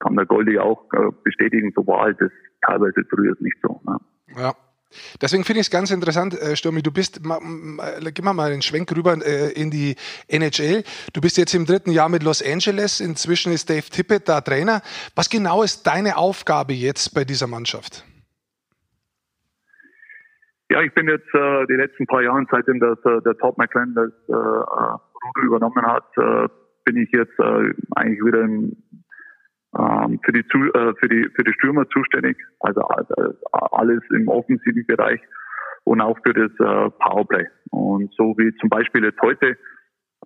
kann 0.01 0.17
der 0.17 0.27
Goldi 0.27 0.59
auch 0.59 0.93
äh, 0.93 1.13
bestätigen. 1.23 1.73
So 1.77 1.87
war 1.87 2.07
halt 2.07 2.21
das 2.21 2.33
teilweise 2.63 3.05
früher 3.09 3.37
nicht 3.39 3.57
so. 3.63 3.81
Ne? 3.87 3.99
Ja. 4.37 4.53
Deswegen 5.21 5.45
finde 5.45 5.61
ich 5.61 5.67
es 5.67 5.71
ganz 5.71 5.91
interessant, 5.91 6.35
äh, 6.41 6.57
Stürmi, 6.57 6.83
du 6.83 6.93
bist, 6.93 7.25
ma, 7.25 7.39
gib 8.13 8.25
mal 8.25 8.33
mal 8.33 8.51
den 8.51 8.63
Schwenk 8.63 8.95
rüber 8.97 9.17
äh, 9.25 9.53
in 9.53 9.71
die 9.71 9.97
NHL. 10.29 10.85
Du 11.13 11.21
bist 11.21 11.37
jetzt 11.37 11.55
im 11.55 11.67
dritten 11.67 11.91
Jahr 11.91 12.09
mit 12.09 12.23
Los 12.23 12.43
Angeles, 12.43 13.01
inzwischen 13.01 13.53
ist 13.53 13.69
Dave 13.69 13.83
Tippett 13.91 14.29
da 14.29 14.41
Trainer. 14.41 14.83
Was 15.15 15.29
genau 15.29 15.63
ist 15.63 15.87
deine 15.87 16.17
Aufgabe 16.17 16.73
jetzt 16.73 17.15
bei 17.15 17.25
dieser 17.25 17.47
Mannschaft? 17.47 18.05
Ja, 20.69 20.83
ich 20.83 20.93
bin 20.95 21.09
jetzt 21.09 21.33
äh, 21.33 21.67
die 21.67 21.75
letzten 21.75 22.07
paar 22.07 22.23
Jahre, 22.23 22.45
seitdem 22.51 22.81
das, 22.81 22.99
äh, 23.05 23.23
der 23.23 23.37
Todd 23.39 23.57
McLean 23.57 23.95
das 23.95 24.11
äh, 24.29 24.33
Ruder 24.33 25.43
übernommen 25.45 25.87
hat, 25.87 26.07
äh, 26.17 26.49
bin 26.85 26.97
ich 26.97 27.11
jetzt 27.13 27.39
äh, 27.39 27.73
eigentlich 27.95 28.25
wieder 28.25 28.43
im, 28.43 28.77
ähm, 29.79 30.21
für 30.25 30.33
die 30.33 30.41
äh, 30.41 30.95
für 30.99 31.09
die 31.09 31.29
für 31.35 31.45
die 31.45 31.53
Stürmer 31.53 31.89
zuständig, 31.91 32.37
also 32.61 32.81
äh, 32.81 33.33
alles 33.53 34.01
im 34.11 34.29
offensiven 34.29 34.87
Bereich 34.87 35.21
und 35.85 36.01
auch 36.01 36.19
für 36.25 36.33
das 36.33 36.51
äh, 36.59 36.91
Powerplay. 36.99 37.47
Und 37.71 38.13
so 38.15 38.35
wie 38.39 38.55
zum 38.57 38.69
Beispiel 38.69 39.05
jetzt 39.05 39.21
heute 39.21 39.57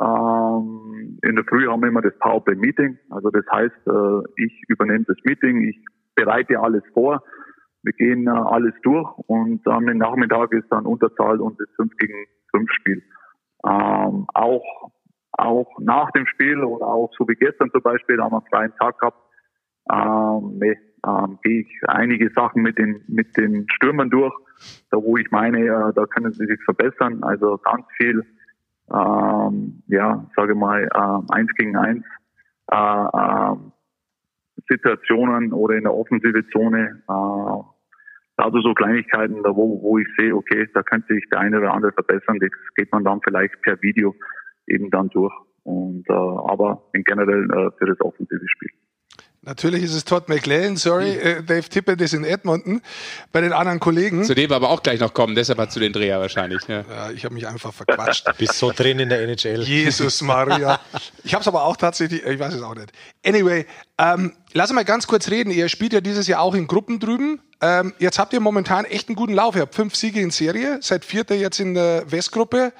ähm, 0.00 1.18
in 1.22 1.36
der 1.36 1.44
Früh 1.44 1.66
haben 1.66 1.82
wir 1.82 1.88
immer 1.88 2.02
das 2.02 2.16
Powerplay 2.18 2.54
Meeting. 2.54 2.98
Also 3.10 3.30
das 3.30 3.44
heißt, 3.50 3.86
äh, 3.86 4.42
ich 4.44 4.62
übernehme 4.68 5.04
das 5.06 5.16
Meeting, 5.24 5.68
ich 5.68 5.78
bereite 6.14 6.60
alles 6.60 6.82
vor, 6.94 7.22
wir 7.82 7.92
gehen 7.92 8.26
äh, 8.26 8.30
alles 8.30 8.74
durch 8.82 9.08
und 9.26 9.66
am 9.66 9.84
Nachmittag 9.84 10.52
ist 10.52 10.70
dann 10.70 10.86
Unterzahl 10.86 11.40
und 11.40 11.58
das 11.58 11.68
5 11.76 11.96
gegen 11.96 12.26
5 12.52 12.70
Spiel. 12.72 13.02
Ähm, 13.66 14.26
auch 14.34 14.90
auch 15.32 15.68
nach 15.78 16.10
dem 16.10 16.26
Spiel 16.26 16.62
oder 16.62 16.86
auch 16.86 17.10
so 17.16 17.26
wie 17.28 17.34
gestern 17.34 17.70
zum 17.70 17.82
Beispiel 17.82 18.20
haben 18.20 18.32
wir 18.32 18.38
einen 18.38 18.48
freien 18.48 18.76
Tag 18.78 18.98
gehabt 18.98 19.29
ähm, 19.92 20.58
nee, 20.58 20.78
ähm, 21.06 21.38
gehe 21.42 21.62
ich 21.62 21.80
einige 21.88 22.30
Sachen 22.30 22.62
mit 22.62 22.78
den 22.78 23.02
mit 23.08 23.36
den 23.36 23.66
Stürmern 23.74 24.10
durch, 24.10 24.34
da 24.90 24.98
wo 24.98 25.16
ich 25.16 25.30
meine, 25.30 25.60
äh, 25.60 25.92
da 25.94 26.06
können 26.06 26.32
sie 26.32 26.46
sich 26.46 26.62
verbessern. 26.64 27.22
Also 27.22 27.58
ganz 27.58 27.84
viel, 27.96 28.24
ähm, 28.92 29.82
ja, 29.88 30.26
sage 30.36 30.54
mal 30.54 30.84
äh, 30.84 31.34
eins 31.34 31.50
gegen 31.56 31.76
eins 31.76 32.04
äh, 32.70 32.76
äh, 32.76 33.56
Situationen 34.68 35.52
oder 35.52 35.76
in 35.76 35.84
der 35.84 35.94
offensive 35.94 36.46
Zone. 36.48 37.02
Äh, 37.08 37.62
also 38.36 38.60
so 38.62 38.72
Kleinigkeiten, 38.72 39.42
da 39.42 39.54
wo, 39.54 39.82
wo 39.82 39.98
ich 39.98 40.08
sehe, 40.16 40.34
okay, 40.34 40.66
da 40.72 40.82
könnte 40.82 41.12
sich 41.12 41.28
der 41.30 41.40
eine 41.40 41.58
oder 41.58 41.72
andere 41.72 41.92
verbessern. 41.92 42.38
Das 42.40 42.50
geht 42.74 42.90
man 42.90 43.04
dann 43.04 43.20
vielleicht 43.22 43.60
per 43.62 43.80
Video 43.82 44.14
eben 44.66 44.90
dann 44.90 45.08
durch. 45.10 45.34
Und 45.64 46.08
äh, 46.08 46.12
aber 46.12 46.88
in 46.94 47.04
generell 47.04 47.44
äh, 47.50 47.70
für 47.76 47.86
das 47.86 48.00
offensive 48.00 48.48
Spiel. 48.48 48.70
Natürlich 49.42 49.82
ist 49.84 49.94
es 49.94 50.04
Todd 50.04 50.28
McLean, 50.28 50.76
sorry, 50.76 51.14
hm. 51.14 51.26
äh, 51.26 51.42
Dave 51.42 51.66
Tippett 51.66 51.98
ist 52.02 52.12
in 52.12 52.24
Edmonton. 52.24 52.82
Bei 53.32 53.40
den 53.40 53.54
anderen 53.54 53.80
Kollegen. 53.80 54.22
Zu 54.24 54.34
dem 54.34 54.50
wir 54.50 54.56
aber 54.56 54.68
auch 54.68 54.82
gleich 54.82 55.00
noch 55.00 55.14
kommen, 55.14 55.34
deshalb 55.34 55.58
hat 55.58 55.72
zu 55.72 55.80
den 55.80 55.94
Dreher 55.94 56.20
wahrscheinlich. 56.20 56.60
Ja, 56.68 56.84
ja 56.88 57.10
ich 57.10 57.24
habe 57.24 57.34
mich 57.34 57.46
einfach 57.46 57.72
verquatscht. 57.72 58.28
Bist 58.38 58.54
so 58.56 58.70
drin 58.70 58.98
in 58.98 59.08
der 59.08 59.22
NHL. 59.22 59.62
Jesus 59.62 60.20
Maria. 60.20 60.78
Ich 61.24 61.32
habe 61.32 61.40
es 61.40 61.48
aber 61.48 61.64
auch 61.64 61.78
tatsächlich, 61.78 62.22
ich 62.22 62.38
weiß 62.38 62.52
es 62.52 62.62
auch 62.62 62.74
nicht. 62.74 62.92
Anyway, 63.24 63.64
ähm, 63.96 64.34
lass 64.52 64.70
mal 64.74 64.84
ganz 64.84 65.06
kurz 65.06 65.30
reden. 65.30 65.50
Ihr 65.50 65.70
spielt 65.70 65.94
ja 65.94 66.02
dieses 66.02 66.26
Jahr 66.26 66.42
auch 66.42 66.54
in 66.54 66.66
Gruppen 66.66 67.00
drüben. 67.00 67.40
Ähm, 67.62 67.94
jetzt 67.98 68.18
habt 68.18 68.34
ihr 68.34 68.40
momentan 68.40 68.84
echt 68.84 69.08
einen 69.08 69.16
guten 69.16 69.32
Lauf. 69.32 69.56
Ihr 69.56 69.62
habt 69.62 69.74
fünf 69.74 69.96
Siege 69.96 70.20
in 70.20 70.30
Serie, 70.30 70.80
seid 70.82 71.06
Vierter 71.06 71.34
jetzt 71.34 71.60
in 71.60 71.72
der 71.72 72.10
Westgruppe. 72.10 72.74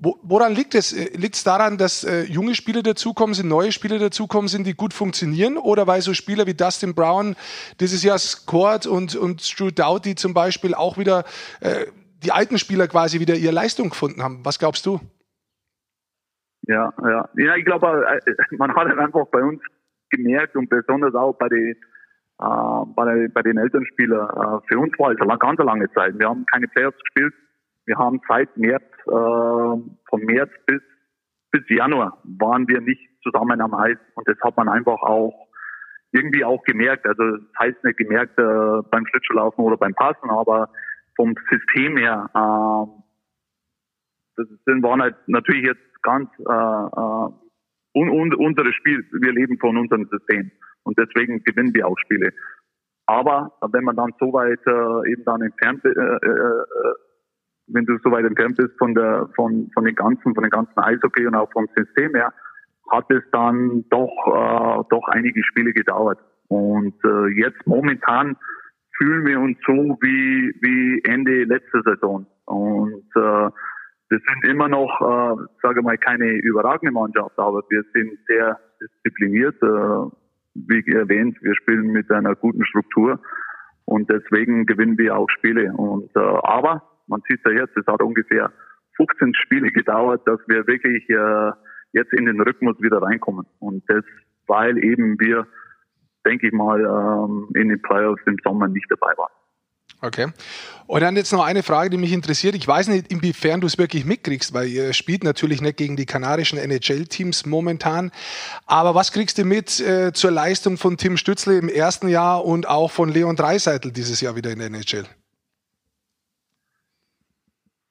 Woran 0.00 0.54
liegt 0.54 0.76
es? 0.76 0.92
Äh, 0.92 1.16
liegt 1.16 1.34
es 1.34 1.42
daran, 1.42 1.76
dass 1.76 2.04
äh, 2.04 2.22
junge 2.22 2.54
Spieler 2.54 2.82
dazukommen 2.82 3.34
sind, 3.34 3.48
neue 3.48 3.72
Spieler 3.72 3.98
dazukommen 3.98 4.46
sind, 4.46 4.66
die 4.66 4.74
gut 4.74 4.94
funktionieren? 4.94 5.56
Oder 5.56 5.86
weil 5.88 6.02
so 6.02 6.14
Spieler 6.14 6.46
wie 6.46 6.54
Dustin 6.54 6.94
Brown 6.94 7.34
dieses 7.80 8.04
Jahr 8.04 8.18
scored 8.18 8.86
und, 8.86 9.16
und 9.16 9.42
Stu 9.42 9.70
Doughty 9.70 10.14
zum 10.14 10.34
Beispiel 10.34 10.74
auch 10.74 10.98
wieder 10.98 11.24
äh, 11.60 11.86
die 12.22 12.30
alten 12.30 12.58
Spieler 12.58 12.86
quasi 12.86 13.18
wieder 13.18 13.34
ihre 13.34 13.52
Leistung 13.52 13.90
gefunden 13.90 14.22
haben? 14.22 14.44
Was 14.44 14.60
glaubst 14.60 14.86
du? 14.86 15.00
Ja, 16.62 16.92
ja. 17.02 17.28
Ja, 17.36 17.56
ich 17.56 17.64
glaube, 17.64 18.06
äh, 18.24 18.56
man 18.56 18.74
hat 18.76 18.86
einfach 18.86 19.26
bei 19.32 19.42
uns 19.42 19.60
gemerkt 20.10 20.54
und 20.54 20.70
besonders 20.70 21.14
auch 21.14 21.32
bei 21.34 21.48
den 21.48 21.76
äh, 22.40 22.84
bei, 22.94 23.28
bei 23.34 23.42
den 23.42 23.58
Elternspielern, 23.58 24.28
äh, 24.28 24.68
für 24.68 24.78
uns 24.78 24.96
war 24.98 25.10
es 25.10 25.20
eine 25.20 25.38
ganz 25.38 25.58
lange 25.58 25.90
Zeit. 25.92 26.16
Wir 26.18 26.28
haben 26.28 26.46
keine 26.46 26.68
Playoffs 26.68 26.98
gespielt. 26.98 27.34
Wir 27.86 27.96
haben 27.98 28.20
seit 28.28 28.56
März, 28.56 28.84
äh, 29.08 30.08
von 30.08 30.20
März 30.24 30.50
bis, 30.66 30.80
bis 31.50 31.62
Januar 31.68 32.18
waren 32.24 32.68
wir 32.68 32.80
nicht 32.80 33.08
zusammen 33.22 33.60
am 33.60 33.74
Eis 33.74 33.98
und 34.14 34.28
das 34.28 34.36
hat 34.42 34.56
man 34.56 34.68
einfach 34.68 35.00
auch 35.02 35.48
irgendwie 36.12 36.44
auch 36.44 36.62
gemerkt. 36.64 37.06
Also 37.06 37.22
das 37.22 37.40
heißt 37.58 37.84
nicht 37.84 37.98
gemerkt 37.98 38.38
äh, 38.38 38.82
beim 38.90 39.06
Schlittschuhlaufen 39.06 39.64
oder 39.64 39.76
beim 39.76 39.94
Passen, 39.94 40.30
aber 40.30 40.70
vom 41.16 41.34
System 41.50 41.96
her, 41.96 42.30
äh, 42.34 43.02
das 44.36 44.46
sind, 44.66 44.82
waren 44.82 45.02
halt 45.02 45.16
natürlich 45.26 45.66
jetzt 45.66 46.02
ganz 46.02 46.30
äh, 46.38 46.42
äh, 46.42 47.28
un, 47.94 48.08
un, 48.10 48.34
unseres 48.34 48.74
Spiel. 48.76 49.04
Wir 49.12 49.32
leben 49.32 49.58
von 49.58 49.76
unserem 49.76 50.08
System 50.08 50.50
und 50.84 50.98
deswegen 50.98 51.42
gewinnen 51.42 51.74
wir 51.74 51.86
auch 51.88 51.98
Spiele. 51.98 52.32
Aber 53.06 53.52
wenn 53.72 53.84
man 53.84 53.96
dann 53.96 54.12
so 54.20 54.32
weit 54.32 54.60
äh, 54.66 55.10
eben 55.10 55.24
dann 55.24 55.42
entfernt 55.42 55.84
äh, 55.84 55.88
äh, 55.88 56.64
wenn 57.68 57.86
du 57.86 57.98
so 58.02 58.10
weit 58.10 58.24
entfernt 58.24 58.56
bist 58.56 58.76
von 58.78 58.94
der, 58.94 59.28
von, 59.36 59.70
von 59.74 59.84
den 59.84 59.94
ganzen, 59.94 60.34
von 60.34 60.42
den 60.42 60.50
ganzen 60.50 60.78
Eishockey 60.78 61.26
und 61.26 61.34
auch 61.34 61.50
vom 61.52 61.66
System 61.76 62.14
her, 62.14 62.32
hat 62.90 63.10
es 63.10 63.22
dann 63.32 63.84
doch, 63.90 64.12
äh, 64.26 64.84
doch 64.90 65.08
einige 65.08 65.42
Spiele 65.44 65.72
gedauert. 65.72 66.18
Und 66.48 66.94
äh, 67.04 67.28
jetzt 67.36 67.66
momentan 67.66 68.36
fühlen 68.96 69.26
wir 69.26 69.38
uns 69.40 69.58
so 69.66 69.98
wie, 70.00 70.54
wie 70.62 71.02
Ende 71.04 71.44
letzter 71.44 71.82
Saison. 71.82 72.26
Und 72.46 73.04
äh, 73.14 73.50
wir 74.10 74.20
sind 74.26 74.44
immer 74.48 74.68
noch, 74.68 75.00
äh, 75.00 75.44
sage 75.62 75.82
mal, 75.82 75.98
keine 75.98 76.30
überragende 76.30 76.92
Mannschaft, 76.92 77.38
aber 77.38 77.62
wir 77.68 77.84
sind 77.92 78.18
sehr 78.26 78.58
diszipliniert. 78.80 79.62
Äh, 79.62 80.10
wie 80.54 80.92
erwähnt, 80.92 81.36
wir 81.42 81.54
spielen 81.54 81.88
mit 81.92 82.10
einer 82.10 82.34
guten 82.34 82.64
Struktur 82.64 83.20
und 83.84 84.10
deswegen 84.10 84.66
gewinnen 84.66 84.98
wir 84.98 85.16
auch 85.16 85.28
Spiele. 85.30 85.72
Und 85.72 86.10
äh, 86.16 86.18
aber 86.18 86.82
man 87.08 87.22
sieht 87.28 87.40
ja 87.44 87.52
jetzt, 87.52 87.76
es 87.76 87.86
hat 87.86 88.02
ungefähr 88.02 88.52
15 88.96 89.34
Spiele 89.34 89.70
gedauert, 89.70 90.22
dass 90.26 90.40
wir 90.46 90.66
wirklich 90.66 91.08
äh, 91.08 91.52
jetzt 91.92 92.12
in 92.12 92.26
den 92.26 92.40
Rhythmus 92.40 92.76
wieder 92.80 93.02
reinkommen. 93.02 93.46
Und 93.58 93.82
das, 93.88 94.04
weil 94.46 94.82
eben 94.84 95.18
wir, 95.20 95.46
denke 96.26 96.48
ich 96.48 96.52
mal, 96.52 96.80
ähm, 96.80 97.48
in 97.54 97.68
den 97.68 97.80
Playoffs 97.82 98.22
im 98.26 98.36
Sommer 98.44 98.68
nicht 98.68 98.86
dabei 98.90 99.16
waren. 99.16 99.32
Okay. 100.00 100.28
Und 100.86 101.00
dann 101.00 101.16
jetzt 101.16 101.32
noch 101.32 101.44
eine 101.44 101.62
Frage, 101.62 101.90
die 101.90 101.96
mich 101.96 102.12
interessiert. 102.12 102.54
Ich 102.54 102.66
weiß 102.66 102.88
nicht, 102.88 103.10
inwiefern 103.10 103.60
du 103.60 103.66
es 103.66 103.78
wirklich 103.78 104.04
mitkriegst, 104.04 104.54
weil 104.54 104.68
ihr 104.68 104.92
spielt 104.92 105.24
natürlich 105.24 105.60
nicht 105.60 105.76
gegen 105.76 105.96
die 105.96 106.06
kanadischen 106.06 106.58
NHL-Teams 106.58 107.46
momentan. 107.46 108.12
Aber 108.66 108.94
was 108.94 109.10
kriegst 109.10 109.38
du 109.38 109.44
mit 109.44 109.80
äh, 109.80 110.12
zur 110.12 110.30
Leistung 110.30 110.76
von 110.76 110.96
Tim 110.96 111.16
Stützle 111.16 111.58
im 111.58 111.68
ersten 111.68 112.08
Jahr 112.08 112.44
und 112.44 112.68
auch 112.68 112.92
von 112.92 113.08
Leon 113.08 113.34
Dreiseitel 113.34 113.90
dieses 113.90 114.20
Jahr 114.20 114.36
wieder 114.36 114.50
in 114.50 114.60
der 114.60 114.68
NHL? 114.68 115.04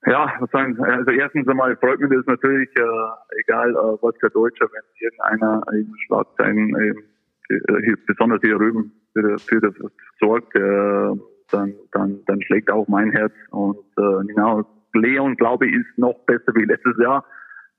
Ja, 0.08 0.34
was 0.40 0.50
sagen, 0.52 0.80
also 0.80 1.12
erstens 1.12 1.48
einmal 1.50 1.76
freut 1.78 2.00
mich 2.00 2.10
das 2.10 2.26
natürlich, 2.28 2.70
äh, 2.78 3.42
egal 3.42 3.72
äh, 3.72 3.98
was 4.02 4.16
der 4.20 4.30
Deutsche, 4.30 4.66
wenn 4.72 4.82
irgendeiner 5.02 5.62
eben 5.74 5.94
Schlagzeilen 6.06 6.70
eben, 6.70 7.04
äh, 7.50 7.96
besonders 8.06 8.40
hier 8.42 8.58
drüben 8.58 8.94
für, 9.14 9.38
für 9.38 9.60
das 9.60 9.74
sorgt, 10.22 10.56
äh, 10.56 11.12
dann, 11.52 11.74
dann, 11.92 12.20
dann 12.26 12.42
schlägt 12.44 12.72
auch 12.72 12.88
mein 12.88 13.12
Herz. 13.12 13.34
Und 13.52 13.80
äh, 13.98 14.26
genau, 14.28 14.64
Leon, 14.94 15.36
glaube 15.36 15.68
ich, 15.68 15.76
ist 15.76 15.98
noch 15.98 16.18
besser 16.26 16.54
wie 16.56 16.64
letztes 16.64 16.98
Jahr. 17.00 17.26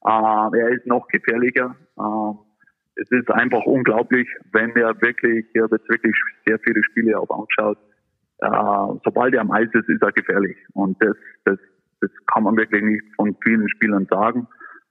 Äh, 0.04 0.58
er 0.58 0.68
ist 0.68 0.86
noch 0.86 1.08
gefährlicher. 1.08 1.76
Äh, 1.98 2.32
es 2.96 3.10
ist 3.10 3.30
einfach 3.30 3.64
unglaublich, 3.64 4.28
wenn 4.52 4.76
er 4.76 5.00
wirklich, 5.00 5.46
er 5.54 5.70
wird 5.70 5.88
wirklich 5.88 6.14
sehr 6.46 6.58
viele 6.58 6.82
Spiele 6.84 7.18
auch 7.18 7.30
anschaut. 7.30 7.78
Äh, 8.40 9.00
sobald 9.02 9.32
er 9.32 9.40
am 9.40 9.50
Eis 9.50 9.68
ist, 9.72 9.88
ist 9.88 10.02
er 10.02 10.12
gefährlich. 10.12 10.58
Und 10.74 11.02
das, 11.02 11.16
das 11.44 11.58
das 12.00 12.10
kann 12.32 12.44
man 12.44 12.56
wirklich 12.56 12.82
nicht 12.82 13.04
von 13.16 13.36
vielen 13.42 13.68
Spielern 13.68 14.06
sagen. 14.10 14.46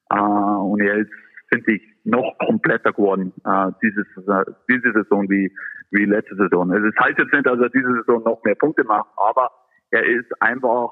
Äh, 0.09 0.17
und 0.17 0.81
er 0.81 0.97
ist, 0.97 1.11
finde 1.49 1.73
ich, 1.73 1.81
noch 2.03 2.37
kompletter 2.45 2.93
geworden 2.93 3.33
äh, 3.45 3.71
dieses, 3.81 4.07
äh, 4.27 4.51
diese 4.69 4.93
Saison 4.93 5.29
wie, 5.29 5.53
wie 5.91 6.05
letzte 6.05 6.35
Saison. 6.35 6.71
Also 6.71 6.85
das 6.85 7.05
heißt 7.05 7.17
jetzt 7.17 7.33
nicht, 7.33 7.45
dass 7.45 7.59
er 7.59 7.69
diese 7.69 7.93
Saison 8.05 8.23
noch 8.23 8.41
mehr 8.43 8.55
Punkte 8.55 8.83
macht, 8.85 9.09
aber 9.17 9.51
er 9.91 10.05
ist 10.05 10.29
einfach 10.41 10.91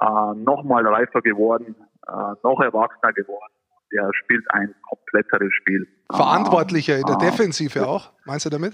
äh, 0.00 0.34
noch 0.36 0.64
mal 0.64 0.86
reifer 0.86 1.20
geworden, 1.20 1.76
äh, 2.08 2.12
noch 2.42 2.60
erwachsener 2.60 3.12
geworden. 3.12 3.52
Er 3.92 4.10
spielt 4.14 4.44
ein 4.52 4.74
kompletteres 4.88 5.52
Spiel. 5.54 5.86
Verantwortlicher 6.10 6.96
in 6.96 7.04
der 7.04 7.16
äh, 7.16 7.30
Defensive 7.30 7.86
auch, 7.86 8.12
meinst 8.24 8.46
du 8.46 8.50
damit? 8.50 8.72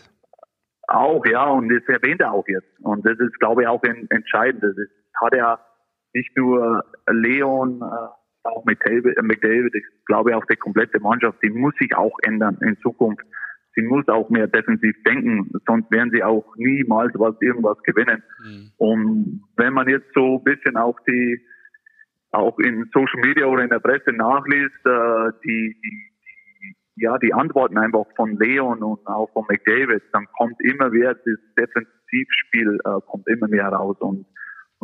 Auch, 0.89 1.25
ja, 1.27 1.47
und 1.47 1.69
das 1.69 1.83
erwähnt 1.89 2.21
er 2.21 2.33
auch 2.33 2.47
jetzt. 2.47 2.69
Und 2.81 3.05
das 3.05 3.19
ist, 3.19 3.39
glaube 3.41 3.63
ich, 3.63 3.69
auch 3.69 3.83
entscheidend. 3.83 4.63
Das 4.63 4.77
ist, 4.77 4.91
hat 5.21 5.35
er 5.35 5.59
nicht 6.15 6.37
nur 6.37 6.85
Leon, 7.09 7.81
äh, 7.83 8.47
auch 8.47 8.65
McDavid, 8.65 9.17
äh, 9.17 9.23
McDavid, 9.23 9.75
ich 9.75 9.85
glaube 10.07 10.37
auch 10.37 10.45
die 10.47 10.57
komplette 10.57 11.01
Mannschaft, 11.01 11.39
die 11.43 11.51
muss 11.51 11.75
sich 11.79 11.95
auch 11.97 12.17
ändern 12.23 12.59
in 12.63 12.77
Zukunft. 12.81 13.25
sie 13.75 13.83
muss 13.83 14.09
auch 14.09 14.31
mehr 14.31 14.47
defensiv 14.47 14.97
denken, 15.05 15.51
sonst 15.67 15.91
werden 15.91 16.11
sie 16.11 16.25
auch 16.25 16.57
niemals 16.57 17.13
was 17.15 17.35
irgendwas 17.43 17.77
gewinnen. 17.83 18.23
Mhm. 18.43 18.71
Und 18.79 19.43
wenn 19.57 19.75
man 19.75 19.87
jetzt 19.87 20.09
so 20.15 20.39
ein 20.39 20.45
bisschen 20.45 20.77
auch 20.79 20.99
die 21.07 21.45
auch 22.33 22.59
in 22.59 22.89
Social 22.93 23.21
Media 23.21 23.47
oder 23.47 23.63
in 23.65 23.71
der 23.71 23.81
Presse 23.81 24.13
nachliest, 24.13 24.85
äh, 24.85 25.33
die, 25.45 25.77
die, 25.83 26.09
die 26.61 27.03
ja 27.03 27.19
die 27.19 27.33
Antworten 27.33 27.79
einfach 27.79 28.07
von 28.17 28.37
Leon 28.39 28.83
und 28.83 29.07
auch 29.07 29.31
von 29.33 29.45
McDavid, 29.49 30.03
dann 30.13 30.27
kommt 30.37 30.61
immer 30.61 30.91
mehr 30.91 31.15
das 31.15 31.39
Defensivspiel 31.59 32.79
äh, 32.85 33.01
kommt 33.07 33.27
immer 33.29 33.49
mehr 33.49 33.69
raus 33.69 33.97
und 34.01 34.27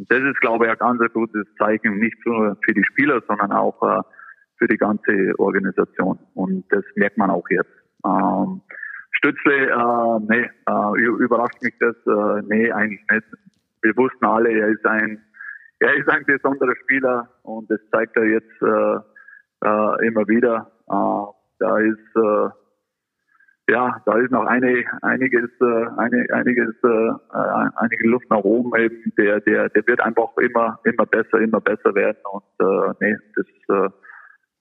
und 0.02 0.10
das 0.10 0.20
ist, 0.20 0.40
glaube 0.40 0.66
ich, 0.66 0.72
ein 0.72 0.98
ganz 0.98 1.12
gutes 1.12 1.46
Zeichen, 1.56 1.98
nicht 1.98 2.16
nur 2.26 2.56
für 2.64 2.74
die 2.74 2.82
Spieler, 2.82 3.22
sondern 3.28 3.52
auch 3.52 3.80
äh, 3.82 4.02
für 4.58 4.66
die 4.66 4.76
ganze 4.76 5.32
Organisation. 5.38 6.18
Und 6.34 6.64
das 6.70 6.82
merkt 6.96 7.18
man 7.18 7.30
auch 7.30 7.48
jetzt. 7.50 7.70
Ähm, 8.04 8.62
Stützle, 9.12 9.70
äh, 9.70 10.18
nee, 10.28 10.50
äh, 10.66 11.00
überrascht 11.00 11.62
mich 11.62 11.74
das, 11.78 11.94
äh, 12.04 12.42
nee, 12.48 12.72
eigentlich 12.72 13.00
nicht. 13.12 13.26
Wir 13.82 13.96
wussten 13.96 14.24
alle, 14.24 14.50
er 14.50 14.68
ist 14.70 14.84
ein, 14.84 15.22
er 15.78 15.94
ist 15.94 16.08
ein 16.08 16.24
besonderer 16.24 16.74
Spieler 16.82 17.28
und 17.44 17.70
das 17.70 17.78
zeigt 17.92 18.16
er 18.16 18.24
jetzt 18.24 18.60
äh, 18.60 18.96
äh, 19.64 20.06
immer 20.08 20.26
wieder. 20.26 20.72
Äh, 20.88 21.32
da 21.60 21.78
ist 21.78 22.16
äh, 22.16 22.48
ja, 23.68 24.02
da 24.06 24.18
ist 24.18 24.30
noch 24.30 24.44
eine, 24.44 24.84
einiges, 25.02 25.50
äh, 25.60 25.86
eine, 25.96 26.26
einiges, 26.32 26.74
äh, 26.82 27.10
einige 27.76 28.08
Luft 28.08 28.28
nach 28.30 28.38
oben 28.38 28.72
eben. 28.78 29.12
Der, 29.16 29.40
der, 29.40 29.68
der 29.68 29.86
wird 29.86 30.00
einfach 30.00 30.36
immer, 30.38 30.80
immer 30.84 31.06
besser, 31.06 31.40
immer 31.40 31.60
besser 31.60 31.94
werden 31.94 32.18
und 32.30 32.42
äh, 32.58 32.94
nee, 33.00 33.16
das 33.36 33.46
äh, 33.76 33.88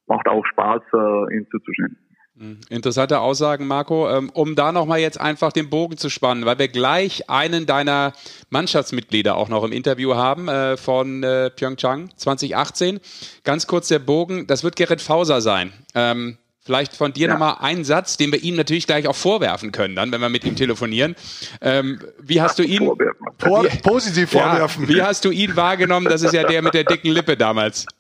macht 0.08 0.28
auch 0.28 0.46
Spaß, 0.46 0.82
äh, 0.94 1.36
ihn 1.36 1.48
zuzuschauen. 1.50 1.98
Hm, 2.38 2.60
interessante 2.70 3.20
Aussagen, 3.20 3.68
Marco. 3.68 4.10
Ähm, 4.10 4.30
um 4.34 4.56
da 4.56 4.72
nochmal 4.72 5.00
jetzt 5.00 5.20
einfach 5.20 5.52
den 5.52 5.70
Bogen 5.70 5.98
zu 5.98 6.10
spannen, 6.10 6.46
weil 6.46 6.60
wir 6.60 6.70
gleich 6.70 7.30
einen 7.30 7.66
deiner 7.66 8.14
Mannschaftsmitglieder 8.50 9.36
auch 9.36 9.50
noch 9.50 9.64
im 9.64 9.72
Interview 9.72 10.16
haben 10.16 10.48
äh, 10.48 10.78
von 10.78 11.24
äh, 11.24 11.50
Pyeongchang 11.50 12.10
2018. 12.16 13.00
Ganz 13.44 13.68
kurz 13.68 13.90
der 13.90 14.00
Bogen, 14.00 14.48
das 14.48 14.64
wird 14.64 14.76
Gerrit 14.76 15.02
Fauser 15.02 15.42
sein. 15.42 15.74
Ähm, 15.94 16.38
Vielleicht 16.64 16.96
von 16.96 17.12
dir 17.12 17.28
ja. 17.28 17.34
nochmal 17.34 17.56
einen 17.60 17.84
Satz, 17.84 18.18
den 18.18 18.32
wir 18.32 18.44
ihm 18.44 18.56
natürlich 18.56 18.86
gleich 18.86 19.08
auch 19.08 19.16
vorwerfen 19.16 19.72
können, 19.72 19.96
dann, 19.96 20.12
wenn 20.12 20.22
wir 20.22 20.30
mit 20.30 20.46
ihm 20.46 20.56
telefonieren. 20.56 21.16
Ähm, 21.60 22.00
wie 22.22 22.40
hast 22.40 22.60
du 22.60 22.64
ihn 22.64 22.92
Vor, 23.40 23.66
positiv 23.84 24.30
vorwerfen? 24.30 24.84
Ja, 24.84 24.90
wie 24.90 25.02
hast 25.02 25.26
du 25.26 25.32
ihn 25.32 25.56
wahrgenommen? 25.56 26.08
Das 26.08 26.22
ist 26.22 26.34
ja 26.34 26.44
der 26.44 26.62
mit 26.62 26.76
der 26.76 26.84
dicken 26.84 27.12
Lippe 27.12 27.36
damals. 27.36 27.86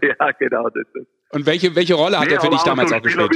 Ja, 0.00 0.30
genau. 0.38 0.68
Das 0.68 0.84
ist. 0.94 1.08
Und 1.30 1.44
welche, 1.44 1.74
welche 1.74 1.94
Rolle 1.94 2.20
hat 2.20 2.28
nee, 2.28 2.34
er 2.34 2.40
für 2.40 2.50
dich 2.50 2.62
damals 2.62 2.92
auch 2.92 3.02
gespielt? 3.02 3.34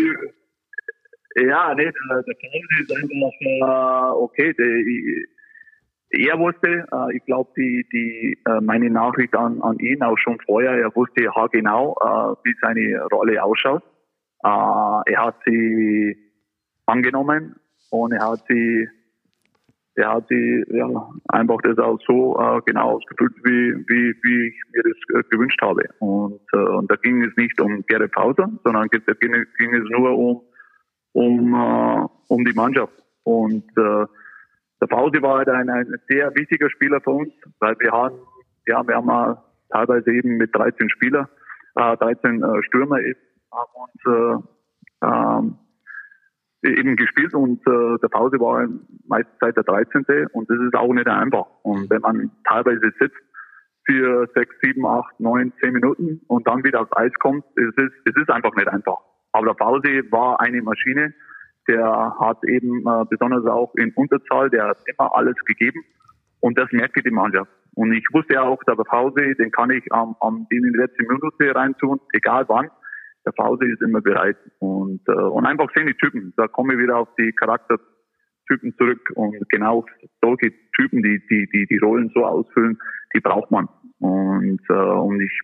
ja, 1.34 1.74
nee, 1.74 1.90
der, 1.90 2.22
der 2.22 2.34
ist 2.80 2.92
einfach 2.92 3.32
äh, 3.40 4.12
okay. 4.14 4.54
Der, 4.54 6.28
er 6.28 6.38
wusste, 6.38 6.86
äh, 6.92 7.16
ich 7.16 7.24
glaube, 7.24 7.50
die, 7.56 7.84
die, 7.92 8.38
äh, 8.46 8.60
meine 8.60 8.90
Nachricht 8.90 9.34
an, 9.34 9.60
an 9.60 9.80
ihn 9.80 10.02
auch 10.02 10.16
schon 10.18 10.38
vorher, 10.46 10.72
er 10.72 10.94
wusste 10.94 11.24
ja 11.24 11.46
genau, 11.48 11.96
äh, 12.00 12.36
wie 12.44 12.54
seine 12.60 13.02
Rolle 13.10 13.42
ausschaut. 13.42 13.82
Äh, 14.46 15.12
er 15.12 15.26
hat 15.26 15.36
sie 15.44 16.16
angenommen 16.86 17.56
und 17.90 18.12
er 18.12 18.30
hat 18.30 18.44
sie, 18.48 18.88
er 19.96 20.12
hat 20.12 20.28
sie 20.28 20.64
ja, 20.68 20.88
einfach 21.28 21.60
das 21.62 21.78
auch 21.78 21.98
so 22.06 22.38
äh, 22.38 22.60
genau 22.64 22.92
ausgefüllt, 22.92 23.34
wie, 23.42 23.74
wie, 23.88 24.14
wie 24.22 24.48
ich 24.48 24.62
mir 24.72 24.82
das 24.84 25.18
äh, 25.18 25.28
gewünscht 25.30 25.60
habe. 25.62 25.88
Und, 25.98 26.40
äh, 26.52 26.58
und 26.58 26.88
da 26.90 26.94
ging 26.96 27.24
es 27.24 27.36
nicht 27.36 27.60
um 27.60 27.84
Gerrit 27.86 28.12
Pauser, 28.12 28.48
sondern 28.62 28.88
da 28.88 29.12
ging, 29.14 29.32
ging 29.58 29.74
es 29.74 29.90
nur 29.90 30.16
um, 30.16 30.42
um, 31.12 31.54
äh, 31.54 32.06
um 32.28 32.44
die 32.44 32.54
Mannschaft. 32.54 32.94
Und 33.24 33.64
äh, 33.76 34.06
der 34.80 34.86
Pause 34.86 35.22
war 35.22 35.38
halt 35.38 35.48
ein, 35.48 35.68
ein 35.68 35.92
sehr 36.08 36.32
wichtiger 36.36 36.70
Spieler 36.70 37.00
für 37.00 37.10
uns, 37.10 37.32
weil 37.58 37.74
wir 37.80 37.90
haben, 37.90 38.16
ja, 38.66 38.86
wir 38.86 38.94
haben 38.94 39.38
teilweise 39.70 40.12
eben 40.12 40.36
mit 40.36 40.54
13 40.54 40.88
Spieler, 40.90 41.28
äh, 41.74 41.96
13 41.96 42.42
äh, 42.42 42.62
Stürmer 42.62 43.00
eben 43.00 43.25
haben 43.52 43.72
uns 43.74 44.44
äh, 45.02 45.06
ähm, 45.06 45.58
eben 46.62 46.96
gespielt 46.96 47.34
und 47.34 47.60
äh, 47.66 47.98
der 48.02 48.08
Pause 48.08 48.40
war 48.40 48.66
meist 49.06 49.28
seit 49.40 49.56
der 49.56 49.64
13. 49.64 50.04
und 50.32 50.50
das 50.50 50.58
ist 50.60 50.74
auch 50.74 50.92
nicht 50.92 51.06
einfach. 51.06 51.46
Und 51.62 51.90
wenn 51.90 52.00
man 52.00 52.30
teilweise 52.44 52.92
sitzt 52.98 53.16
für 53.84 54.28
sechs, 54.34 54.54
sieben, 54.62 54.84
acht, 54.86 55.18
neun, 55.20 55.52
zehn 55.60 55.72
Minuten 55.72 56.20
und 56.26 56.46
dann 56.46 56.64
wieder 56.64 56.80
aufs 56.80 56.96
Eis 56.96 57.12
kommt, 57.20 57.44
es 57.56 57.74
ist, 57.76 57.94
es 58.04 58.16
ist 58.16 58.30
einfach 58.30 58.54
nicht 58.56 58.68
einfach. 58.68 58.98
Aber 59.32 59.46
der 59.46 59.54
Pause 59.54 60.02
war 60.10 60.40
eine 60.40 60.62
Maschine, 60.62 61.14
der 61.68 62.16
hat 62.18 62.42
eben 62.44 62.80
äh, 62.86 63.04
besonders 63.08 63.44
auch 63.46 63.74
in 63.76 63.92
Unterzahl, 63.94 64.50
der 64.50 64.68
hat 64.68 64.78
immer 64.86 65.14
alles 65.14 65.36
gegeben 65.44 65.84
und 66.40 66.58
das 66.58 66.70
merkt 66.72 66.96
die 67.04 67.10
Mannschaft. 67.10 67.50
Und 67.74 67.92
ich 67.92 68.06
wusste 68.12 68.34
ja 68.34 68.42
auch, 68.42 68.62
der 68.64 68.74
Pause, 68.74 69.34
den 69.34 69.50
kann 69.50 69.70
ich 69.70 69.84
am, 69.92 70.16
am 70.20 70.46
in 70.50 70.62
die 70.62 70.78
letzte 70.78 71.02
Minute 71.02 71.54
reintun, 71.54 72.00
egal 72.12 72.44
wann 72.48 72.70
der 73.26 73.32
Pause 73.32 73.66
ist 73.66 73.82
immer 73.82 74.00
bereit. 74.00 74.36
Und, 74.60 75.00
äh, 75.08 75.12
und 75.12 75.44
einfach 75.44 75.68
sehen 75.74 75.88
die 75.88 75.94
Typen. 75.94 76.32
Da 76.36 76.46
komme 76.46 76.74
ich 76.74 76.78
wieder 76.78 76.96
auf 76.96 77.08
die 77.18 77.32
Charaktertypen 77.32 78.74
zurück. 78.78 79.00
Und 79.14 79.36
genau 79.50 79.84
solche 80.22 80.52
Typen, 80.76 81.02
die, 81.02 81.20
die, 81.28 81.48
die, 81.52 81.66
die 81.66 81.78
Rollen 81.78 82.10
so 82.14 82.24
ausfüllen, 82.24 82.78
die 83.14 83.20
braucht 83.20 83.50
man. 83.50 83.68
Und, 83.98 84.60
äh, 84.68 84.72
und 84.72 85.20
ich 85.20 85.40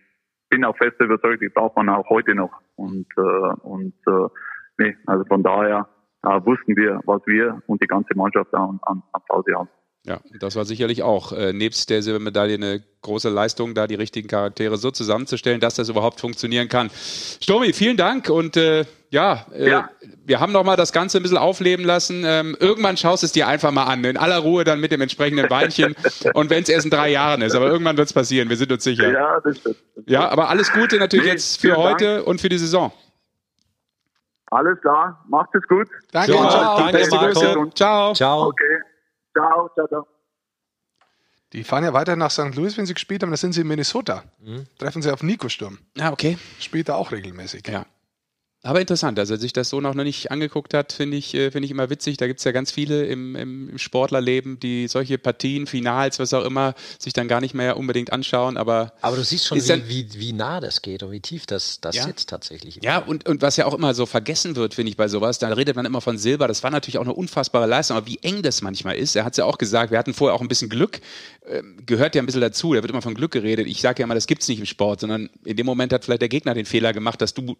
bin 0.49 0.63
auch 0.63 0.77
fest 0.77 0.99
überzeugt, 0.99 1.41
die 1.41 1.49
braucht 1.49 1.75
man 1.75 1.89
auch 1.89 2.09
heute 2.09 2.35
noch. 2.35 2.51
Und, 2.75 3.07
äh, 3.17 3.53
und 3.63 3.93
äh, 4.07 4.27
nee, 4.77 4.95
also 5.05 5.25
von 5.25 5.43
daher 5.43 5.89
äh, 6.23 6.45
wussten 6.45 6.75
wir, 6.77 7.01
was 7.05 7.21
wir 7.25 7.61
und 7.67 7.81
die 7.81 7.87
ganze 7.87 8.15
Mannschaft 8.15 8.53
an, 8.53 8.79
an, 8.83 9.03
an 9.11 9.21
Pause 9.27 9.53
haben. 9.55 9.69
Ja, 10.05 10.19
das 10.37 10.57
war 10.57 10.65
sicherlich 10.65 11.01
auch 11.01 11.31
äh, 11.31 11.53
nebst 11.53 11.89
der 11.89 12.01
Silbermedaille 12.03 12.55
eine 12.55 12.83
große 13.03 13.29
Leistung, 13.29 13.73
da 13.73 13.87
die 13.87 13.95
richtigen 13.95 14.27
Charaktere 14.27 14.75
so 14.75 14.91
zusammenzustellen, 14.91 15.61
dass 15.61 15.75
das 15.75 15.87
überhaupt 15.87 16.19
funktionieren 16.19 16.67
kann. 16.67 16.89
Sturmi, 17.41 17.71
vielen 17.71 17.95
Dank 17.95 18.29
und 18.29 18.57
äh, 18.57 18.83
ja, 19.11 19.45
äh, 19.53 19.69
ja, 19.69 19.89
wir 20.25 20.41
haben 20.41 20.51
noch 20.51 20.65
mal 20.65 20.75
das 20.75 20.91
Ganze 20.91 21.19
ein 21.19 21.23
bisschen 21.23 21.37
aufleben 21.37 21.85
lassen. 21.85 22.23
Ähm, 22.25 22.57
irgendwann 22.59 22.97
schaust 22.97 23.23
es 23.23 23.31
dir 23.31 23.47
einfach 23.47 23.71
mal 23.71 23.85
an, 23.85 24.03
in 24.03 24.17
aller 24.17 24.39
Ruhe 24.39 24.65
dann 24.65 24.81
mit 24.81 24.91
dem 24.91 24.99
entsprechenden 24.99 25.49
Weinchen 25.49 25.95
und 26.33 26.49
wenn 26.49 26.63
es 26.63 26.69
erst 26.69 26.83
in 26.83 26.91
drei 26.91 27.09
Jahren 27.09 27.41
ist, 27.41 27.55
aber 27.55 27.67
irgendwann 27.67 27.95
wird 27.95 28.07
es 28.07 28.13
passieren, 28.13 28.49
wir 28.49 28.57
sind 28.57 28.73
uns 28.73 28.83
sicher. 28.83 29.09
Ja, 29.09 29.39
das 29.39 29.57
stimmt. 29.57 29.77
Ja, 30.05 30.27
aber 30.27 30.49
alles 30.49 30.73
Gute 30.73 30.97
natürlich 30.97 31.27
nee, 31.27 31.31
jetzt 31.31 31.61
für 31.61 31.77
heute 31.77 32.15
Dank. 32.15 32.27
und 32.27 32.41
für 32.41 32.49
die 32.49 32.57
Saison. 32.57 32.91
Alles 34.47 34.81
klar, 34.81 35.23
macht 35.29 35.55
es 35.55 35.65
gut. 35.65 35.87
Danke, 36.11 36.33
ciao. 36.33 36.49
ciao. 36.49 36.77
Danke, 36.91 37.07
Marco. 37.09 37.69
Ciao. 37.69 38.13
Ciao. 38.13 38.47
Okay. 38.47 38.82
Ciao, 39.33 39.69
ciao, 39.73 39.87
ciao. 39.87 40.07
Die 41.53 41.63
fahren 41.63 41.83
ja 41.83 41.93
weiter 41.93 42.15
nach 42.15 42.31
St. 42.31 42.55
Louis, 42.55 42.77
wenn 42.77 42.85
sie 42.85 42.95
gespielt 42.95 43.21
haben. 43.21 43.29
Da 43.29 43.37
sind 43.37 43.53
sie 43.53 43.61
in 43.61 43.67
Minnesota. 43.67 44.23
Mhm. 44.39 44.65
Treffen 44.79 45.01
sie 45.01 45.11
auf 45.11 45.21
Nico 45.21 45.49
Sturm. 45.49 45.77
Ah, 45.99 46.11
okay. 46.11 46.37
Spielt 46.59 46.89
er 46.89 46.97
auch 46.97 47.11
regelmäßig. 47.11 47.67
Ja. 47.67 47.85
Aber 48.65 48.79
interessant, 48.79 49.19
er 49.19 49.25
sich 49.25 49.51
das 49.51 49.67
so 49.67 49.81
noch 49.81 49.93
nicht 49.93 50.31
angeguckt 50.31 50.73
hat, 50.73 50.93
finde 50.93 51.17
ich, 51.17 51.33
äh, 51.33 51.51
finde 51.51 51.65
ich 51.65 51.71
immer 51.71 51.89
witzig. 51.89 52.15
Da 52.15 52.27
gibt 52.27 52.39
es 52.39 52.45
ja 52.45 52.53
ganz 52.53 52.71
viele 52.71 53.03
im, 53.03 53.35
im, 53.35 53.77
Sportlerleben, 53.77 54.57
die 54.57 54.87
solche 54.87 55.17
Partien, 55.17 55.67
Finals, 55.67 56.17
was 56.17 56.33
auch 56.33 56.45
immer, 56.45 56.73
sich 56.97 57.11
dann 57.11 57.27
gar 57.27 57.41
nicht 57.41 57.53
mehr 57.53 57.75
unbedingt 57.75 58.13
anschauen. 58.13 58.55
Aber, 58.55 58.93
aber 59.01 59.17
du 59.17 59.23
siehst 59.25 59.47
schon, 59.47 59.61
wie, 59.61 59.67
dann, 59.67 59.89
wie, 59.89 60.07
wie 60.13 60.31
nah 60.31 60.61
das 60.61 60.81
geht 60.81 61.03
und 61.03 61.11
wie 61.11 61.19
tief 61.19 61.45
das, 61.45 61.81
das 61.81 61.97
ja. 61.97 62.03
sitzt 62.03 62.29
tatsächlich. 62.29 62.79
Ja, 62.81 62.99
und, 62.99 63.27
und 63.27 63.41
was 63.41 63.57
ja 63.57 63.65
auch 63.65 63.73
immer 63.73 63.93
so 63.93 64.05
vergessen 64.05 64.55
wird, 64.55 64.75
finde 64.75 64.91
ich, 64.91 64.95
bei 64.95 65.09
sowas, 65.09 65.39
da 65.39 65.49
redet 65.49 65.75
man 65.75 65.85
immer 65.85 65.99
von 65.99 66.17
Silber. 66.17 66.47
Das 66.47 66.63
war 66.63 66.71
natürlich 66.71 66.99
auch 66.99 67.03
eine 67.03 67.13
unfassbare 67.13 67.67
Leistung, 67.67 67.97
aber 67.97 68.07
wie 68.07 68.19
eng 68.21 68.43
das 68.43 68.61
manchmal 68.61 68.95
ist. 68.95 69.17
Er 69.17 69.25
hat 69.25 69.33
es 69.33 69.37
ja 69.37 69.45
auch 69.45 69.57
gesagt, 69.57 69.91
wir 69.91 69.97
hatten 69.97 70.13
vorher 70.13 70.35
auch 70.35 70.41
ein 70.41 70.47
bisschen 70.47 70.69
Glück, 70.69 71.01
ähm, 71.45 71.79
gehört 71.85 72.15
ja 72.15 72.21
ein 72.21 72.25
bisschen 72.25 72.39
dazu. 72.39 72.73
Da 72.73 72.81
wird 72.81 72.91
immer 72.91 73.01
von 73.01 73.13
Glück 73.13 73.33
geredet. 73.33 73.67
Ich 73.67 73.81
sage 73.81 73.99
ja 73.99 74.05
immer, 74.05 74.15
das 74.15 74.25
gibt 74.25 74.41
es 74.41 74.47
nicht 74.47 74.59
im 74.59 74.65
Sport, 74.65 75.01
sondern 75.01 75.29
in 75.43 75.57
dem 75.57 75.65
Moment 75.65 75.91
hat 75.91 76.05
vielleicht 76.05 76.21
der 76.21 76.29
Gegner 76.29 76.53
den 76.53 76.65
Fehler 76.65 76.93
gemacht, 76.93 77.21
dass 77.21 77.33
du 77.33 77.57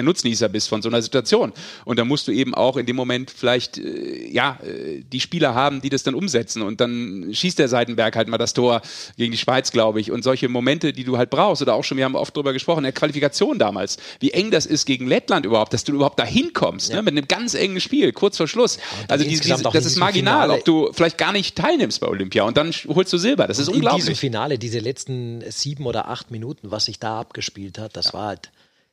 der 0.00 0.04
Nutznießer 0.04 0.48
bist 0.48 0.68
von 0.68 0.82
so 0.82 0.88
einer 0.88 1.02
Situation. 1.02 1.52
Und 1.84 1.98
da 1.98 2.04
musst 2.04 2.26
du 2.28 2.32
eben 2.32 2.54
auch 2.54 2.76
in 2.76 2.86
dem 2.86 2.96
Moment 2.96 3.30
vielleicht, 3.30 3.78
äh, 3.78 4.28
ja, 4.28 4.58
äh, 4.62 5.02
die 5.12 5.20
Spieler 5.20 5.54
haben, 5.54 5.80
die 5.80 5.90
das 5.90 6.02
dann 6.02 6.14
umsetzen. 6.14 6.62
Und 6.62 6.80
dann 6.80 7.30
schießt 7.32 7.58
der 7.58 7.68
Seitenberg 7.68 8.16
halt 8.16 8.28
mal 8.28 8.38
das 8.38 8.54
Tor 8.54 8.82
gegen 9.16 9.32
die 9.32 9.38
Schweiz, 9.38 9.70
glaube 9.70 10.00
ich. 10.00 10.10
Und 10.10 10.22
solche 10.22 10.48
Momente, 10.48 10.92
die 10.92 11.04
du 11.04 11.18
halt 11.18 11.30
brauchst, 11.30 11.62
oder 11.62 11.74
auch 11.74 11.84
schon, 11.84 11.98
wir 11.98 12.04
haben 12.04 12.14
oft 12.14 12.36
drüber 12.36 12.52
gesprochen, 12.52 12.78
in 12.78 12.84
der 12.84 12.92
Qualifikation 12.92 13.58
damals, 13.58 13.98
wie 14.20 14.30
eng 14.30 14.50
das 14.50 14.66
ist 14.66 14.86
gegen 14.86 15.06
Lettland 15.06 15.46
überhaupt, 15.46 15.72
dass 15.74 15.84
du 15.84 15.92
überhaupt 15.92 16.18
da 16.18 16.24
hinkommst, 16.24 16.90
ja. 16.90 16.96
ne, 16.96 17.02
mit 17.02 17.16
einem 17.16 17.28
ganz 17.28 17.54
engen 17.54 17.80
Spiel, 17.80 18.12
kurz 18.12 18.36
vor 18.36 18.48
Schluss. 18.48 18.76
Ja, 18.76 18.82
also 19.08 19.24
die, 19.24 19.30
diese, 19.38 19.62
das 19.62 19.84
ist 19.84 19.96
marginal, 19.96 20.42
Finale. 20.42 20.58
ob 20.58 20.64
du 20.64 20.90
vielleicht 20.92 21.18
gar 21.18 21.32
nicht 21.32 21.56
teilnimmst 21.56 22.00
bei 22.00 22.08
Olympia 22.08 22.44
und 22.44 22.56
dann 22.56 22.72
holst 22.88 23.12
du 23.12 23.18
Silber. 23.18 23.46
Das 23.46 23.58
ist 23.58 23.68
und 23.68 23.74
unglaublich. 23.74 24.04
In 24.04 24.06
diesem 24.12 24.20
Finale, 24.20 24.58
diese 24.58 24.78
letzten 24.78 25.42
sieben 25.50 25.86
oder 25.86 26.08
acht 26.08 26.30
Minuten, 26.30 26.70
was 26.70 26.86
sich 26.86 26.98
da 26.98 27.20
abgespielt 27.20 27.78
hat, 27.78 27.96
das 27.96 28.06
ja. 28.06 28.12
war 28.14 28.26
halt 28.28 28.50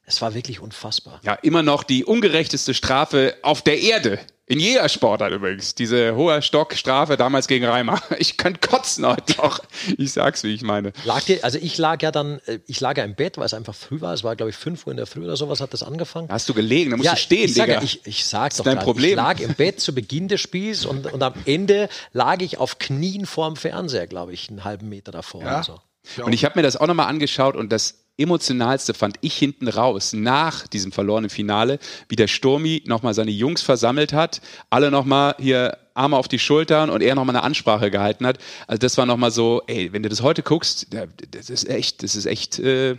es 0.07 0.21
war 0.21 0.33
wirklich 0.33 0.61
unfassbar. 0.61 1.19
Ja, 1.23 1.33
immer 1.33 1.63
noch 1.63 1.83
die 1.83 2.05
ungerechteste 2.05 2.73
Strafe 2.73 3.35
auf 3.41 3.61
der 3.61 3.81
Erde 3.81 4.19
In 4.45 4.61
jeder 4.61 4.87
Sportart 4.87 5.33
übrigens. 5.33 5.75
Diese 5.75 6.15
hohe 6.15 6.41
Stockstrafe 6.41 7.17
damals 7.17 7.47
gegen 7.47 7.65
Reimer. 7.65 8.01
Ich 8.17 8.37
könnte 8.37 8.65
kotzen 8.65 9.05
heute 9.05 9.35
noch. 9.41 9.59
Ich 9.97 10.13
sag's, 10.13 10.43
wie 10.43 10.53
ich 10.53 10.61
meine. 10.61 10.93
Lag 11.03 11.23
dir, 11.23 11.43
also 11.43 11.59
ich 11.61 11.77
lag 11.77 12.01
ja 12.01 12.11
dann, 12.11 12.39
äh, 12.45 12.59
ich 12.67 12.79
lag 12.79 12.95
ja 12.97 13.03
im 13.03 13.15
Bett, 13.15 13.37
weil 13.37 13.45
es 13.45 13.53
einfach 13.53 13.75
früh 13.75 13.99
war. 13.99 14.13
Es 14.13 14.23
war, 14.23 14.37
glaube 14.37 14.49
ich, 14.49 14.55
5 14.55 14.87
Uhr 14.87 14.91
in 14.91 14.97
der 14.97 15.07
Früh 15.07 15.25
oder 15.25 15.35
sowas 15.35 15.59
hat 15.59 15.73
das 15.73 15.83
angefangen. 15.83 16.29
Hast 16.31 16.47
du 16.47 16.53
gelegen? 16.53 16.91
Da 16.91 16.97
musst 16.97 17.11
du 17.11 17.17
stehen, 17.17 17.43
ich 17.45 17.55
sag, 17.55 17.65
Digga. 17.65 17.79
ja, 17.79 17.83
ich, 17.83 17.99
ich 18.05 18.25
sag's 18.25 18.55
doch 18.55 18.63
dein 18.63 18.75
grad. 18.75 18.85
Problem. 18.85 19.09
Ich 19.09 19.15
lag 19.17 19.39
im 19.41 19.55
Bett 19.55 19.81
zu 19.81 19.93
Beginn 19.93 20.29
des 20.29 20.39
Spiels 20.39 20.85
und, 20.85 21.11
und 21.11 21.21
am 21.21 21.33
Ende 21.43 21.89
lag 22.13 22.39
ich 22.39 22.57
auf 22.57 22.79
Knien 22.79 23.25
vorm 23.25 23.57
Fernseher, 23.57 24.07
glaube 24.07 24.31
ich, 24.31 24.47
einen 24.47 24.63
halben 24.63 24.87
Meter 24.87 25.11
davor. 25.11 25.43
Ja. 25.43 25.57
Und 25.57 25.65
so. 25.65 25.81
Und 26.23 26.31
ich 26.31 26.45
habe 26.45 26.57
mir 26.57 26.63
das 26.63 26.77
auch 26.77 26.87
nochmal 26.87 27.07
angeschaut 27.07 27.57
und 27.57 27.69
das 27.73 28.06
emotionalste 28.17 28.93
fand 28.93 29.17
ich 29.21 29.35
hinten 29.37 29.67
raus, 29.67 30.13
nach 30.13 30.67
diesem 30.67 30.91
verlorenen 30.91 31.29
Finale, 31.29 31.79
wie 32.09 32.15
der 32.15 32.27
Sturmi 32.27 32.83
nochmal 32.85 33.13
seine 33.13 33.31
Jungs 33.31 33.61
versammelt 33.61 34.13
hat, 34.13 34.41
alle 34.69 34.91
nochmal 34.91 35.35
hier 35.39 35.77
Arme 35.93 36.17
auf 36.17 36.27
die 36.27 36.39
Schultern 36.39 36.89
und 36.89 37.01
er 37.01 37.15
nochmal 37.15 37.35
eine 37.35 37.43
Ansprache 37.43 37.89
gehalten 37.91 38.25
hat. 38.27 38.37
Also 38.67 38.79
das 38.79 38.97
war 38.97 39.05
nochmal 39.05 39.31
so, 39.31 39.63
ey, 39.67 39.91
wenn 39.93 40.03
du 40.03 40.09
das 40.09 40.21
heute 40.21 40.43
guckst, 40.43 40.93
da- 40.93 41.05
das 41.31 41.49
ist 41.49 41.67
echt, 41.67 42.03
das 42.03 42.15
ist 42.15 42.25
echt, 42.25 42.59
äh, 42.59 42.97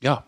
ja, 0.00 0.24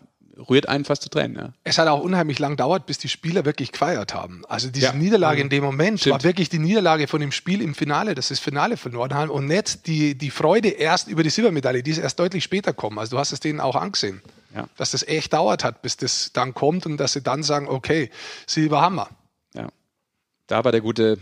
rührt 0.49 0.69
einen 0.69 0.85
fast 0.85 1.01
zu 1.01 1.09
Tränen. 1.09 1.35
Ja. 1.37 1.53
Es 1.63 1.77
hat 1.77 1.87
auch 1.87 2.01
unheimlich 2.01 2.39
lang 2.39 2.51
gedauert, 2.53 2.85
bis 2.85 2.97
die 2.97 3.09
Spieler 3.09 3.45
wirklich 3.45 3.71
gefeiert 3.71 4.13
haben. 4.13 4.43
Also 4.47 4.69
diese 4.69 4.87
Ja. 4.87 4.93
Niederlage 4.93 5.41
in 5.41 5.49
dem 5.49 5.63
Moment 5.63 5.99
Stimmt. 5.99 6.13
war 6.15 6.23
wirklich 6.23 6.49
die 6.49 6.59
Niederlage 6.59 7.07
von 7.07 7.19
dem 7.21 7.31
Spiel 7.31 7.61
im 7.61 7.73
Finale, 7.75 8.13
dass 8.15 8.27
sie 8.27 8.35
das 8.35 8.39
Finale 8.39 8.77
verloren 8.77 9.13
haben 9.13 9.29
und 9.31 9.45
nicht 9.47 9.87
die, 9.87 10.15
die 10.17 10.29
Freude 10.31 10.69
erst 10.69 11.07
über 11.07 11.23
die 11.23 11.29
Silbermedaille, 11.29 11.83
die 11.83 11.91
ist 11.91 11.97
erst 11.97 12.19
deutlich 12.19 12.43
später 12.43 12.73
kommen. 12.73 12.99
Also 12.99 13.15
du 13.15 13.19
hast 13.19 13.31
es 13.31 13.39
denen 13.39 13.59
auch 13.59 13.75
angesehen, 13.75 14.21
Ja. 14.55 14.67
dass 14.77 14.91
das 14.91 15.03
echt 15.03 15.33
dauert 15.33 15.63
hat, 15.63 15.81
bis 15.81 15.97
das 15.97 16.31
dann 16.33 16.53
kommt 16.53 16.85
und 16.85 16.97
dass 16.97 17.13
sie 17.13 17.21
dann 17.21 17.43
sagen, 17.43 17.67
okay, 17.67 18.09
Silber 18.45 18.81
haben 18.81 18.95
wir. 18.95 19.09
Ja. 19.55 19.69
Da 20.47 20.63
war 20.63 20.71
der 20.71 20.81
gute 20.81 21.17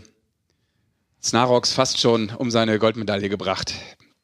Snarox 1.22 1.72
fast 1.72 1.98
schon 2.00 2.30
um 2.30 2.50
seine 2.50 2.78
Goldmedaille 2.78 3.28
gebracht. 3.28 3.74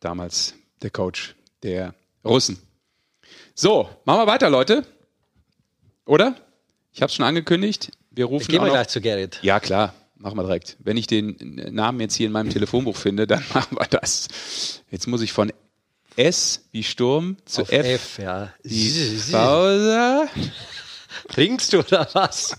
Damals 0.00 0.54
der 0.82 0.90
Coach 0.90 1.34
der 1.62 1.94
Russen. 2.24 2.58
So, 3.54 3.88
machen 4.04 4.20
wir 4.20 4.26
weiter, 4.26 4.48
Leute. 4.48 4.84
Oder? 6.06 6.36
Ich 6.92 7.02
habe 7.02 7.10
es 7.10 7.14
schon 7.14 7.24
angekündigt. 7.24 7.90
Wir 8.10 8.26
rufen 8.26 8.48
Gehen 8.48 8.62
wir 8.62 8.70
gleich 8.70 8.88
zu 8.88 9.00
Gerrit. 9.00 9.38
Ja, 9.42 9.60
klar. 9.60 9.94
Machen 10.16 10.36
wir 10.36 10.44
direkt. 10.44 10.76
Wenn 10.78 10.96
ich 10.96 11.06
den 11.06 11.36
Namen 11.70 12.00
jetzt 12.00 12.14
hier 12.14 12.26
in 12.26 12.32
meinem 12.32 12.50
Telefonbuch 12.50 12.96
finde, 12.96 13.26
dann 13.26 13.42
machen 13.54 13.76
wir 13.76 13.86
das. 13.86 14.82
Jetzt 14.90 15.06
muss 15.06 15.20
ich 15.20 15.32
von 15.32 15.52
S 16.16 16.64
wie 16.72 16.82
Sturm 16.82 17.36
zu 17.44 17.62
Auf 17.62 17.72
F. 17.72 17.86
F, 17.86 18.18
ja. 18.18 18.52
Die 18.64 19.18
Pause. 19.30 20.28
Trinkst 21.28 21.72
du 21.72 21.80
oder 21.80 22.08
was? 22.12 22.56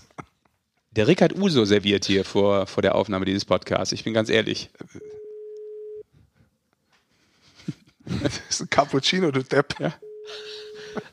Der 0.92 1.08
Rick 1.08 1.22
hat 1.22 1.34
Uso 1.34 1.64
serviert 1.64 2.04
hier 2.04 2.24
vor, 2.24 2.66
vor 2.66 2.82
der 2.82 2.94
Aufnahme 2.94 3.24
dieses 3.24 3.44
Podcasts. 3.44 3.92
Ich 3.92 4.04
bin 4.04 4.14
ganz 4.14 4.28
ehrlich. 4.28 4.70
Das 8.22 8.40
ist 8.48 8.60
ein 8.60 8.70
Cappuccino, 8.70 9.30
du 9.30 9.42
Depp. 9.42 9.74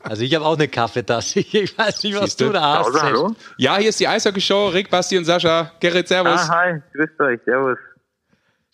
Also 0.02 0.22
ich 0.22 0.34
habe 0.34 0.44
auch 0.44 0.56
eine 0.56 0.68
Kaffeetasse. 0.68 1.40
Ich 1.52 1.76
weiß 1.76 2.02
nicht, 2.02 2.14
was 2.14 2.24
Siehste? 2.24 2.46
du 2.46 2.52
da 2.52 2.78
hast. 2.78 3.02
Hallo? 3.02 3.34
Ja, 3.56 3.76
hier 3.76 3.88
ist 3.88 4.00
die 4.00 4.08
Eishockey-Show. 4.08 4.68
Rick, 4.68 4.90
Basti 4.90 5.18
und 5.18 5.24
Sascha. 5.24 5.72
Gerrit, 5.80 6.08
Servus. 6.08 6.48
Ah, 6.48 6.62
hi, 6.64 6.82
grüßt 6.94 7.20
euch, 7.20 7.40
servus. 7.44 7.78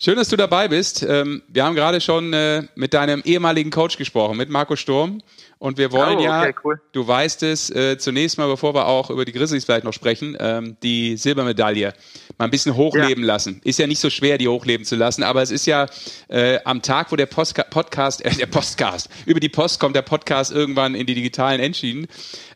Schön, 0.01 0.15
dass 0.15 0.29
du 0.29 0.37
dabei 0.37 0.69
bist. 0.69 1.03
Ähm, 1.03 1.43
wir 1.49 1.65
haben 1.65 1.75
gerade 1.75 2.01
schon 2.01 2.33
äh, 2.33 2.63
mit 2.77 2.95
deinem 2.95 3.21
ehemaligen 3.25 3.71
Coach 3.71 3.99
gesprochen, 3.99 4.37
mit 4.37 4.49
Marco 4.49 4.77
Sturm. 4.77 5.23
Und 5.61 5.77
wir 5.77 5.91
wollen 5.91 6.19
Oh, 6.19 6.23
ja, 6.23 6.43
okay, 6.43 6.55
cool. 6.63 6.81
du 6.93 7.07
weißt 7.09 7.43
es, 7.43 7.69
äh, 7.71 7.99
zunächst 7.99 8.39
mal, 8.39 8.47
bevor 8.47 8.75
wir 8.75 8.87
auch 8.87 9.11
über 9.11 9.25
die 9.25 9.33
Grizzlies 9.33 9.65
vielleicht 9.65 9.83
noch 9.85 9.93
sprechen, 9.93 10.37
ähm, 10.39 10.77
die 10.85 11.17
Silbermedaille 11.17 11.95
mal 12.39 12.45
ein 12.45 12.51
bisschen 12.53 12.77
hochleben 12.77 13.25
lassen. 13.25 13.61
Ist 13.65 13.79
ja 13.81 13.89
nicht 13.89 13.99
so 14.01 14.09
schwer, 14.09 14.39
die 14.39 14.47
hochleben 14.47 14.85
zu 14.87 14.95
lassen, 14.95 15.25
aber 15.25 15.43
es 15.43 15.51
ist 15.51 15.67
ja 15.67 15.87
äh, 16.29 16.61
am 16.65 16.81
Tag, 16.81 17.11
wo 17.11 17.17
der 17.17 17.27
Postka 17.27 17.65
Podcast, 17.65 18.25
äh, 18.25 18.31
der 18.31 18.47
Postcast, 18.47 19.11
über 19.27 19.41
die 19.41 19.49
Post 19.49 19.81
kommt 19.81 19.97
der 19.97 20.03
Podcast 20.03 20.53
irgendwann 20.53 20.95
in 20.95 21.07
die 21.07 21.15
digitalen 21.15 21.61
Entschieden, 21.61 22.07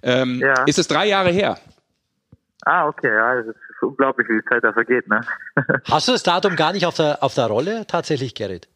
ähm, 0.04 0.38
Ja. 0.40 0.62
ist 0.64 0.78
es 0.78 0.86
drei 0.86 1.06
Jahre 1.08 1.30
her. 1.30 1.58
Ah, 2.64 2.86
okay, 2.86 3.12
ja, 3.12 3.34
es 3.40 3.48
ist 3.48 3.56
unglaublich, 3.82 4.28
wie 4.28 4.38
die 4.38 4.44
Zeit 4.48 4.62
da 4.62 4.72
vergeht, 4.72 5.08
ne? 5.08 5.20
Hast 5.90 6.06
du 6.06 6.12
das 6.12 6.22
Datum 6.22 6.54
gar 6.54 6.72
nicht 6.72 6.86
auf 6.86 6.94
der, 6.94 7.20
auf 7.24 7.34
der 7.34 7.46
Rolle? 7.46 7.84
Tatsächlich, 7.88 8.36
Gerrit. 8.36 8.68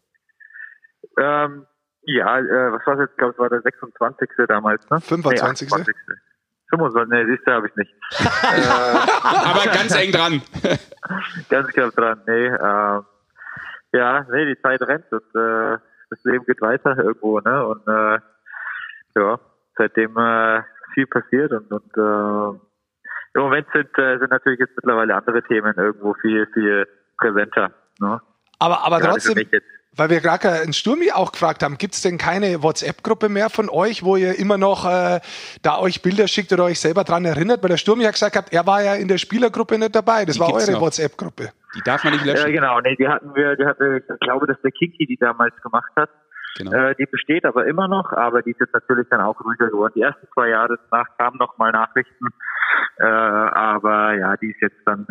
ähm, 1.16 1.64
ja, 2.06 2.38
äh, 2.38 2.72
was 2.72 2.86
war 2.86 2.96
das 2.96 3.04
jetzt? 3.04 3.12
Ich 3.12 3.18
glaube, 3.18 3.32
es 3.32 3.38
war 3.38 3.50
der 3.50 3.60
26. 3.62 4.30
damals, 4.48 4.82
ne? 4.90 5.00
25.. 5.00 5.68
Nee, 5.70 5.76
28. 5.76 5.96
25. 6.70 7.10
Nee, 7.10 7.26
siehst 7.26 7.46
du, 7.46 7.52
habe 7.52 7.68
ich 7.68 7.76
nicht. 7.76 7.94
Aber 9.22 9.64
ganz 9.72 9.94
eng 9.94 10.12
dran. 10.12 10.42
Ganz 11.48 11.68
knapp 11.68 11.94
dran, 11.94 12.20
nee. 12.26 12.46
Ähm, 12.46 13.04
ja, 13.92 14.26
nee, 14.30 14.46
die 14.46 14.60
Zeit 14.60 14.82
rennt 14.82 15.10
und 15.12 15.22
äh, 15.40 15.78
das 16.10 16.24
Leben 16.24 16.44
geht 16.44 16.60
weiter 16.60 16.98
irgendwo, 16.98 17.38
ne? 17.38 17.64
Und 17.64 17.86
äh, 17.86 18.18
ja, 19.14 19.38
seitdem 19.76 20.16
äh, 20.16 20.62
viel 20.94 21.06
passiert 21.06 21.52
und, 21.52 21.70
und 21.70 21.96
äh, 21.96 22.58
im 23.34 23.42
Moment 23.42 23.66
sind, 23.72 23.96
äh, 23.98 24.18
sind 24.18 24.30
natürlich 24.30 24.58
jetzt 24.58 24.74
mittlerweile 24.76 25.14
andere 25.14 25.42
Themen 25.42 25.74
irgendwo 25.76 26.14
viel, 26.14 26.46
viel 26.54 26.86
präsenter. 27.18 27.70
Ne? 28.00 28.20
Aber, 28.58 28.84
aber 28.84 28.98
Gerade 28.98 29.20
trotzdem. 29.20 29.48
Weil 29.96 30.10
wir 30.10 30.20
gerade 30.20 30.50
einen 30.50 30.72
Sturmi 30.72 31.10
auch 31.12 31.32
gefragt 31.32 31.62
haben, 31.62 31.78
gibt 31.78 31.94
es 31.94 32.02
denn 32.02 32.18
keine 32.18 32.62
WhatsApp-Gruppe 32.62 33.28
mehr 33.28 33.50
von 33.50 33.68
euch, 33.70 34.02
wo 34.02 34.16
ihr 34.16 34.38
immer 34.38 34.58
noch 34.58 34.84
äh, 34.86 35.20
da 35.62 35.78
euch 35.78 36.02
Bilder 36.02 36.28
schickt 36.28 36.52
oder 36.52 36.64
euch 36.64 36.80
selber 36.80 37.04
dran 37.04 37.24
erinnert? 37.24 37.62
Weil 37.62 37.70
der 37.70 37.76
Sturmi 37.76 38.04
ja 38.04 38.10
gesagt 38.10 38.36
hat, 38.36 38.52
er 38.52 38.66
war 38.66 38.82
ja 38.82 38.94
in 38.94 39.08
der 39.08 39.18
Spielergruppe 39.18 39.78
nicht 39.78 39.94
dabei. 39.94 40.24
Das 40.24 40.34
Die 40.36 40.40
war 40.40 40.52
eure. 40.52 40.80
WhatsApp-Gruppe. 40.80 41.50
Die 41.74 41.82
darf 41.82 42.04
man 42.04 42.12
nicht 42.12 42.24
Ja, 42.24 42.32
löschen. 42.34 42.52
genau, 42.52 42.80
nee, 42.80 42.96
die 42.96 43.08
hatten 43.08 43.34
wir, 43.34 43.56
die 43.56 43.66
hatte, 43.66 44.02
ich 44.08 44.20
glaube, 44.20 44.46
dass 44.46 44.60
der 44.62 44.70
Kinky 44.70 45.06
die 45.06 45.16
damals 45.18 45.54
gemacht 45.62 45.90
hat. 45.96 46.10
Genau. 46.58 46.72
Äh, 46.72 46.94
die 46.94 47.04
besteht 47.06 47.44
aber 47.44 47.66
immer 47.66 47.86
noch, 47.86 48.12
aber 48.12 48.40
die 48.42 48.52
ist 48.52 48.60
jetzt 48.60 48.72
natürlich 48.72 49.06
dann 49.10 49.20
auch 49.20 49.38
ruhiger 49.44 49.68
geworden. 49.68 49.92
Die 49.94 50.00
ersten 50.02 50.26
zwei 50.32 50.48
Jahre 50.48 50.78
danach 50.90 51.08
kamen 51.18 51.36
noch 51.38 51.58
mal 51.58 51.70
Nachrichten, 51.70 52.28
äh, 52.98 53.04
aber 53.04 54.14
ja, 54.14 54.36
die 54.38 54.50
ist 54.52 54.60
jetzt 54.62 54.80
dann 54.86 55.06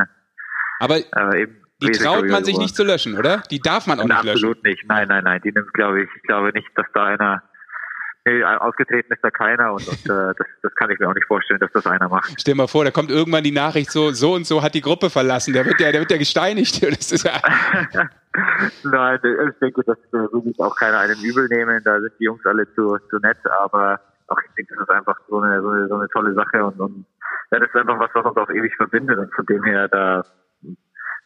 Aber 0.79 0.95
äh, 0.97 1.41
eben. 1.43 1.64
Die 1.82 1.88
wesentlich 1.88 2.07
traut 2.07 2.30
man 2.30 2.43
sich 2.45 2.57
nicht 2.57 2.76
zu 2.76 2.84
löschen, 2.84 3.17
oder? 3.17 3.43
Die 3.51 3.59
darf 3.59 3.88
man 3.88 3.99
auch 3.99 4.05
nicht 4.05 4.23
löschen. 4.23 4.30
Absolut 4.30 4.63
nicht. 4.63 4.86
Nein, 4.88 5.07
nein, 5.07 5.23
nein. 5.23 5.41
Die 5.43 5.51
nimmt, 5.51 5.73
glaube 5.73 6.03
ich, 6.03 6.09
ich 6.15 6.23
glaube 6.23 6.51
nicht, 6.53 6.67
dass 6.76 6.86
da 6.93 7.05
einer 7.05 7.43
nee, 8.26 8.43
ausgetreten 8.43 9.13
ist 9.13 9.23
da 9.23 9.30
keiner 9.30 9.73
und, 9.73 9.88
und 9.88 10.05
äh, 10.05 10.34
das, 10.38 10.47
das 10.63 10.76
kann 10.76 10.89
ich 10.89 10.99
mir 10.99 11.09
auch 11.09 11.13
nicht 11.13 11.28
vorstellen, 11.28 11.59
dass 11.59 11.71
das 11.71 11.86
einer 11.86 12.09
macht. 12.09 12.34
Stell 12.39 12.53
dir 12.53 12.57
mal 12.57 12.67
vor, 12.67 12.84
da 12.84 12.91
kommt 12.91 13.11
irgendwann 13.11 13.43
die 13.43 13.51
Nachricht 13.51 13.91
so, 13.91 14.11
so 14.11 14.34
und 14.34 14.45
so 14.45 14.63
hat 14.63 14.73
die 14.73 14.82
Gruppe 14.82 15.09
verlassen. 15.09 15.53
Der 15.53 15.65
wird 15.65 15.80
ja, 15.80 15.91
der 15.91 16.01
wird 16.01 16.11
ja 16.11 16.17
gesteinigt. 16.17 16.82
Das 16.95 17.11
ist 17.11 17.26
ja, 17.26 17.34
Nein, 18.84 19.19
ich 19.23 19.59
denke, 19.59 19.82
das 19.86 19.97
äh, 20.13 20.32
will 20.32 20.43
sich 20.43 20.59
auch 20.59 20.76
keiner 20.76 20.99
einem 20.99 21.19
übel 21.21 21.47
nehmen. 21.49 21.82
Da 21.84 21.99
sind 21.99 22.13
die 22.19 22.26
Jungs 22.26 22.45
alle 22.45 22.65
zu, 22.73 22.97
zu 23.09 23.17
nett, 23.19 23.38
aber 23.63 23.99
auch 24.28 24.38
ich 24.47 24.55
denke, 24.55 24.76
das 24.76 24.88
ist 24.88 24.95
einfach 24.95 25.17
so 25.28 25.39
eine, 25.39 25.61
so 25.61 25.69
eine, 25.69 25.88
so 25.88 25.95
eine 25.95 26.07
tolle 26.09 26.34
Sache 26.34 26.63
und, 26.65 26.80
und 26.80 27.05
ja, 27.51 27.59
das 27.59 27.69
ist 27.69 27.76
einfach 27.76 27.99
was, 27.99 28.09
was 28.13 28.26
uns 28.26 28.38
auf 28.38 28.49
ewig 28.49 28.73
verbindet 28.76 29.17
und 29.17 29.34
von 29.34 29.45
dem 29.45 29.63
her, 29.63 29.88
da 29.88 30.23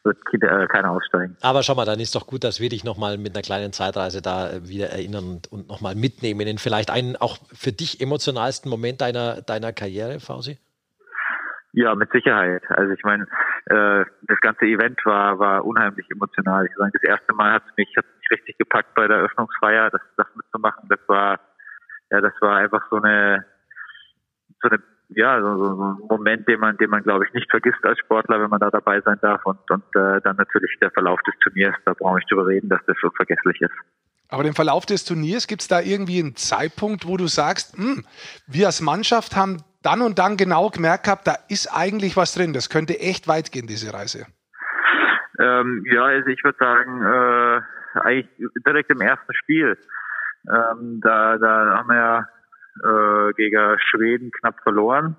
wird 0.03 0.17
äh, 0.33 0.67
keiner 0.67 0.91
aussteigen. 0.91 1.35
Aber 1.41 1.63
schau 1.63 1.75
mal, 1.75 1.85
dann 1.85 1.99
ist 1.99 2.15
doch 2.15 2.27
gut, 2.27 2.43
dass 2.43 2.59
wir 2.59 2.69
dich 2.69 2.83
nochmal 2.83 3.17
mit 3.17 3.35
einer 3.35 3.41
kleinen 3.41 3.73
Zeitreise 3.73 4.21
da 4.21 4.49
äh, 4.49 4.67
wieder 4.67 4.87
erinnern 4.89 5.25
und, 5.25 5.51
und 5.51 5.67
nochmal 5.67 5.95
mitnehmen 5.95 6.47
in 6.47 6.57
vielleicht 6.57 6.89
einen 6.89 7.15
auch 7.15 7.37
für 7.53 7.71
dich 7.71 8.01
emotionalsten 8.01 8.69
Moment 8.69 9.01
deiner, 9.01 9.41
deiner 9.41 9.73
Karriere, 9.73 10.19
Fausi. 10.19 10.57
Ja, 11.71 11.93
mit 11.93 12.11
Sicherheit. 12.11 12.63
Also 12.69 12.93
ich 12.93 13.03
meine, 13.03 13.25
äh, 13.65 14.03
das 14.23 14.39
ganze 14.41 14.65
Event 14.65 14.99
war 15.05 15.37
war 15.37 15.65
unheimlich 15.65 16.07
emotional. 16.09 16.65
Ich 16.65 16.75
sage, 16.75 16.91
das 16.93 17.03
erste 17.03 17.33
Mal 17.33 17.53
hat 17.53 17.63
mich 17.77 17.93
hat 17.95 18.05
mich 18.19 18.31
richtig 18.31 18.57
gepackt 18.57 18.95
bei 18.95 19.07
der 19.07 19.17
Eröffnungsfeier, 19.17 19.91
das 19.91 20.01
das 20.17 20.27
mitzumachen. 20.35 20.89
Das 20.89 20.99
war 21.07 21.39
ja, 22.09 22.21
das 22.21 22.33
war 22.41 22.57
einfach 22.57 22.81
so 22.89 22.97
eine 22.97 23.45
so 24.63 24.69
eine 24.69 24.81
ja 25.09 25.41
so, 25.41 25.57
so, 25.57 25.83
ein 25.83 25.97
Moment, 26.09 26.47
den 26.47 26.59
man 26.59 26.77
den 26.77 26.89
man 26.89 27.03
glaube 27.03 27.25
ich 27.25 27.33
nicht 27.33 27.49
vergisst 27.49 27.83
als 27.83 27.99
Sportler, 27.99 28.41
wenn 28.41 28.49
man 28.49 28.59
da 28.59 28.69
dabei 28.69 29.01
sein 29.01 29.17
darf 29.21 29.45
und 29.45 29.59
und 29.69 29.83
äh, 29.95 30.21
dann 30.21 30.35
natürlich 30.37 30.75
der 30.81 30.91
Verlauf 30.91 31.19
des 31.23 31.35
Turniers. 31.43 31.75
Da 31.85 31.93
brauche 31.93 32.19
ich 32.19 32.25
drüber 32.25 32.47
reden, 32.47 32.69
dass 32.69 32.81
das 32.85 32.97
so 33.01 33.09
vergesslich 33.11 33.61
ist. 33.61 33.73
Aber 34.29 34.45
im 34.45 34.53
Verlauf 34.53 34.85
des 34.85 35.05
Turniers 35.05 35.47
gibt 35.47 35.61
es 35.63 35.67
da 35.67 35.81
irgendwie 35.81 36.19
einen 36.19 36.35
Zeitpunkt, 36.35 37.07
wo 37.07 37.17
du 37.17 37.27
sagst, 37.27 37.75
hm, 37.75 38.05
wir 38.47 38.67
als 38.67 38.79
Mannschaft 38.79 39.35
haben 39.35 39.63
dann 39.81 40.01
und 40.01 40.19
dann 40.19 40.37
genau 40.37 40.69
gemerkt 40.69 41.05
gehabt, 41.05 41.25
da 41.25 41.35
ist 41.47 41.67
eigentlich 41.67 42.15
was 42.15 42.35
drin. 42.35 42.53
Das 42.53 42.69
könnte 42.69 42.99
echt 42.99 43.27
weit 43.27 43.51
gehen, 43.51 43.65
diese 43.65 43.93
Reise. 43.93 44.27
Ähm, 45.39 45.83
ja, 45.89 46.03
also 46.03 46.27
ich 46.27 46.43
würde 46.43 46.57
sagen, 46.59 47.01
äh, 47.01 47.61
eigentlich 48.01 48.29
direkt 48.67 48.91
im 48.91 49.01
ersten 49.01 49.33
Spiel. 49.33 49.77
Ähm, 50.47 50.99
da, 51.01 51.37
da 51.37 51.77
haben 51.77 51.89
wir 51.89 51.95
ja 51.95 52.27
äh, 52.83 53.33
gegen 53.33 53.77
Schweden 53.79 54.31
knapp 54.31 54.55
verloren. 54.63 55.15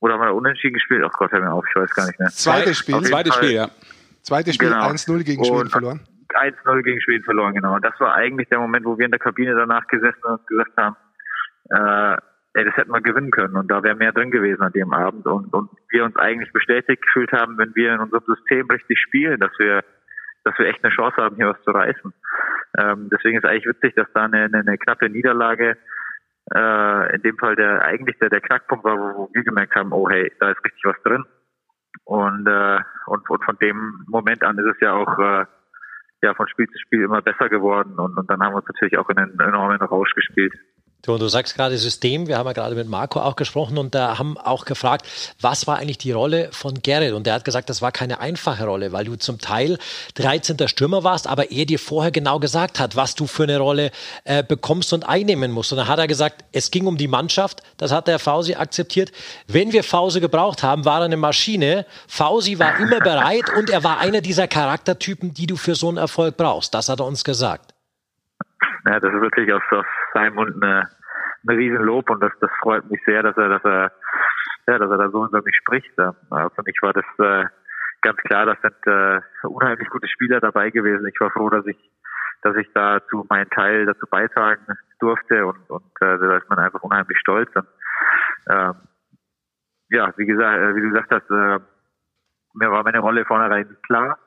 Oder 0.00 0.14
haben 0.14 0.20
wir 0.20 0.34
unentschieden 0.34 0.74
gespielt? 0.74 1.02
Ach 1.06 1.12
Gott, 1.12 1.32
hör 1.32 1.40
mir 1.40 1.52
auf, 1.52 1.64
ich 1.68 1.74
weiß 1.76 1.94
gar 1.94 2.06
nicht 2.06 2.18
mehr. 2.20 2.28
Zweites 2.28 2.78
Spiel, 2.78 3.00
zweites. 3.02 3.34
Spiel, 3.34 3.52
ja. 3.52 3.68
zweites 4.22 4.54
Spiel 4.54 4.68
Genau. 4.68 4.88
1-0 4.90 5.24
gegen 5.24 5.44
Schweden 5.44 5.60
Und- 5.62 5.70
verloren. 5.72 6.00
1-0 6.34 6.82
gegen 6.82 7.00
Schweden 7.00 7.24
verloren, 7.24 7.54
genau. 7.54 7.76
Und 7.76 7.84
das 7.84 7.98
war 7.98 8.14
eigentlich 8.14 8.48
der 8.48 8.58
Moment, 8.58 8.84
wo 8.84 8.98
wir 8.98 9.06
in 9.06 9.10
der 9.10 9.20
Kabine 9.20 9.54
danach 9.54 9.86
gesessen 9.86 10.22
und 10.24 10.46
gesagt 10.46 10.76
haben, 10.76 10.96
äh, 11.70 12.16
ey, 12.58 12.64
das 12.66 12.76
hätten 12.76 12.90
wir 12.90 13.00
gewinnen 13.00 13.30
können 13.30 13.56
und 13.56 13.70
da 13.70 13.82
wäre 13.82 13.94
mehr 13.94 14.12
drin 14.12 14.30
gewesen 14.30 14.60
an 14.62 14.72
dem 14.72 14.92
Abend 14.92 15.24
und, 15.26 15.52
und 15.54 15.70
wir 15.90 16.04
uns 16.04 16.16
eigentlich 16.16 16.52
bestätigt 16.52 17.00
gefühlt 17.02 17.32
haben, 17.32 17.56
wenn 17.58 17.74
wir 17.74 17.94
in 17.94 18.00
unserem 18.00 18.24
System 18.26 18.66
richtig 18.70 18.98
spielen, 19.00 19.40
dass 19.40 19.52
wir 19.58 19.82
dass 20.44 20.56
wir 20.58 20.66
echt 20.66 20.84
eine 20.84 20.94
Chance 20.94 21.16
haben, 21.16 21.34
hier 21.36 21.48
was 21.48 21.62
zu 21.64 21.72
reißen. 21.72 22.12
Ähm, 22.78 23.08
deswegen 23.12 23.36
ist 23.38 23.44
eigentlich 23.44 23.66
witzig, 23.66 23.96
dass 23.96 24.06
da 24.14 24.26
eine, 24.26 24.44
eine, 24.44 24.58
eine 24.60 24.78
knappe 24.78 25.10
Niederlage 25.10 25.76
äh, 26.54 27.14
in 27.14 27.22
dem 27.22 27.36
Fall 27.38 27.56
der 27.56 27.82
eigentlich 27.82 28.18
der, 28.18 28.30
der 28.30 28.40
Knackpunkt 28.40 28.84
war, 28.84 28.98
wo, 28.98 29.18
wo 29.18 29.30
wir 29.32 29.42
gemerkt 29.42 29.74
haben, 29.74 29.92
oh 29.92 30.08
hey, 30.08 30.32
da 30.40 30.50
ist 30.50 30.64
richtig 30.64 30.84
was 30.84 31.02
drin. 31.02 31.24
Und, 32.04 32.46
äh, 32.46 32.78
und, 33.06 33.28
und 33.28 33.44
von 33.44 33.58
dem 33.58 34.04
Moment 34.06 34.44
an 34.44 34.58
ist 34.58 34.74
es 34.74 34.80
ja 34.80 34.92
auch 34.92 35.18
äh, 35.18 35.46
ja 36.22 36.34
von 36.34 36.48
Spiel 36.48 36.66
zu 36.68 36.78
Spiel 36.78 37.02
immer 37.02 37.22
besser 37.22 37.48
geworden 37.48 37.98
und, 37.98 38.16
und 38.16 38.30
dann 38.30 38.40
haben 38.42 38.52
wir 38.52 38.58
uns 38.58 38.68
natürlich 38.68 38.98
auch 38.98 39.08
in 39.10 39.18
einen 39.18 39.38
enormen 39.40 39.80
Rausch 39.80 40.12
gespielt. 40.14 40.54
Du, 41.02 41.16
du 41.18 41.28
sagst 41.28 41.54
gerade 41.54 41.78
System, 41.78 42.26
wir 42.26 42.36
haben 42.36 42.46
ja 42.46 42.52
gerade 42.52 42.74
mit 42.74 42.88
Marco 42.88 43.20
auch 43.20 43.36
gesprochen 43.36 43.78
und 43.78 43.94
da 43.94 44.18
haben 44.18 44.36
auch 44.36 44.64
gefragt, 44.64 45.06
was 45.40 45.68
war 45.68 45.78
eigentlich 45.78 45.98
die 45.98 46.10
Rolle 46.10 46.48
von 46.50 46.82
Gerrit? 46.82 47.12
Und 47.12 47.26
der 47.26 47.34
hat 47.34 47.44
gesagt, 47.44 47.70
das 47.70 47.80
war 47.80 47.92
keine 47.92 48.18
einfache 48.18 48.64
Rolle, 48.64 48.90
weil 48.90 49.04
du 49.04 49.14
zum 49.14 49.38
Teil 49.38 49.78
13. 50.14 50.66
Stürmer 50.66 51.04
warst, 51.04 51.28
aber 51.28 51.52
er 51.52 51.64
dir 51.64 51.78
vorher 51.78 52.10
genau 52.10 52.40
gesagt 52.40 52.80
hat, 52.80 52.96
was 52.96 53.14
du 53.14 53.28
für 53.28 53.44
eine 53.44 53.58
Rolle 53.58 53.92
äh, 54.24 54.42
bekommst 54.42 54.92
und 54.92 55.04
einnehmen 55.08 55.52
musst. 55.52 55.70
Und 55.70 55.78
dann 55.78 55.86
hat 55.86 56.00
er 56.00 56.08
gesagt, 56.08 56.44
es 56.50 56.72
ging 56.72 56.88
um 56.88 56.96
die 56.96 57.08
Mannschaft, 57.08 57.62
das 57.76 57.92
hat 57.92 58.08
der 58.08 58.18
Fausi 58.18 58.56
akzeptiert. 58.56 59.12
Wenn 59.46 59.72
wir 59.72 59.84
Fausi 59.84 60.18
gebraucht 60.18 60.64
haben, 60.64 60.84
war 60.84 61.00
er 61.00 61.04
eine 61.04 61.16
Maschine. 61.16 61.86
Fausi 62.08 62.58
war 62.58 62.80
immer 62.80 62.98
bereit 62.98 63.44
und 63.56 63.70
er 63.70 63.84
war 63.84 63.98
einer 63.98 64.22
dieser 64.22 64.48
Charaktertypen, 64.48 65.34
die 65.34 65.46
du 65.46 65.56
für 65.56 65.76
so 65.76 65.88
einen 65.88 65.98
Erfolg 65.98 66.36
brauchst. 66.36 66.74
Das 66.74 66.88
hat 66.88 66.98
er 66.98 67.06
uns 67.06 67.22
gesagt. 67.22 67.65
Ja, 68.86 69.00
das 69.00 69.12
ist 69.12 69.20
wirklich 69.20 69.52
aus, 69.52 69.62
aus 69.70 69.86
seinem 70.14 70.34
Mund 70.34 70.62
eine, 70.62 70.88
ein 71.48 71.56
Riesenlob 71.56 72.08
und 72.10 72.22
das, 72.22 72.32
das 72.40 72.50
freut 72.60 72.88
mich 72.90 73.00
sehr, 73.04 73.22
dass 73.22 73.36
er, 73.36 73.48
dass 73.48 73.64
er, 73.64 73.92
ja, 74.66 74.78
dass 74.78 74.90
er 74.90 74.98
da 74.98 75.10
so 75.10 75.26
über 75.26 75.42
mich 75.42 75.56
spricht. 75.56 75.92
Ja. 75.98 76.14
Für 76.30 76.62
mich 76.64 76.78
war 76.82 76.92
das 76.92 77.04
äh, 77.18 77.44
ganz 78.02 78.18
klar, 78.22 78.46
das 78.46 78.60
sind 78.62 78.86
äh, 78.86 79.20
unheimlich 79.46 79.88
gute 79.90 80.08
Spieler 80.08 80.40
dabei 80.40 80.70
gewesen. 80.70 81.06
Ich 81.06 81.20
war 81.20 81.30
froh, 81.30 81.50
dass 81.50 81.66
ich, 81.66 81.78
dass 82.42 82.56
ich 82.56 82.68
dazu 82.74 83.26
meinen 83.28 83.50
Teil 83.50 83.86
dazu 83.86 84.06
beitragen 84.08 84.64
durfte 85.00 85.46
und, 85.46 85.70
und 85.70 85.90
äh, 86.00 86.18
da 86.18 86.36
ist 86.36 86.48
man 86.48 86.58
einfach 86.58 86.82
unheimlich 86.82 87.18
stolz. 87.18 87.50
Und, 87.54 87.66
äh, 88.46 88.72
ja, 89.90 90.12
wie 90.16 90.26
gesagt, 90.26 90.58
äh, 90.58 90.74
wie 90.74 90.80
du 90.80 90.90
gesagt 90.90 91.10
hast, 91.10 91.30
äh, 91.30 91.60
mir 92.54 92.70
war 92.70 92.82
meine 92.82 93.00
Rolle 93.00 93.24
vornherein 93.24 93.76
klar. 93.86 94.18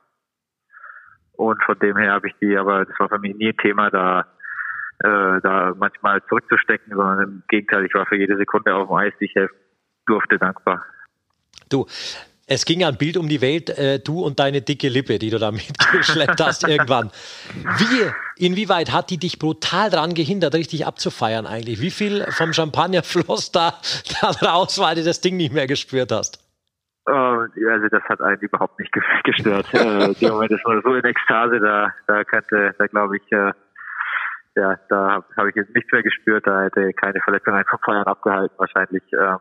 Und 1.39 1.63
von 1.63 1.79
dem 1.79 1.95
her 1.95 2.11
habe 2.11 2.27
ich 2.27 2.33
die, 2.41 2.57
aber 2.57 2.83
das 2.83 2.99
war 2.99 3.07
für 3.07 3.17
mich 3.17 3.33
nie 3.37 3.47
ein 3.47 3.57
Thema, 3.57 3.89
da 3.89 4.25
äh, 5.01 5.39
da 5.41 5.73
manchmal 5.77 6.21
zurückzustecken, 6.27 6.93
sondern 6.93 7.23
im 7.23 7.43
Gegenteil, 7.47 7.85
ich 7.85 7.93
war 7.93 8.05
für 8.05 8.17
jede 8.17 8.35
Sekunde 8.35 8.75
auf 8.75 8.89
dem 8.89 8.97
Eis, 8.97 9.13
die 9.21 9.25
ich 9.25 9.35
helfen 9.35 9.55
durfte, 10.05 10.37
dankbar. 10.37 10.83
Du, 11.69 11.85
es 12.45 12.65
ging 12.65 12.83
ein 12.83 12.97
Bild 12.97 13.15
um 13.15 13.29
die 13.29 13.39
Welt, 13.39 13.69
äh, 13.69 14.01
du 14.01 14.21
und 14.21 14.41
deine 14.41 14.61
dicke 14.61 14.89
Lippe, 14.89 15.17
die 15.17 15.29
du 15.29 15.39
da 15.39 15.51
mitgeschleppt 15.53 16.41
hast 16.41 16.67
irgendwann. 16.67 17.09
Wie, 17.53 18.45
inwieweit 18.45 18.91
hat 18.91 19.09
die 19.09 19.17
dich 19.17 19.39
brutal 19.39 19.89
daran 19.89 20.15
gehindert, 20.15 20.55
richtig 20.55 20.85
abzufeiern 20.85 21.47
eigentlich? 21.47 21.79
Wie 21.79 21.91
viel 21.91 22.25
vom 22.31 22.51
Champagner 22.51 23.01
floss 23.01 23.53
da, 23.53 23.79
da 24.21 24.31
raus, 24.45 24.77
weil 24.77 24.95
du 24.95 25.03
das 25.05 25.21
Ding 25.21 25.37
nicht 25.37 25.53
mehr 25.53 25.67
gespürt 25.67 26.11
hast? 26.11 26.48
Uh, 27.09 27.47
also 27.71 27.87
das 27.89 28.03
hat 28.03 28.21
einen 28.21 28.39
überhaupt 28.39 28.77
nicht 28.79 28.93
gestört. 29.23 29.73
äh, 29.73 30.13
der 30.13 30.31
Moment 30.31 30.51
ist 30.51 30.63
so 30.63 30.93
in 30.93 31.03
Ekstase, 31.03 31.59
da, 31.59 31.91
da 32.05 32.23
könnte, 32.23 32.75
da 32.77 32.85
glaube 32.85 33.17
ich, 33.17 33.31
äh, 33.31 33.51
ja, 34.55 34.75
da 34.89 35.11
habe 35.13 35.25
hab 35.35 35.47
ich 35.47 35.55
jetzt 35.55 35.73
nichts 35.73 35.91
mehr 35.91 36.03
gespürt, 36.03 36.45
da 36.45 36.63
hätte 36.63 36.93
keine 36.93 37.19
Verletzung 37.21 37.55
einfach 37.55 37.79
Feuern 37.83 38.05
abgehalten 38.05 38.55
wahrscheinlich. 38.59 39.01
Ähm, 39.13 39.39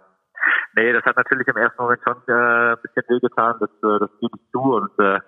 nee, 0.77 0.93
das 0.93 1.05
hat 1.05 1.16
natürlich 1.16 1.47
im 1.47 1.57
ersten 1.57 1.83
Moment 1.83 2.01
schon 2.03 2.16
äh, 2.27 2.73
ein 2.73 2.77
bisschen 2.83 3.05
wehgetan, 3.09 3.57
das, 3.61 3.71
äh, 3.71 3.99
das 4.01 4.11
gebe 4.21 4.37
ich 4.37 4.51
zu 4.51 4.61
und 4.61 4.99
äh, 4.99 5.19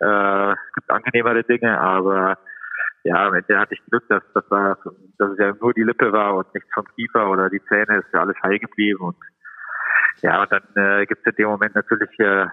äh, 0.00 0.52
es 0.52 0.72
gibt 0.74 0.90
angenehmere 0.90 1.44
Dinge, 1.44 1.78
aber 1.78 2.38
ja, 3.04 3.26
am 3.26 3.34
Ende 3.34 3.58
hatte 3.58 3.74
ich 3.74 3.84
Glück, 3.86 4.08
dass, 4.08 4.22
dass, 4.32 4.50
war, 4.50 4.78
dass 5.18 5.30
es 5.30 5.38
ja 5.38 5.52
nur 5.60 5.74
die 5.74 5.84
Lippe 5.84 6.12
war 6.12 6.34
und 6.36 6.52
nichts 6.54 6.68
vom 6.74 6.86
Kiefer 6.96 7.28
oder 7.30 7.50
die 7.50 7.62
Zähne, 7.68 7.98
ist 7.98 8.12
ja 8.12 8.20
alles 8.20 8.36
heil 8.42 8.58
geblieben 8.58 9.00
und 9.00 9.16
ja, 10.22 10.42
und 10.42 10.52
dann 10.52 10.62
äh, 10.74 11.06
gibt 11.06 11.20
es 11.26 11.32
in 11.32 11.36
dem 11.36 11.48
Moment 11.48 11.74
natürlich 11.74 12.18
äh, 12.18 12.46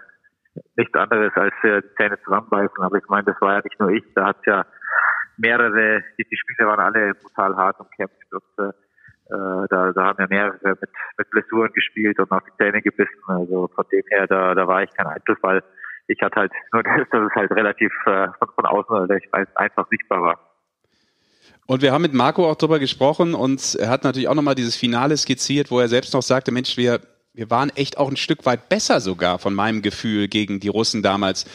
nichts 0.76 0.94
anderes 0.94 1.32
als 1.36 1.54
äh, 1.64 1.82
die 1.82 1.96
Zähne 1.96 2.20
zusammenbeißen, 2.24 2.84
aber 2.84 2.98
ich 2.98 3.08
meine, 3.08 3.26
das 3.26 3.40
war 3.42 3.54
ja 3.54 3.62
nicht 3.64 3.80
nur 3.80 3.90
ich, 3.90 4.04
da 4.16 4.28
hat 4.28 4.46
ja 4.46 4.66
mehrere, 5.38 6.04
die, 6.18 6.26
die 6.30 6.38
Spiele 6.38 6.68
waren 6.68 6.80
alle 6.80 7.14
brutal 7.16 7.56
hart 7.56 7.80
umkämpft 7.80 8.34
und 8.34 8.66
äh, 8.66 8.72
äh, 9.30 9.68
da, 9.70 9.92
da 9.94 10.04
haben 10.06 10.18
ja 10.20 10.28
mehrere 10.30 10.78
mit, 10.82 10.90
mit 11.18 11.30
Blessuren 11.32 11.72
gespielt 11.74 12.20
und 12.20 12.32
auf 12.32 12.44
die 12.44 12.58
Zähne 12.58 12.82
gebissen. 12.82 13.24
Also 13.28 13.70
von 13.74 13.86
dem 13.92 14.04
her, 14.10 14.28
da, 14.28 14.54
da 14.54 14.68
war 14.68 14.84
ich 14.84 14.90
kein 14.94 15.08
Einzelfall. 15.08 15.64
Ich 16.08 16.22
hatte 16.22 16.36
halt 16.36 16.52
nur 16.74 16.84
das, 16.84 17.08
dass 17.10 17.22
es 17.30 17.36
halt 17.36 17.52
relativ 17.52 17.92
äh, 18.06 18.28
von, 18.40 18.50
von 18.56 18.66
außen 18.66 18.96
recht 19.06 19.28
einfach 19.56 19.88
sichtbar 19.90 20.22
war. 20.22 20.40
Und 21.66 21.82
wir 21.82 21.94
haben 21.94 22.02
mit 22.02 22.14
Marco 22.14 22.50
auch 22.50 22.56
drüber 22.56 22.80
gesprochen 22.80 23.34
und 23.34 23.76
er 23.80 23.90
hat 23.90 24.04
natürlich 24.04 24.28
auch 24.28 24.36
nochmal 24.36 24.56
dieses 24.56 24.76
Finale 24.76 25.16
skizziert, 25.16 25.72
wo 25.72 25.80
er 25.80 25.88
selbst 25.88 26.14
noch 26.14 26.22
sagte, 26.22 26.52
Mensch, 26.52 26.76
wir, 26.76 27.00
wir 27.34 27.50
waren 27.50 27.72
echt 27.72 27.98
auch 27.98 28.10
ein 28.10 28.18
Stück 28.18 28.46
weit 28.46 28.70
besser 28.70 29.02
sogar 29.02 29.40
von 29.40 29.54
meinem 29.54 29.82
Gefühl 29.82 30.28
gegen 30.28 30.60
die 30.60 30.68
Russen 30.68 31.02
damals. 31.02 31.46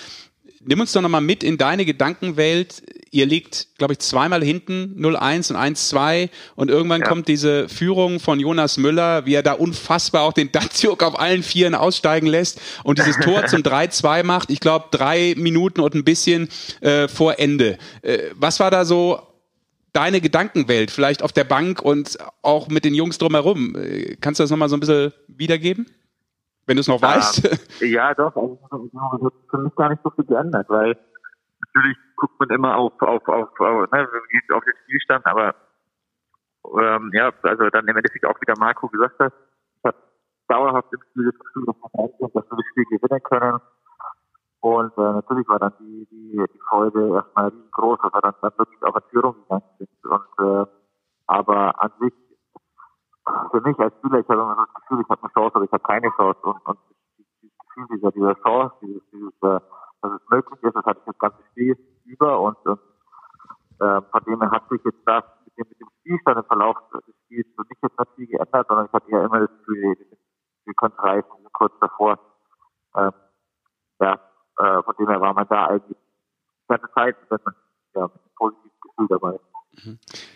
Nimm 0.60 0.80
uns 0.80 0.92
doch 0.92 1.00
nochmal 1.00 1.20
mit 1.20 1.44
in 1.44 1.56
deine 1.56 1.84
Gedankenwelt. 1.84 2.82
Ihr 3.10 3.26
liegt, 3.26 3.68
glaube 3.78 3.92
ich, 3.92 4.00
zweimal 4.00 4.42
hinten, 4.42 4.96
0-1 4.98 5.52
und 5.52 5.56
1-2 5.56 6.28
und 6.56 6.68
irgendwann 6.68 7.02
ja. 7.02 7.06
kommt 7.06 7.28
diese 7.28 7.68
Führung 7.68 8.18
von 8.18 8.40
Jonas 8.40 8.76
Müller, 8.76 9.24
wie 9.24 9.34
er 9.34 9.44
da 9.44 9.52
unfassbar 9.52 10.22
auch 10.24 10.32
den 10.32 10.50
Datsjuk 10.52 11.02
auf 11.02 11.18
allen 11.18 11.44
Vieren 11.44 11.76
aussteigen 11.76 12.26
lässt 12.26 12.60
und 12.82 12.98
dieses 12.98 13.16
Tor 13.20 13.46
zum 13.46 13.62
3-2 13.62 14.24
macht. 14.24 14.50
Ich 14.50 14.58
glaube, 14.58 14.86
drei 14.90 15.34
Minuten 15.38 15.80
und 15.80 15.94
ein 15.94 16.04
bisschen 16.04 16.48
äh, 16.80 17.06
vor 17.06 17.38
Ende. 17.38 17.78
Äh, 18.02 18.18
was 18.34 18.58
war 18.58 18.72
da 18.72 18.84
so 18.84 19.27
deine 19.92 20.20
Gedankenwelt, 20.20 20.90
vielleicht 20.90 21.22
auf 21.22 21.32
der 21.32 21.44
Bank 21.44 21.82
und 21.82 22.18
auch 22.42 22.68
mit 22.68 22.84
den 22.84 22.94
Jungs 22.94 23.18
drumherum? 23.18 23.74
Äh, 23.76 24.16
kannst 24.20 24.40
du 24.40 24.44
das 24.44 24.50
nochmal 24.50 24.68
so 24.68 24.76
ein 24.76 24.80
bisschen 24.80 25.12
wiedergeben? 25.28 25.86
wenn 26.68 26.76
du 26.76 26.82
es 26.82 26.88
noch 26.88 27.00
weißt. 27.00 27.82
Ähm, 27.82 27.88
ja, 27.92 28.14
doch. 28.14 28.36
Also, 28.36 28.58
das 28.70 29.24
hat 29.24 29.32
für 29.50 29.58
mich 29.58 29.74
gar 29.74 29.88
nicht 29.88 30.02
so 30.04 30.10
viel 30.10 30.26
geändert, 30.26 30.68
weil 30.68 30.96
natürlich 31.66 31.96
guckt 32.16 32.38
man 32.38 32.50
immer 32.50 32.76
auf, 32.76 32.92
auf, 33.00 33.26
auf, 33.26 33.48
auf, 33.58 33.90
ne, 33.90 34.08
auf 34.52 34.64
den 34.64 34.74
Spielstand, 34.84 35.26
aber 35.26 35.54
ähm, 36.78 37.10
ja, 37.14 37.32
also 37.42 37.70
dann 37.70 37.88
im 37.88 37.96
Endeffekt 37.96 38.26
auch 38.26 38.38
wieder 38.40 38.54
Marco 38.58 38.88
gesagt 38.88 39.18
hat, 39.18 39.32
hat 39.82 39.96
dauerhaft 40.48 40.92
im 40.92 41.00
Spiel 41.10 41.32
das 41.32 41.38
Gefühl, 41.38 41.64
dass 41.66 41.76
wir 41.76 42.42
das 42.50 42.64
Spiel 42.70 42.84
gewinnen 42.84 43.22
können. 43.22 43.60
Und 44.60 44.92
äh, 44.98 45.12
natürlich 45.12 45.48
war 45.48 45.58
dann 45.58 45.72
die, 45.78 46.06
die, 46.10 46.44
die 46.52 46.60
Freude 46.68 47.14
erstmal 47.14 47.48
riesengroß, 47.48 47.98
dass 48.02 48.12
wir 48.12 48.20
dann, 48.20 48.34
dann 48.42 48.58
wirklich 48.58 48.82
auf 48.82 48.94
eine 48.94 49.04
Führung 49.10 49.34
gegangen 49.34 49.62
sind. 49.78 49.88
Und 50.04 50.46
äh, 50.46 50.66
aber 51.26 51.82
an 51.82 51.92
sich 52.00 52.14
für 53.50 53.60
mich 53.60 53.78
als 53.78 53.94
Spieler, 53.98 54.20
ich 54.20 54.28
habe 54.28 54.40
immer 54.40 54.56
das 54.56 54.74
Gefühl, 54.82 55.02
ich 55.02 55.08
habe 55.08 55.22
eine 55.22 55.32
Chance, 55.32 55.54
aber 55.54 55.64
ich 55.64 55.72
habe 55.72 55.82
keine 55.82 56.10
Chance. 56.16 56.40
Und, 56.42 56.66
und 56.66 56.78
dieses 57.38 57.58
Gefühl 57.58 57.86
dieser, 57.96 58.10
dieser 58.12 58.34
Chance, 58.42 58.74
dieses, 58.82 59.02
dieses, 59.12 59.32
äh, 59.42 59.60
dass 60.00 60.12
es 60.12 60.30
möglich 60.30 60.62
ist, 60.62 60.74
das 60.74 60.84
hatte 60.84 61.00
ich 61.00 61.06
das 61.06 61.18
ganze 61.18 61.42
Spiel 61.50 61.76
über 62.04 62.40
und, 62.40 62.56
und 62.66 62.80
äh, 63.80 64.00
von 64.10 64.24
dem 64.24 64.40
her 64.40 64.50
hat 64.50 64.68
sich 64.68 64.80
jetzt 64.84 65.02
das 65.06 65.24
mit 65.44 65.58
dem, 65.58 65.68
mit 65.68 65.80
dem 65.80 65.88
Spielstand 66.00 66.38
im 66.38 66.44
Verlauf 66.44 66.76
des 66.92 67.14
Spiels 67.24 67.46
für 67.54 67.62
mich 67.62 67.78
jetzt 67.82 67.98
nicht 67.98 68.14
viel 68.16 68.26
geändert, 68.26 68.66
sondern 68.68 68.86
ich 68.86 68.92
hatte 68.92 69.10
ja 69.10 69.24
immer 69.24 69.40
das 69.40 69.50
Gefühl, 69.58 69.96
wir 70.64 70.74
können 70.74 70.94
reißen, 70.98 71.46
kurz 71.52 71.72
davor. 71.80 72.18
Ähm, 72.96 73.12
ja, 74.00 74.20
äh, 74.58 74.82
von 74.82 74.94
dem 74.98 75.08
her 75.08 75.20
war 75.20 75.34
man 75.34 75.46
da 75.48 75.66
eigentlich 75.66 75.96
die 75.96 76.68
ganze 76.68 76.88
Zeit 76.94 77.16
mit, 77.30 77.40
ja, 77.94 78.02
einem 78.02 78.10
positiven 78.36 78.70
Gefühl 78.82 79.06
dabei. 79.08 79.38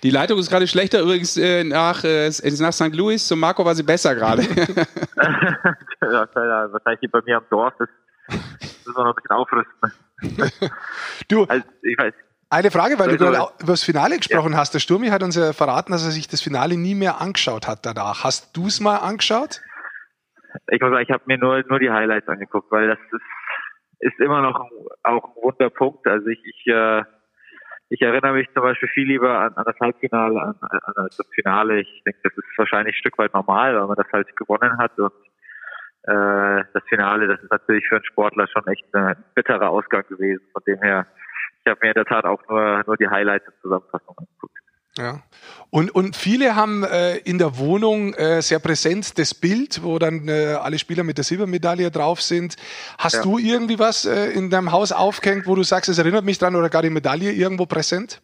Die 0.02 0.10
Leitung 0.10 0.38
ist 0.38 0.50
gerade 0.50 0.66
schlechter 0.66 1.00
übrigens 1.00 1.36
äh, 1.36 1.64
nach, 1.64 2.04
äh, 2.04 2.30
nach 2.60 2.72
St. 2.72 2.94
Louis. 2.94 3.26
Zu 3.26 3.36
Marco 3.36 3.64
war 3.64 3.74
sie 3.74 3.82
besser 3.82 4.14
gerade. 4.14 4.42
ja, 6.02 6.28
wahrscheinlich 6.72 7.10
bei 7.10 7.20
mir 7.24 7.38
am 7.38 7.44
Dorf. 7.50 7.74
Das 7.78 7.88
müssen 8.86 8.96
wir 8.96 9.04
noch 9.04 9.16
ein 9.16 9.22
bisschen 9.22 9.36
aufrüsten. 9.36 9.92
du, 11.28 11.44
also, 11.44 11.64
ich 11.82 11.98
weiß. 11.98 12.14
Eine 12.50 12.70
Frage, 12.70 12.98
weil 12.98 13.08
du 13.08 13.16
gerade 13.16 13.48
über 13.60 13.72
das 13.72 13.82
Finale 13.82 14.16
gesprochen 14.18 14.52
ja. 14.52 14.58
hast. 14.58 14.74
Der 14.74 14.78
Sturmi 14.78 15.08
hat 15.08 15.22
uns 15.22 15.36
ja 15.36 15.52
verraten, 15.54 15.92
dass 15.92 16.04
er 16.04 16.10
sich 16.10 16.28
das 16.28 16.42
Finale 16.42 16.76
nie 16.76 16.94
mehr 16.94 17.20
angeschaut 17.20 17.66
hat 17.66 17.86
danach. 17.86 18.24
Hast 18.24 18.54
du 18.56 18.66
es 18.66 18.78
mal 18.78 18.98
angeschaut? 18.98 19.62
Ich 20.68 20.80
muss 20.80 20.90
sagen, 20.90 21.02
ich 21.02 21.10
habe 21.10 21.22
mir 21.26 21.38
nur, 21.38 21.64
nur 21.66 21.78
die 21.78 21.90
Highlights 21.90 22.28
angeguckt, 22.28 22.70
weil 22.70 22.88
das 22.88 22.98
ist, 23.10 23.22
ist 24.02 24.18
immer 24.20 24.42
noch 24.42 24.60
auch 25.02 25.24
ein 25.24 25.42
Wunderpunkt. 25.42 26.06
Also 26.06 26.26
ich, 26.26 26.44
ich 26.44 26.66
äh, 26.66 27.02
ich 27.88 28.00
erinnere 28.00 28.32
mich 28.32 28.48
zum 28.54 28.62
Beispiel 28.62 28.88
viel 28.88 29.06
lieber 29.06 29.38
an, 29.38 29.52
an 29.54 29.64
das 29.66 29.78
Halbfinale, 29.78 30.40
an, 30.40 30.54
an, 30.60 30.80
an 30.96 31.08
das 31.14 31.26
Finale. 31.34 31.80
Ich 31.80 32.02
denke, 32.06 32.20
das 32.24 32.32
ist 32.32 32.58
wahrscheinlich 32.58 32.94
ein 32.96 32.98
Stück 32.98 33.18
weit 33.18 33.34
normal, 33.34 33.76
weil 33.76 33.86
man 33.86 33.96
das 33.96 34.10
halt 34.12 34.34
gewonnen 34.34 34.78
hat 34.78 34.98
und 34.98 35.12
äh, 36.04 36.64
das 36.72 36.82
Finale, 36.88 37.28
das 37.28 37.42
ist 37.42 37.50
natürlich 37.50 37.86
für 37.86 37.96
einen 37.96 38.04
Sportler 38.04 38.48
schon 38.48 38.66
echt 38.66 38.94
ein 38.94 39.22
bitterer 39.34 39.68
Ausgang 39.68 40.04
gewesen. 40.08 40.42
Von 40.52 40.62
dem 40.66 40.80
her, 40.80 41.06
ich 41.64 41.70
habe 41.70 41.80
mir 41.82 41.90
in 41.90 41.94
der 41.94 42.06
Tat 42.06 42.24
auch 42.24 42.40
nur, 42.48 42.82
nur 42.86 42.96
die 42.96 43.08
Highlights 43.08 43.46
und 43.48 43.60
Zusammenfassungen 43.60 44.16
angeguckt. 44.18 44.58
Ja. 44.98 45.22
Und, 45.70 45.90
und 45.94 46.16
viele 46.16 46.54
haben 46.54 46.84
äh, 46.84 47.16
in 47.16 47.38
der 47.38 47.56
Wohnung 47.56 48.12
äh, 48.14 48.42
sehr 48.42 48.58
präsent 48.58 49.18
das 49.18 49.34
Bild, 49.34 49.82
wo 49.82 49.98
dann 49.98 50.28
äh, 50.28 50.54
alle 50.60 50.78
Spieler 50.78 51.02
mit 51.02 51.16
der 51.16 51.24
Silbermedaille 51.24 51.90
drauf 51.90 52.20
sind. 52.20 52.56
Hast 52.98 53.16
ja. 53.16 53.22
du 53.22 53.38
irgendwie 53.38 53.78
was 53.78 54.04
äh, 54.04 54.32
in 54.32 54.50
deinem 54.50 54.70
Haus 54.70 54.92
aufgehängt, 54.92 55.46
wo 55.46 55.54
du 55.54 55.62
sagst, 55.62 55.88
es 55.88 55.98
erinnert 55.98 56.24
mich 56.24 56.38
dran 56.38 56.56
oder 56.56 56.68
gar 56.68 56.82
die 56.82 56.90
Medaille 56.90 57.32
irgendwo 57.32 57.64
präsent? 57.64 58.20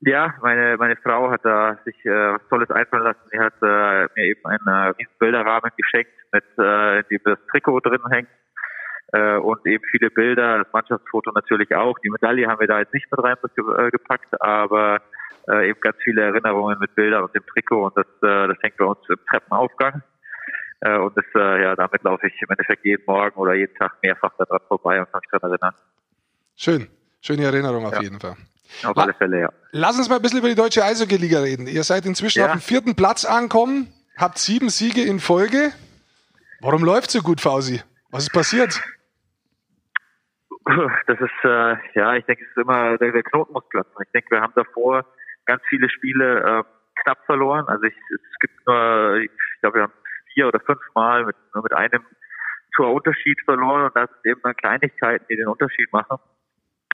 Ja, 0.00 0.34
meine, 0.42 0.76
meine 0.76 0.96
Frau 0.96 1.30
hat 1.30 1.44
da 1.44 1.78
sich 1.84 1.94
äh, 2.04 2.10
was 2.10 2.42
Tolles 2.50 2.70
einfallen 2.70 3.04
lassen. 3.04 3.20
Sie 3.30 3.38
hat 3.38 3.54
äh, 3.62 4.08
mir 4.14 4.24
eben 4.24 4.44
einen 4.44 4.66
äh, 4.66 4.88
riesen 4.98 5.14
Bilderrahmen 5.18 5.70
geschenkt, 5.76 6.12
mit 6.32 6.44
äh, 6.58 6.98
in 6.98 7.04
dem 7.10 7.20
das 7.24 7.38
Trikot 7.50 7.80
drin 7.80 8.00
hängt 8.10 8.28
äh, 9.12 9.36
und 9.36 9.64
eben 9.66 9.84
viele 9.90 10.10
Bilder, 10.10 10.58
das 10.58 10.72
Mannschaftsfoto 10.72 11.30
natürlich 11.32 11.74
auch. 11.74 11.98
Die 12.00 12.10
Medaille 12.10 12.48
haben 12.48 12.60
wir 12.60 12.66
da 12.66 12.80
jetzt 12.80 12.92
nicht 12.92 13.06
mit 13.10 13.22
reingepackt, 13.22 14.32
äh, 14.32 14.36
aber 14.40 15.00
äh, 15.48 15.70
eben 15.70 15.80
ganz 15.80 15.96
viele 16.02 16.22
Erinnerungen 16.22 16.78
mit 16.78 16.94
Bildern 16.94 17.24
und 17.24 17.34
dem 17.34 17.44
Trikot 17.46 17.86
und 17.86 17.96
das, 17.96 18.06
äh, 18.22 18.48
das 18.48 18.56
hängt 18.62 18.76
bei 18.76 18.84
uns 18.84 18.98
im 19.08 19.18
Treppenaufgang. 19.30 20.02
Äh, 20.80 20.98
und 20.98 21.16
das, 21.16 21.24
äh, 21.34 21.62
ja, 21.62 21.76
damit 21.76 22.02
laufe 22.02 22.26
ich 22.26 22.34
im 22.42 22.50
Endeffekt 22.50 22.84
jeden 22.84 23.04
Morgen 23.06 23.36
oder 23.36 23.54
jeden 23.54 23.74
Tag 23.76 23.96
mehrfach 24.02 24.32
daran 24.38 24.60
vorbei 24.68 25.00
und 25.00 25.10
kann 25.12 25.20
mich 25.20 25.30
daran 25.30 25.50
erinnern. 25.52 25.74
Schön. 26.56 26.88
Schöne 27.20 27.44
Erinnerung 27.44 27.86
auf 27.86 27.94
ja. 27.94 28.02
jeden 28.02 28.18
Fall. 28.18 28.36
Auf 28.84 28.96
alle 28.96 29.14
Fälle, 29.14 29.42
ja. 29.42 29.52
Lass 29.70 29.96
uns 29.96 30.08
mal 30.08 30.16
ein 30.16 30.22
bisschen 30.22 30.38
über 30.38 30.48
die 30.48 30.54
deutsche 30.54 30.84
Eishockey-Liga 30.84 31.40
reden. 31.40 31.66
Ihr 31.66 31.84
seid 31.84 32.04
inzwischen 32.06 32.40
ja. 32.40 32.46
auf 32.46 32.52
dem 32.52 32.60
vierten 32.60 32.96
Platz 32.96 33.24
angekommen, 33.24 33.92
habt 34.16 34.38
sieben 34.38 34.70
Siege 34.70 35.02
in 35.02 35.20
Folge. 35.20 35.72
Warum 36.60 36.84
läuft 36.84 37.10
so 37.10 37.20
gut, 37.20 37.40
Fausi? 37.40 37.80
Was 38.10 38.24
ist 38.24 38.32
passiert? 38.32 38.82
Das 40.64 41.18
ist, 41.20 41.44
äh, 41.44 41.74
ja, 41.94 42.14
ich 42.14 42.24
denke, 42.24 42.44
es 42.44 42.50
ist 42.50 42.56
immer, 42.56 42.96
der, 42.96 43.10
der 43.10 43.22
Knoten 43.24 43.52
muss 43.52 43.68
platzen. 43.68 43.92
Ich 44.04 44.12
denke, 44.12 44.30
wir 44.30 44.40
haben 44.40 44.52
davor 44.54 45.04
ganz 45.46 45.62
viele 45.68 45.88
Spiele 45.88 46.40
äh, 46.40 46.64
knapp 47.02 47.18
verloren. 47.26 47.66
Also 47.68 47.84
ich, 47.84 47.94
es 47.94 48.38
gibt 48.40 48.66
nur, 48.66 49.16
ich 49.16 49.30
glaube, 49.60 49.78
wir 49.78 49.82
haben 49.82 49.92
vier 50.34 50.48
oder 50.48 50.60
fünf 50.60 50.80
Mal 50.94 51.24
mit, 51.24 51.36
nur 51.54 51.62
mit 51.62 51.72
einem 51.72 52.04
Torunterschied 52.76 53.40
verloren 53.44 53.84
und 53.84 53.96
das 53.96 54.10
sind 54.10 54.32
eben 54.32 54.40
dann 54.42 54.56
Kleinigkeiten, 54.56 55.26
die 55.28 55.36
den 55.36 55.48
Unterschied 55.48 55.92
machen. 55.92 56.18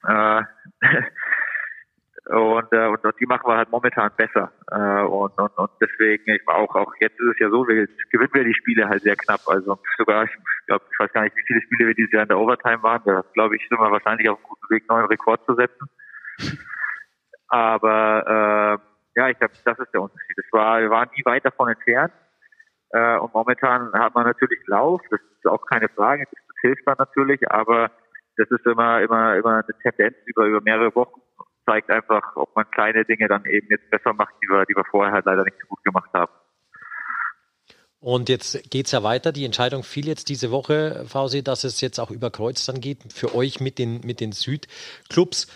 Äh, 0.07 0.42
und, 2.34 2.72
äh, 2.72 2.86
und, 2.86 3.05
und 3.05 3.20
die 3.20 3.26
machen 3.26 3.49
wir 3.49 3.57
halt 3.57 3.70
momentan 3.70 4.11
besser. 4.16 4.53
Äh, 4.70 5.03
und, 5.03 5.38
und, 5.38 5.57
und 5.57 5.70
deswegen, 5.80 6.34
ich 6.34 6.49
auch, 6.49 6.74
auch 6.74 6.92
jetzt 7.01 7.18
ist 7.20 7.32
es 7.32 7.38
ja 7.38 7.49
so, 7.51 7.66
wir 7.68 7.86
gewinnen 8.11 8.34
wir 8.34 8.44
die 8.44 8.55
Spiele 8.55 8.88
halt 8.88 9.03
sehr 9.03 9.16
knapp. 9.16 9.40
Also 9.46 9.78
sogar, 9.96 10.24
ich 10.24 10.32
glaube, 10.66 10.84
ich 10.90 10.99
weiß 10.99 11.12
gar 11.12 11.22
nicht, 11.22 11.36
wie 11.36 11.44
viele 11.46 11.62
Spiele 11.62 11.88
wir 11.88 11.94
dieses 11.94 12.12
Jahr 12.12 12.22
in 12.22 12.28
der 12.28 12.38
Overtime 12.38 12.82
waren. 12.82 13.03
Da 13.05 13.22
glaube 13.34 13.57
ich, 13.57 13.66
sind 13.68 13.78
wir 13.78 13.90
wahrscheinlich 13.90 14.28
auf 14.28 14.38
einem 14.38 14.49
guten 14.49 14.70
Weg, 14.70 14.88
neuen 14.88 15.07
Rekord 15.07 15.44
zu 15.46 15.55
setzen. 15.55 15.88
Aber 17.49 18.80
äh, 19.16 19.18
ja, 19.18 19.28
ich 19.28 19.38
glaube, 19.38 19.55
das 19.64 19.78
ist 19.78 19.92
der 19.92 20.03
Unterschied. 20.03 20.36
Es 20.36 20.53
war, 20.53 20.80
wir 20.80 20.90
waren 20.90 21.09
nie 21.16 21.24
weit 21.24 21.44
davon 21.44 21.68
entfernt. 21.68 22.12
Äh, 22.90 23.18
und 23.18 23.34
momentan 23.34 23.92
hat 23.92 24.14
man 24.14 24.26
natürlich 24.26 24.61
Lauf, 24.66 25.01
das 25.11 25.20
ist 25.20 25.46
auch 25.46 25.64
keine 25.66 25.88
Frage, 25.88 26.24
das, 26.24 26.44
das 26.46 26.57
hilft 26.62 26.86
dann 26.86 26.96
natürlich, 26.99 27.51
aber 27.51 27.90
das 28.36 28.51
ist 28.51 28.64
immer, 28.64 29.03
immer, 29.03 29.36
immer 29.36 29.64
eine 29.64 29.78
Tendenz 29.82 30.16
über, 30.26 30.46
über 30.46 30.61
mehrere 30.62 30.94
Wochen 30.94 31.20
zeigt 31.66 31.90
einfach, 31.90 32.36
ob 32.36 32.55
man 32.57 32.70
kleine 32.70 33.05
Dinge 33.05 33.28
dann 33.28 33.44
eben 33.44 33.66
jetzt 33.70 33.90
besser 33.90 34.14
macht, 34.14 34.34
die 34.42 34.49
wir, 34.49 34.64
die 34.64 34.74
wir 34.74 34.84
vorher 34.90 35.12
halt 35.12 35.26
leider 35.26 35.44
nicht 35.44 35.57
so 35.61 35.66
gut 35.66 35.84
gemacht 35.84 36.09
haben. 36.14 36.32
Und 38.01 38.28
jetzt 38.28 38.70
geht 38.70 38.86
es 38.86 38.92
ja 38.92 39.03
weiter. 39.03 39.32
Die 39.32 39.44
Entscheidung 39.44 39.82
fiel 39.82 40.07
jetzt 40.07 40.28
diese 40.28 40.51
Woche, 40.51 41.05
Fausi, 41.07 41.42
dass 41.42 41.64
es 41.64 41.80
jetzt 41.80 41.99
auch 41.99 42.11
über 42.11 42.30
Kreuz 42.30 42.64
dann 42.64 42.80
geht 42.80 43.12
für 43.12 43.34
euch 43.34 43.61
mit 43.61 43.78
den, 43.78 44.01
mit 44.05 44.20
den 44.20 44.32
Südclubs. 44.32 45.49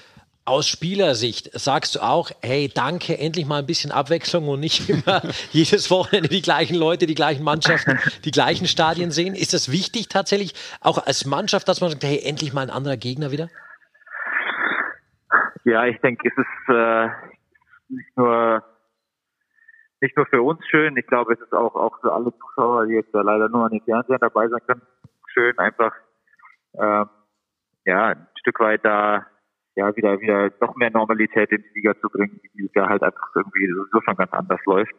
Aus 0.45 0.67
Spielersicht 0.67 1.51
sagst 1.53 1.95
du 1.95 2.01
auch, 2.01 2.31
hey, 2.43 2.69
danke, 2.69 3.17
endlich 3.17 3.47
mal 3.47 3.61
ein 3.61 3.67
bisschen 3.67 3.93
Abwechslung 3.93 4.49
und 4.49 4.59
nicht 4.59 4.89
immer 4.91 5.23
jedes 5.53 5.89
Wochenende 5.89 6.29
die 6.29 6.43
gleichen 6.43 6.75
Leute, 6.75 7.07
die 7.07 7.15
gleichen 7.15 7.45
Mannschaften, 7.45 8.01
die 8.25 8.33
gleichen 8.33 8.67
Stadien 8.67 9.13
sehen. 9.13 9.37
Ist 9.37 9.55
das 9.55 9.71
wichtig 9.71 10.09
tatsächlich, 10.09 10.55
auch 10.81 11.07
als 11.07 11.27
Mannschaft, 11.27 11.69
dass 11.69 11.81
man 11.81 11.91
sagt, 11.91 12.03
hey, 12.03 12.21
endlich 12.25 12.53
mal 12.53 12.63
ein 12.63 12.71
anderer 12.71 12.97
Gegner 12.97 13.31
wieder? 13.31 13.51
Ja, 15.63 15.87
ich 15.87 16.01
denke, 16.01 16.29
es 16.29 16.37
ist 16.37 16.75
äh, 16.75 17.09
nicht 17.89 18.17
nur 18.17 18.65
nicht 20.01 20.17
nur 20.17 20.27
für 20.27 20.43
uns 20.43 20.67
schön, 20.67 20.97
ich 20.97 21.07
glaube, 21.07 21.35
es 21.35 21.41
ist 21.41 21.53
auch 21.53 21.77
auch 21.77 22.01
für 22.01 22.13
alle 22.13 22.33
Zuschauer, 22.37 22.87
die 22.87 22.95
jetzt 22.95 23.15
ja 23.15 23.21
leider 23.21 23.49
nur 23.49 23.65
an 23.65 23.71
den 23.71 23.83
Fernsehern 23.83 24.19
dabei 24.21 24.49
sein 24.49 24.61
können, 24.67 24.83
schön 25.33 25.57
einfach 25.61 25.95
äh, 26.73 27.05
ja 27.85 28.07
ein 28.09 28.27
Stück 28.41 28.59
weit 28.59 28.85
da 28.85 29.27
ja 29.75 29.95
wieder 29.97 30.21
wieder 30.21 30.51
noch 30.61 30.77
mehr 30.77 30.91
Normalität 30.91 31.51
in 31.51 31.63
die 31.63 31.75
Liga 31.75 31.95
zu 32.01 32.09
bringen, 32.09 32.41
die 32.43 32.51
dieses 32.57 32.75
Jahr 32.75 32.89
halt 32.89 33.03
einfach 33.03 33.31
irgendwie 33.35 33.69
so 33.91 34.01
schon 34.01 34.17
ganz 34.17 34.33
anders 34.33 34.61
läuft. 34.67 34.95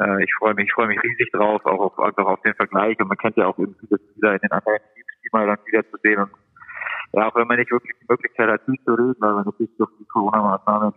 Äh, 0.00 0.24
ich 0.24 0.32
freue 0.38 0.54
mich, 0.54 0.66
ich 0.66 0.72
freue 0.72 0.88
mich 0.88 1.02
riesig 1.02 1.30
drauf, 1.32 1.64
auch 1.64 1.80
auf 1.80 1.98
einfach 1.98 2.26
auf 2.26 2.40
den 2.42 2.54
Vergleich 2.54 2.98
und 3.00 3.08
man 3.08 3.18
kennt 3.18 3.36
ja 3.36 3.46
auch 3.46 3.58
irgendwie 3.58 3.86
das 3.90 4.00
wieder 4.16 4.34
in 4.34 4.40
den 4.40 4.52
anderen 4.52 4.78
Teams, 4.94 5.06
die 5.24 5.28
mal 5.32 5.46
dann 5.46 5.58
wieder 5.66 5.84
zu 5.90 5.96
sehen 6.02 6.20
und 6.20 6.30
ja, 7.14 7.28
auch 7.28 7.34
wenn 7.34 7.46
man 7.46 7.58
nicht 7.58 7.70
wirklich 7.70 7.94
die 8.00 8.06
Möglichkeit 8.08 8.48
hat, 8.48 8.62
viel 8.64 8.78
zu 8.84 8.94
reden, 8.94 9.16
weil 9.18 9.34
wir 9.34 9.44
natürlich 9.44 9.76
durch 9.76 9.90
die 9.98 10.06
Corona-Maßnahmen 10.06 10.94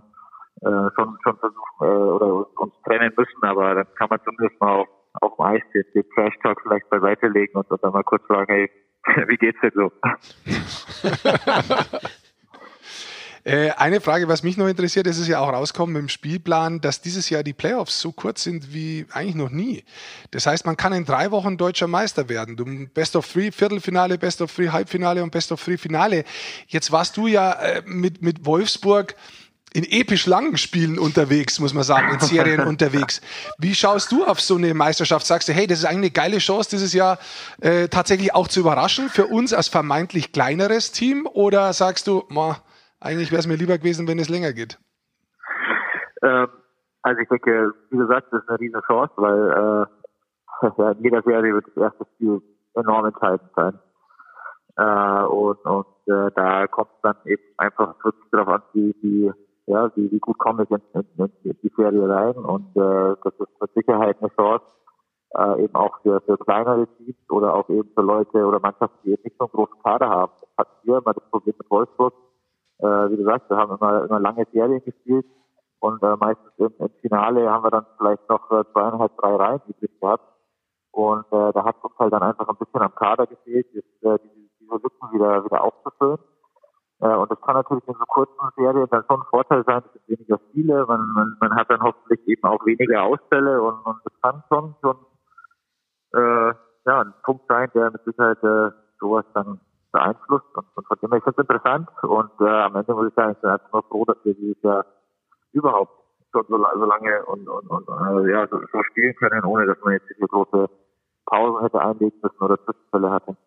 äh, 0.62 0.90
schon, 0.96 1.18
schon 1.24 1.38
versuchen 1.38 1.82
äh, 1.82 1.86
oder 1.86 2.60
uns 2.60 2.74
trennen 2.86 3.12
müssen, 3.18 3.44
aber 3.44 3.76
dann 3.76 3.88
kann 3.96 4.08
man 4.10 4.22
zumindest 4.24 4.62
mal 4.62 4.80
auf, 4.80 4.88
auf 5.22 5.36
dem 5.36 5.46
Eis 5.46 5.62
den, 5.74 5.84
den 5.94 6.10
Trash-Talk 6.12 6.62
vielleicht 6.62 6.90
beiseite 6.90 7.28
legen 7.28 7.58
und 7.58 7.68
dann 7.70 7.92
mal 7.92 8.04
kurz 8.04 8.26
fragen, 8.28 8.54
hey, 8.54 8.72
wie 9.28 9.38
geht's 9.38 9.60
denn 9.62 9.72
so? 9.76 9.92
Äh, 13.46 13.70
eine 13.78 14.02
Frage, 14.02 14.28
was 14.28 14.42
mich 14.42 14.58
noch 14.58 14.68
interessiert, 14.68 15.06
ist 15.06 15.20
es 15.20 15.28
ja 15.28 15.40
auch 15.40 15.54
rauskommen 15.54 15.96
im 15.96 16.10
Spielplan, 16.10 16.82
dass 16.82 17.02
dieses 17.02 17.30
Jahr 17.30 17.44
die 17.44 17.54
Playoffs 17.54 18.02
so 18.02 18.12
kurz 18.12 18.42
sind 18.42 18.74
wie 18.74 19.06
eigentlich 19.12 19.36
noch 19.36 19.52
nie. 19.52 19.84
Das 20.32 20.48
heißt, 20.48 20.66
man 20.66 20.78
kann 20.78 20.94
in 20.94 21.06
drei 21.06 21.30
Wochen 21.30 21.56
deutscher 21.56 21.86
Meister 21.86 22.28
werden. 22.28 22.58
Du 22.58 22.66
Best 22.88 23.16
of 23.16 23.32
Three 23.32 23.52
Viertelfinale, 23.52 24.18
Best 24.18 24.42
of 24.42 24.52
Three 24.52 24.70
Halbfinale 24.70 25.22
und 25.22 25.30
Best 25.30 25.52
of 25.52 25.64
Three 25.64 25.78
Finale. 25.78 26.26
Jetzt 26.68 26.92
warst 26.92 27.18
du 27.18 27.28
ja 27.28 27.52
äh, 27.52 27.84
mit, 27.86 28.24
mit 28.24 28.48
Wolfsburg 28.48 29.16
in 29.74 29.84
episch 29.84 30.26
langen 30.26 30.58
Spielen 30.58 30.98
unterwegs, 30.98 31.60
muss 31.60 31.76
man 31.76 31.84
sagen, 31.84 32.16
in 32.16 32.20
Serien 32.22 32.62
unterwegs. 32.68 33.22
Wie 33.60 33.76
schaust 33.76 34.12
du 34.12 34.26
auf 34.26 34.42
so 34.42 34.56
eine 34.56 34.74
Meisterschaft? 34.74 35.28
Sagst 35.28 35.50
du, 35.50 35.54
hey, 35.54 35.68
das 35.68 35.80
ist 35.80 35.86
eigentlich 35.86 35.98
eine 35.98 36.12
geile 36.12 36.38
Chance, 36.40 36.72
dieses 36.72 36.94
Jahr 36.94 37.20
äh, 37.62 37.90
tatsächlich 37.90 38.34
auch 38.34 38.48
zu 38.48 38.62
überraschen 38.62 39.08
für 39.08 39.28
uns 39.28 39.54
als 39.54 39.68
vermeintlich 39.68 40.32
kleineres 40.32 40.92
Team? 40.94 41.28
Oder 41.32 41.74
sagst 41.74 42.08
du, 42.08 42.24
ma, 42.30 42.60
eigentlich 43.06 43.32
wäre 43.32 43.40
es 43.40 43.48
mir 43.48 43.56
lieber 43.56 43.78
gewesen, 43.78 44.08
wenn 44.08 44.20
es 44.20 44.30
länger 44.30 44.52
geht. 44.52 44.80
Ähm, 46.24 46.48
also 47.04 47.22
ich 47.22 47.30
denke, 47.30 47.74
wie 47.92 47.98
gesagt, 47.98 48.28
das 48.32 48.42
ist 48.42 48.50
eine 48.50 48.60
riesen 48.60 48.82
Chance, 48.88 49.14
weil 49.18 49.52
äh, 49.52 50.68
ja, 50.78 50.92
in 50.92 51.04
jeder 51.04 51.22
Serie 51.22 51.54
wird 51.54 51.68
das 51.68 51.78
erste 51.78 52.06
Spiel 52.16 52.42
enorm 52.74 53.06
entscheidend 53.06 53.50
sein. 53.56 53.80
Äh, 54.78 55.26
und 55.26 55.64
und 55.66 55.86
äh, 56.08 56.32
da 56.36 56.68
kommt 56.68 56.90
dann 57.04 57.16
eben 57.26 57.44
einfach 57.58 57.96
wirklich 58.04 58.30
darauf 58.32 58.48
an, 58.48 58.62
wie, 58.74 58.96
wie, 59.02 59.32
ja, 59.68 59.92
wie, 59.96 60.12
wie 60.12 60.20
gut 60.20 60.38
komme 60.40 60.64
ich 60.64 60.72
in, 60.72 60.82
in, 60.94 61.32
in 61.44 61.58
die 61.62 61.72
Serie 61.78 62.10
rein. 62.10 62.36
Und 62.38 62.76
äh, 62.76 63.16
das 63.24 63.34
ist 63.40 63.62
mit 63.62 63.74
Sicherheit 63.76 64.18
eine 64.20 64.32
Chance, 64.36 64.66
äh, 65.38 65.64
eben 65.64 65.76
auch 65.76 66.02
für, 66.02 66.22
für 66.22 66.38
kleinere 66.40 66.88
Teams 66.98 67.18
oder 67.30 67.54
auch 67.54 67.70
eben 67.70 67.90
für 67.94 68.02
Leute 68.02 68.46
oder 68.46 68.60
Mannschaften, 68.60 68.98
die 69.04 69.12
eben 69.12 69.24
nicht 69.24 69.38
so 69.38 69.46
einen 69.46 69.52
großen 69.52 69.84
Kader 69.84 70.10
haben. 70.10 70.32
Das 70.42 70.50
hatten 70.66 70.88
wir 70.88 70.98
immer 70.98 71.14
das 71.14 71.30
Problem 71.30 71.54
mit 71.58 71.70
Wolfsburg 71.70 72.14
äh, 72.80 73.10
wie 73.12 73.18
gesagt, 73.18 73.50
wir 73.50 73.58
haben 73.58 73.76
immer, 73.76 74.06
immer 74.06 74.20
lange 74.20 74.46
Serien 74.52 74.84
gespielt 74.84 75.26
und 75.80 76.02
äh, 76.04 76.16
meistens 76.20 76.52
im, 76.58 76.74
im 76.80 76.90
Finale 77.02 77.50
haben 77.50 77.64
wir 77.64 77.72
dann 77.72 77.86
vielleicht 77.98 78.28
noch 78.30 78.50
äh, 78.52 78.64
zweieinhalb, 78.72 79.16
drei 79.18 79.36
Reihen 79.36 79.62
übrig 79.68 80.00
gehabt. 80.00 80.24
Und 80.92 81.26
äh, 81.32 81.52
da 81.52 81.66
hat 81.66 81.84
uns 81.84 81.94
halt 82.00 82.14
dann 82.14 82.24
einfach 82.24 82.48
ein 82.48 82.56
bisschen 82.56 82.82
am 82.82 82.96
Kader 82.96 83.28
gefehlt, 83.28 83.68
jetzt, 83.74 84.04
äh, 84.04 84.18
diese, 84.24 84.50
diese 84.60 84.74
Lücken 84.74 85.12
wieder, 85.12 85.44
wieder 85.44 85.64
aufzufüllen. 85.64 86.18
Äh, 87.02 87.16
und 87.16 87.30
das 87.30 87.42
kann 87.42 87.56
natürlich 87.56 87.88
in 87.88 87.94
so 87.94 88.06
kurzen 88.08 88.50
Serien 88.56 88.88
dann 88.90 89.04
schon 89.10 89.20
ein 89.20 89.28
Vorteil 89.30 89.64
sein, 89.66 89.84
es 89.86 89.92
sind 89.94 90.08
weniger 90.08 90.40
Spiele, 90.50 90.86
man, 90.88 91.02
man, 91.12 91.38
man 91.42 91.56
hat 91.56 91.70
dann 91.70 91.82
hoffentlich 91.82 92.26
eben 92.28 92.44
auch 92.46 92.66
weniger 92.66 93.04
Ausfälle 93.04 93.62
und, 93.62 93.86
und 93.86 93.98
das 94.06 94.14
kann 94.22 94.44
schon 94.48 94.76
schon 94.82 94.98
äh, 96.14 96.54
ja, 96.86 97.02
ein 97.02 97.14
Punkt 97.24 97.46
sein, 97.50 97.70
der 97.74 97.92
mit 97.92 98.04
Sicherheit 98.06 98.42
äh, 98.44 98.72
sowas 99.00 99.26
dann 99.34 99.60
beeinflusst 99.96 100.46
und, 100.56 100.66
und 100.76 100.88
von 100.88 100.98
dem 101.02 101.12
her 101.12 101.20
ist 101.20 101.28
das 101.28 101.38
interessant 101.38 101.90
und 102.04 102.32
äh, 102.42 102.50
am 102.68 102.76
Ende 102.76 102.94
muss 102.94 103.08
ich 103.08 103.14
sagen, 103.16 103.32
ich 103.32 103.42
bin 103.42 103.50
einfach 103.50 103.72
nur 103.72 103.84
froh, 103.84 104.06
dass 104.06 104.18
wir 104.24 104.34
dieses 104.36 104.62
Jahr 104.62 104.86
überhaupt 105.54 105.94
schon 106.32 106.46
so, 106.50 106.58
so 106.58 106.86
lange 106.86 107.26
und, 107.26 107.48
und, 107.48 107.68
und 107.70 107.88
äh, 107.88 108.32
ja, 108.32 108.48
so, 108.48 108.60
so 108.72 108.84
spielen 108.92 109.16
können, 109.16 109.44
ohne 109.46 109.66
dass 109.66 109.78
man 109.84 109.94
jetzt 109.94 110.10
diese 110.10 110.28
große 110.28 110.70
Pausen 111.26 111.62
hätte 111.62 111.82
einlegen 111.82 112.20
müssen 112.22 112.44
oder 112.44 112.58
Zwischenfälle 112.66 113.10
hatte. 113.10 113.38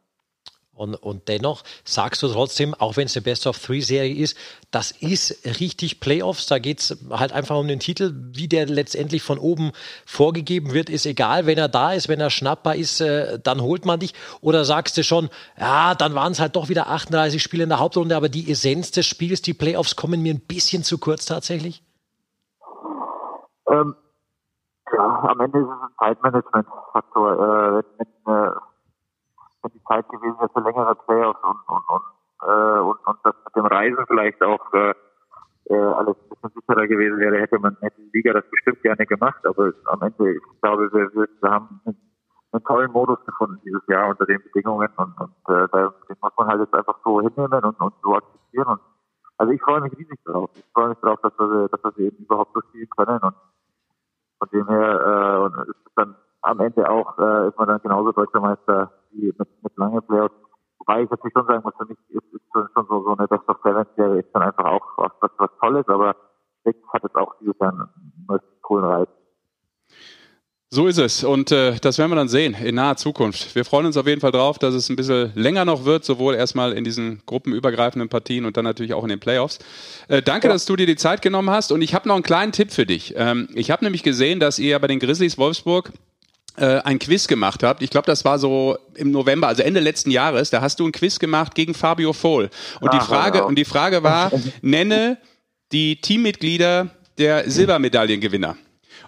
Und, 0.78 0.94
und 0.94 1.26
dennoch 1.26 1.64
sagst 1.84 2.22
du 2.22 2.28
trotzdem, 2.28 2.72
auch 2.72 2.96
wenn 2.96 3.06
es 3.06 3.16
eine 3.16 3.24
Best-of-Three-Serie 3.24 4.14
ist, 4.14 4.36
das 4.70 4.92
ist 4.92 5.44
richtig 5.60 5.98
Playoffs. 5.98 6.46
Da 6.46 6.60
geht 6.60 6.78
es 6.78 7.04
halt 7.10 7.32
einfach 7.32 7.56
um 7.56 7.66
den 7.66 7.80
Titel. 7.80 8.14
Wie 8.14 8.46
der 8.46 8.66
letztendlich 8.66 9.24
von 9.24 9.38
oben 9.38 9.72
vorgegeben 10.06 10.72
wird, 10.72 10.88
ist 10.88 11.04
egal. 11.04 11.46
Wenn 11.46 11.58
er 11.58 11.68
da 11.68 11.92
ist, 11.92 12.08
wenn 12.08 12.20
er 12.20 12.30
schnappbar 12.30 12.76
ist, 12.76 13.00
äh, 13.00 13.40
dann 13.40 13.60
holt 13.60 13.86
man 13.86 13.98
dich. 13.98 14.14
Oder 14.40 14.64
sagst 14.64 14.96
du 14.96 15.02
schon, 15.02 15.30
ja, 15.58 15.96
dann 15.96 16.14
waren 16.14 16.30
es 16.30 16.38
halt 16.38 16.54
doch 16.54 16.68
wieder 16.68 16.86
38 16.86 17.42
Spiele 17.42 17.64
in 17.64 17.70
der 17.70 17.80
Hauptrunde, 17.80 18.16
aber 18.16 18.28
die 18.28 18.48
Essenz 18.48 18.92
des 18.92 19.06
Spiels, 19.06 19.42
die 19.42 19.54
Playoffs, 19.54 19.96
kommen 19.96 20.22
mir 20.22 20.32
ein 20.32 20.46
bisschen 20.46 20.84
zu 20.84 20.98
kurz 20.98 21.26
tatsächlich? 21.26 21.82
Ähm, 23.68 23.96
ja, 24.92 25.28
am 25.28 25.40
Ende 25.40 25.58
ist 25.58 25.64
es 25.64 25.70
ein 25.70 25.94
Zeitmanagement-Faktor. 25.98 27.32
Äh, 27.32 27.82
wenn, 27.98 28.06
wenn, 28.26 28.34
äh, 28.34 28.50
wenn 29.68 29.78
die 29.78 29.84
Zeit 29.84 30.08
gewesen 30.08 30.36
für 30.52 30.60
längere 30.60 30.94
Playoffs 30.94 31.40
und, 31.42 31.58
und, 31.68 31.84
und, 31.88 32.02
äh, 32.42 32.80
und, 32.80 33.06
und 33.06 33.18
das 33.24 33.34
mit 33.44 33.56
dem 33.56 33.66
Reisen 33.66 34.04
vielleicht 34.06 34.42
auch 34.42 34.72
äh, 34.72 34.94
äh, 35.70 35.74
alles 35.74 36.16
ein 36.16 36.28
bisschen 36.28 36.60
sicherer 36.60 36.86
gewesen 36.86 37.18
wäre, 37.18 37.38
hätte 37.38 37.58
man 37.58 37.76
hätte 37.80 38.00
die 38.00 38.10
Liga 38.12 38.32
das 38.32 38.44
bestimmt 38.50 38.82
gerne 38.82 39.06
gemacht. 39.06 39.44
Aber 39.46 39.72
am 39.86 40.02
Ende, 40.02 40.36
ich 40.36 40.60
glaube, 40.62 40.92
wir, 40.92 41.10
wir, 41.14 41.50
haben 41.50 41.80
einen, 41.84 42.64
tollen 42.64 42.90
Modus 42.92 43.18
gefunden 43.24 43.60
dieses 43.64 43.86
Jahr 43.86 44.08
unter 44.08 44.26
den 44.26 44.42
Bedingungen 44.42 44.88
und, 44.96 45.20
und 45.20 45.54
äh, 45.54 45.68
da, 45.70 45.94
den 46.08 46.16
muss 46.20 46.32
man 46.36 46.48
halt 46.48 46.60
jetzt 46.60 46.74
einfach 46.74 46.98
so 47.04 47.20
hinnehmen 47.20 47.64
und, 47.64 47.80
und 47.80 47.94
so 48.02 48.16
akzeptieren. 48.16 48.68
Und 48.68 48.80
also 49.36 49.52
ich 49.52 49.60
freue 49.60 49.80
mich 49.82 49.92
riesig 49.92 50.18
drauf. 50.24 50.50
Ich 50.54 50.64
freue 50.72 50.88
mich 50.88 50.98
drauf, 50.98 51.20
dass 51.22 51.32
wir, 51.38 51.68
dass 51.68 51.96
wir 51.96 52.06
eben 52.06 52.16
überhaupt 52.16 52.54
durchziehen 52.54 52.88
können 52.96 53.18
und 53.18 53.34
von 54.38 54.48
dem 54.52 54.68
her 54.68 55.00
äh, 55.00 55.38
und 55.44 55.54
es 55.54 55.68
ist 55.68 55.92
dann 55.96 56.16
am 56.42 56.60
Ende 56.60 56.88
auch 56.88 57.18
äh, 57.18 57.48
ist 57.48 57.58
man 57.58 57.68
dann 57.68 57.82
genauso 57.82 58.12
deutscher 58.12 58.40
Meister 58.40 58.92
wie 59.12 59.26
mit, 59.26 59.48
mit 59.62 59.76
lange 59.76 60.02
Playoffs. 60.02 60.34
Wobei 60.78 61.02
ich 61.02 61.10
natürlich 61.10 61.32
schon 61.32 61.46
sagen 61.46 61.62
muss, 61.64 61.74
für 61.76 61.86
mich 61.86 61.98
ist, 62.08 62.34
ist 62.34 62.72
schon 62.72 62.86
so, 62.88 63.02
so 63.02 63.16
eine 63.16 63.28
Best 63.28 63.48
of 63.48 63.58
Seven 63.62 63.86
Serie 63.96 64.20
ist 64.20 64.30
dann 64.32 64.42
einfach 64.42 64.64
auch 64.64 64.86
was, 64.96 65.12
was, 65.20 65.30
was 65.38 65.50
Tolles, 65.60 65.88
aber 65.88 66.16
Six 66.64 66.78
hat 66.92 67.02
jetzt 67.02 67.16
auch 67.16 67.34
dieses 67.40 67.58
Jahr 67.58 67.72
einen 67.72 68.40
coolen 68.62 68.84
Reiz. 68.84 69.08
So 70.70 70.86
ist 70.86 70.98
es. 70.98 71.24
Und 71.24 71.50
äh, 71.50 71.76
das 71.80 71.96
werden 71.96 72.10
wir 72.10 72.16
dann 72.16 72.28
sehen 72.28 72.54
in 72.62 72.74
naher 72.74 72.96
Zukunft. 72.96 73.54
Wir 73.54 73.64
freuen 73.64 73.86
uns 73.86 73.96
auf 73.96 74.06
jeden 74.06 74.20
Fall 74.20 74.32
drauf, 74.32 74.58
dass 74.58 74.74
es 74.74 74.90
ein 74.90 74.96
bisschen 74.96 75.32
länger 75.34 75.64
noch 75.64 75.86
wird, 75.86 76.04
sowohl 76.04 76.34
erstmal 76.34 76.74
in 76.74 76.84
diesen 76.84 77.22
gruppenübergreifenden 77.24 78.10
Partien 78.10 78.44
und 78.44 78.58
dann 78.58 78.64
natürlich 78.64 78.92
auch 78.92 79.02
in 79.02 79.08
den 79.08 79.18
Playoffs. 79.18 79.60
Äh, 80.08 80.20
danke, 80.20 80.48
ja. 80.48 80.52
dass 80.52 80.66
du 80.66 80.76
dir 80.76 80.84
die 80.84 80.96
Zeit 80.96 81.22
genommen 81.22 81.48
hast. 81.48 81.72
Und 81.72 81.80
ich 81.80 81.94
habe 81.94 82.06
noch 82.06 82.16
einen 82.16 82.22
kleinen 82.22 82.52
Tipp 82.52 82.70
für 82.70 82.84
dich. 82.84 83.14
Ähm, 83.16 83.48
ich 83.54 83.70
habe 83.70 83.82
nämlich 83.82 84.02
gesehen, 84.02 84.40
dass 84.40 84.58
ihr 84.58 84.78
bei 84.78 84.88
den 84.88 84.98
Grizzlies 84.98 85.38
Wolfsburg 85.38 85.90
äh, 86.58 86.80
ein 86.84 86.98
Quiz 86.98 87.26
gemacht 87.28 87.62
habt. 87.62 87.82
Ich 87.82 87.90
glaube, 87.90 88.06
das 88.06 88.24
war 88.24 88.38
so 88.38 88.78
im 88.94 89.10
November, 89.10 89.48
also 89.48 89.62
Ende 89.62 89.80
letzten 89.80 90.10
Jahres. 90.10 90.50
Da 90.50 90.60
hast 90.60 90.80
du 90.80 90.86
ein 90.86 90.92
Quiz 90.92 91.18
gemacht 91.18 91.54
gegen 91.54 91.74
Fabio 91.74 92.12
Vohl. 92.12 92.50
Und 92.80 92.88
ah, 92.88 92.98
die 92.98 93.04
Frage, 93.04 93.44
und 93.44 93.56
die 93.56 93.64
Frage 93.64 94.02
war, 94.02 94.30
nenne 94.62 95.18
die 95.72 96.00
Teammitglieder 96.00 96.90
der 97.18 97.50
Silbermedaillengewinner. 97.50 98.56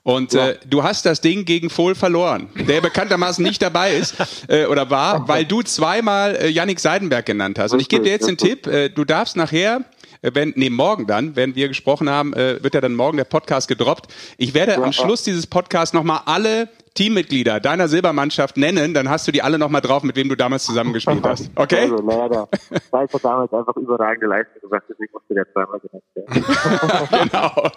Und 0.02 0.32
ja. 0.32 0.50
äh, 0.50 0.58
du 0.66 0.82
hast 0.82 1.04
das 1.04 1.20
Ding 1.20 1.44
gegen 1.44 1.68
Fohl 1.68 1.94
verloren, 1.94 2.48
der 2.54 2.80
bekanntermaßen 2.80 3.44
nicht 3.44 3.60
dabei 3.60 3.94
ist 3.94 4.14
äh, 4.48 4.66
oder 4.66 4.88
war, 4.90 5.28
weil 5.28 5.44
du 5.44 5.62
zweimal 5.62 6.36
äh, 6.36 6.48
Yannick 6.48 6.80
Seidenberg 6.80 7.26
genannt 7.26 7.58
hast. 7.58 7.72
Und 7.72 7.80
ich 7.80 7.88
gebe 7.88 8.04
dir 8.04 8.10
jetzt 8.10 8.26
den 8.26 8.38
Tipp, 8.38 8.66
äh, 8.66 8.88
du 8.88 9.04
darfst 9.04 9.36
nachher 9.36 9.84
äh, 10.22 10.30
wenn, 10.34 10.52
nee, 10.56 10.70
morgen 10.70 11.06
dann, 11.06 11.36
wenn 11.36 11.54
wir 11.54 11.68
gesprochen 11.68 12.08
haben, 12.08 12.32
äh, 12.34 12.62
wird 12.62 12.74
ja 12.74 12.80
dann 12.80 12.94
morgen 12.94 13.16
der 13.16 13.24
Podcast 13.24 13.68
gedroppt. 13.68 14.12
Ich 14.36 14.54
werde 14.54 14.72
ja, 14.72 14.82
am 14.82 14.92
Schluss 14.92 15.22
dieses 15.22 15.46
Podcasts 15.46 15.92
nochmal 15.92 16.22
alle 16.26 16.68
Teammitglieder 17.00 17.60
deiner 17.60 17.88
Silbermannschaft 17.88 18.58
nennen, 18.58 18.92
dann 18.92 19.08
hast 19.08 19.26
du 19.26 19.32
die 19.32 19.40
alle 19.40 19.58
nochmal 19.58 19.80
drauf, 19.80 20.02
mit 20.02 20.16
wem 20.16 20.28
du 20.28 20.34
damals 20.34 20.64
zusammengespielt 20.64 21.24
hast. 21.26 21.50
Okay? 21.56 21.90
Also, 21.90 21.96
leider. 21.96 22.48
Weil 22.90 23.06
ich 23.06 23.22
damals 23.22 23.52
einfach 23.52 23.74
überragende 23.76 24.26
Leistung 24.26 24.60
gemacht, 24.60 24.82
deswegen 24.88 25.10
musste 25.12 25.34
der 25.34 25.50
zweimal 25.50 25.80
genannt 25.80 26.04
werden. 26.14 27.30
genau. 27.30 27.70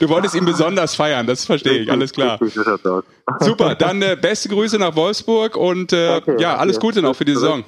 Du 0.00 0.08
wolltest 0.08 0.34
ihn 0.34 0.44
besonders 0.44 0.96
feiern, 0.96 1.26
das 1.28 1.44
verstehe 1.44 1.78
ich, 1.78 1.90
alles 1.92 2.12
klar. 2.12 2.40
Super, 3.38 3.76
dann 3.76 4.02
äh, 4.02 4.16
beste 4.20 4.48
Grüße 4.48 4.78
nach 4.78 4.96
Wolfsburg 4.96 5.56
und 5.56 5.92
äh, 5.92 6.16
okay, 6.16 6.36
ja, 6.40 6.56
alles 6.56 6.80
Gute 6.80 7.02
noch 7.02 7.14
für 7.14 7.24
die 7.24 7.34
Saison. 7.34 7.62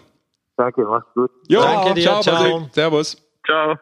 Danke, 0.57 0.83
mach's 0.83 1.07
gut. 1.15 1.31
Jo, 1.47 1.61
Danke 1.61 1.95
dir, 1.95 2.03
ciao. 2.03 2.23
ciao. 2.23 2.69
Servus. 2.73 3.17
Ciao. 3.47 3.77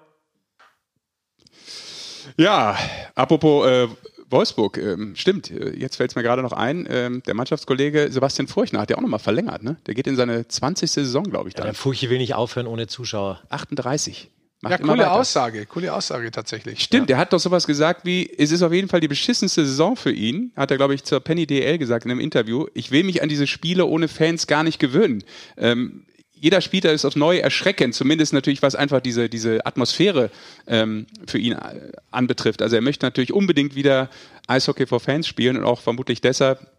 Ja, 2.36 2.76
apropos 3.14 3.66
äh, 3.66 3.88
Wolfsburg, 4.30 4.78
ähm, 4.78 5.14
stimmt, 5.16 5.50
äh, 5.50 5.76
jetzt 5.76 5.96
fällt 5.96 6.10
es 6.10 6.16
mir 6.16 6.22
gerade 6.22 6.42
noch 6.42 6.52
ein, 6.52 6.86
ähm, 6.90 7.22
der 7.26 7.34
Mannschaftskollege 7.34 8.08
Sebastian 8.10 8.48
Furchner 8.48 8.80
hat 8.80 8.90
ja 8.90 8.96
auch 8.96 9.02
nochmal 9.02 9.20
verlängert, 9.20 9.62
ne? 9.62 9.76
Der 9.86 9.94
geht 9.94 10.06
in 10.06 10.16
seine 10.16 10.46
20. 10.48 10.90
Saison, 10.90 11.24
glaube 11.24 11.48
ich. 11.48 11.56
Ja, 11.56 11.64
der 11.64 11.74
Furche 11.74 12.10
will 12.10 12.18
nicht 12.18 12.34
aufhören 12.34 12.66
ohne 12.66 12.86
Zuschauer. 12.86 13.40
38. 13.50 14.30
Macht 14.64 14.80
ja, 14.80 14.86
coole 14.86 15.10
Aussage, 15.10 15.66
coole 15.66 15.92
Aussage 15.92 16.30
tatsächlich. 16.30 16.80
Stimmt, 16.80 17.10
ja. 17.10 17.16
er 17.16 17.20
hat 17.20 17.34
doch 17.34 17.38
sowas 17.38 17.66
gesagt 17.66 18.06
wie, 18.06 18.30
es 18.38 18.50
ist 18.50 18.62
auf 18.62 18.72
jeden 18.72 18.88
Fall 18.88 19.00
die 19.00 19.08
beschissenste 19.08 19.66
Saison 19.66 19.94
für 19.94 20.10
ihn, 20.10 20.52
hat 20.56 20.70
er, 20.70 20.78
glaube 20.78 20.94
ich, 20.94 21.04
zur 21.04 21.20
Penny 21.20 21.46
DL 21.46 21.76
gesagt 21.76 22.06
in 22.06 22.10
einem 22.10 22.20
Interview. 22.20 22.66
Ich 22.72 22.90
will 22.90 23.04
mich 23.04 23.22
an 23.22 23.28
diese 23.28 23.46
Spiele 23.46 23.84
ohne 23.84 24.08
Fans 24.08 24.46
gar 24.46 24.62
nicht 24.62 24.78
gewöhnen. 24.78 25.22
Ähm, 25.58 26.06
jeder 26.44 26.60
Spieler 26.60 26.92
ist 26.92 27.06
aufs 27.06 27.16
Neue 27.16 27.40
erschreckend, 27.40 27.94
zumindest 27.94 28.34
natürlich, 28.34 28.60
was 28.60 28.74
einfach 28.74 29.00
diese, 29.00 29.30
diese 29.30 29.64
Atmosphäre 29.64 30.30
ähm, 30.66 31.06
für 31.26 31.38
ihn 31.38 31.54
äh, 31.54 31.90
anbetrifft. 32.10 32.60
Also 32.60 32.76
er 32.76 32.82
möchte 32.82 33.06
natürlich 33.06 33.32
unbedingt 33.32 33.74
wieder 33.76 34.10
Eishockey 34.46 34.86
for 34.86 35.00
Fans 35.00 35.26
spielen 35.26 35.56
und 35.56 35.64
auch 35.64 35.80
vermutlich 35.80 36.20
deshalb 36.20 36.70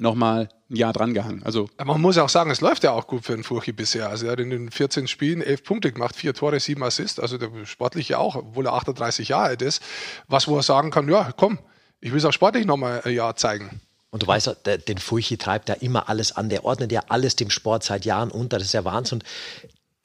nochmal 0.00 0.48
ein 0.68 0.74
Jahr 0.74 0.92
drangehangen. 0.92 1.44
Also 1.44 1.68
man 1.84 2.00
muss 2.00 2.18
auch 2.18 2.28
sagen, 2.28 2.50
es 2.50 2.60
läuft 2.60 2.82
ja 2.82 2.90
auch 2.90 3.06
gut 3.06 3.24
für 3.24 3.36
den 3.36 3.44
Furchi 3.44 3.70
bisher. 3.70 4.08
Also 4.08 4.26
er 4.26 4.32
hat 4.32 4.40
in 4.40 4.50
den 4.50 4.72
14 4.72 5.06
Spielen 5.06 5.42
11 5.42 5.62
Punkte 5.62 5.92
gemacht, 5.92 6.16
vier 6.16 6.34
Tore, 6.34 6.58
sieben 6.58 6.82
Assists. 6.82 7.20
Also 7.20 7.38
der 7.38 7.52
sportliche 7.66 8.18
auch, 8.18 8.34
obwohl 8.34 8.66
er 8.66 8.72
38 8.72 9.28
Jahre 9.28 9.44
alt 9.44 9.62
ist. 9.62 9.80
Was 10.26 10.48
wo 10.48 10.56
er 10.56 10.64
sagen 10.64 10.90
kann, 10.90 11.08
ja, 11.08 11.30
komm, 11.36 11.60
ich 12.00 12.10
will 12.10 12.18
es 12.18 12.24
auch 12.24 12.32
sportlich 12.32 12.66
nochmal 12.66 13.02
ein 13.04 13.14
Jahr 13.14 13.36
zeigen. 13.36 13.80
Und 14.14 14.22
du 14.22 14.28
weißt, 14.28 14.58
der, 14.64 14.78
den 14.78 14.98
Furchi 14.98 15.38
treibt 15.38 15.68
ja 15.68 15.74
immer 15.74 16.08
alles 16.08 16.30
an. 16.30 16.48
Der 16.48 16.64
ordnet 16.64 16.92
ja 16.92 17.02
alles 17.08 17.34
dem 17.34 17.50
Sport 17.50 17.82
seit 17.82 18.04
Jahren 18.04 18.30
unter. 18.30 18.58
Das 18.58 18.68
ist 18.68 18.72
ja 18.72 18.84
Wahnsinn. 18.84 19.18
Und 19.18 19.24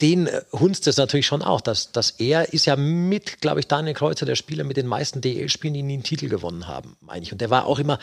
den 0.00 0.26
äh, 0.26 0.42
hunzt 0.50 0.88
es 0.88 0.96
natürlich 0.96 1.26
schon 1.26 1.42
auch, 1.42 1.60
dass, 1.60 1.92
dass 1.92 2.10
er 2.18 2.52
ist 2.52 2.66
ja 2.66 2.74
mit, 2.74 3.40
glaube 3.40 3.60
ich, 3.60 3.68
Daniel 3.68 3.94
Kreuzer 3.94 4.26
der 4.26 4.34
Spieler 4.34 4.64
mit 4.64 4.76
den 4.76 4.88
meisten 4.88 5.20
DL-Spielen, 5.20 5.74
die 5.74 5.84
nie 5.84 5.92
einen 5.92 6.02
Titel 6.02 6.28
gewonnen 6.28 6.66
haben, 6.66 6.96
meine 7.00 7.22
ich. 7.22 7.30
Und 7.30 7.40
der 7.40 7.50
war 7.50 7.66
auch 7.66 7.78
immer 7.78 8.00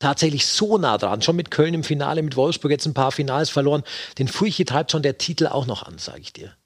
tatsächlich 0.00 0.46
so 0.46 0.78
nah 0.78 0.98
dran. 0.98 1.22
Schon 1.22 1.36
mit 1.36 1.52
Köln 1.52 1.74
im 1.74 1.84
Finale, 1.84 2.24
mit 2.24 2.34
Wolfsburg 2.34 2.72
jetzt 2.72 2.86
ein 2.86 2.94
paar 2.94 3.12
Finals 3.12 3.48
verloren. 3.48 3.84
Den 4.18 4.26
Furchi 4.26 4.64
treibt 4.64 4.90
schon 4.90 5.04
der 5.04 5.16
Titel 5.16 5.46
auch 5.46 5.66
noch 5.66 5.84
an, 5.84 5.98
sage 5.98 6.22
ich 6.22 6.32
dir. 6.32 6.56